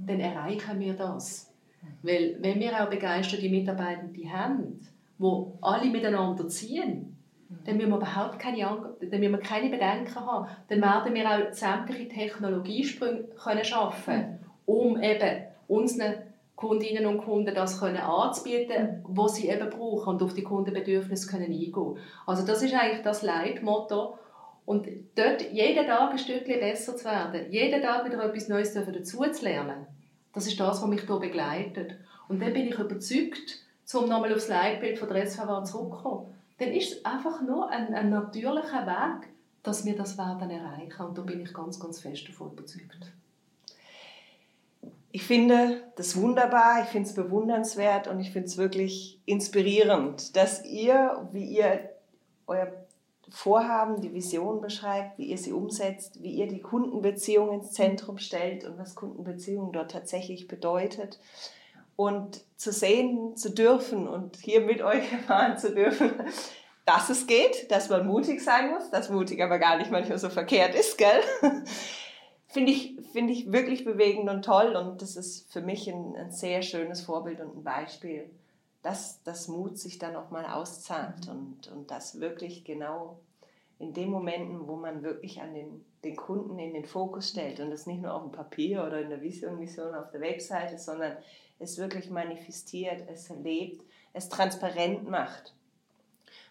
[0.06, 1.52] dann erreichen wir das.
[2.02, 4.80] Weil wenn wir auch begeisterte Mitarbeitende haben,
[5.18, 5.24] die
[5.62, 7.16] alle miteinander ziehen,
[7.64, 10.46] dann müssen wir überhaupt keine, dann müssen wir keine Bedenken haben.
[10.68, 16.14] Dann werden wir auch sämtliche Technologiesprünge können schaffen, um eben unseren
[16.60, 21.52] Kundinnen und Kunden das können anzubieten, was sie eben brauchen und auf die Kundenbedürfnisse können
[21.52, 21.96] eingehen.
[22.26, 24.18] Also das ist eigentlich das Leitmotto
[24.66, 29.22] und dort jeden Tag ein Stückchen besser zu werden, jeden Tag wieder etwas Neues dazu
[29.22, 29.86] zu lernen
[30.32, 31.96] das ist das, was mich hier begleitet.
[32.28, 33.58] Und dann bin ich überzeugt,
[33.92, 38.10] um nochmal aufs Leitbild von der SVW zurückzukommen, dann ist es einfach nur ein, ein
[38.10, 39.28] natürlicher Weg,
[39.62, 41.02] dass wir das werden erreichen.
[41.02, 43.12] Und da bin ich ganz, ganz fest davon überzeugt.
[45.12, 50.64] Ich finde das wunderbar, ich finde es bewundernswert und ich finde es wirklich inspirierend, dass
[50.64, 51.90] ihr, wie ihr
[52.46, 52.72] euer
[53.28, 58.64] Vorhaben, die Vision beschreibt, wie ihr sie umsetzt, wie ihr die Kundenbeziehung ins Zentrum stellt
[58.64, 61.18] und was Kundenbeziehung dort tatsächlich bedeutet.
[61.96, 66.12] Und zu sehen zu dürfen und hier mit euch erfahren zu dürfen,
[66.86, 70.28] dass es geht, dass man mutig sein muss, dass mutig aber gar nicht manchmal so
[70.28, 71.20] verkehrt ist, gell?
[72.52, 76.32] Finde ich, find ich wirklich bewegend und toll und das ist für mich ein, ein
[76.32, 78.30] sehr schönes Vorbild und ein Beispiel
[78.82, 81.32] dass das Mut sich dann auch mal auszahlt mhm.
[81.32, 83.18] und, und das wirklich genau
[83.78, 87.70] in den Momenten, wo man wirklich an den, den Kunden in den Fokus stellt und
[87.70, 91.16] das nicht nur auf dem Papier oder in der Vision, Mission auf der Webseite, sondern
[91.58, 93.82] es wirklich manifestiert, es erlebt,
[94.12, 95.54] es transparent macht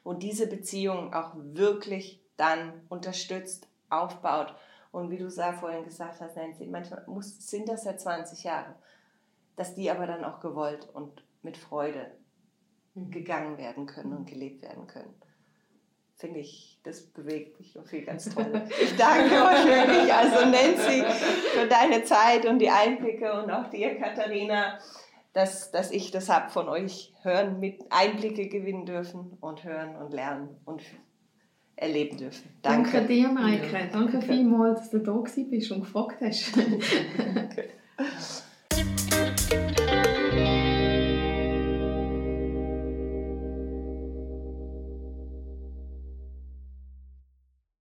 [0.03, 4.55] und diese Beziehung auch wirklich dann unterstützt, aufbaut.
[4.91, 8.75] Und wie du vorhin gesagt hast, Nancy, manchmal muss, sind das ja 20 Jahre,
[9.55, 12.11] dass die aber dann auch gewollt und mit Freude
[12.95, 13.11] mhm.
[13.11, 15.13] gegangen werden können und gelebt werden können.
[16.15, 18.63] Finde ich, das bewegt mich und viel ganz toll.
[18.81, 21.03] Ich danke euch wirklich, also Nancy,
[21.53, 24.79] für deine Zeit und die Einblicke und auch dir, Katharina,
[25.33, 30.11] dass, dass ich das habe von euch hören, mit Einblicke gewinnen dürfen und hören und
[30.11, 30.81] lernen und
[31.79, 32.49] erleben dürfen.
[32.61, 33.73] Danke, Danke dir, Maike.
[33.73, 33.85] Ja.
[33.91, 36.55] Danke vielmals, dass du da bist und gefragt hast.
[37.17, 37.69] Danke.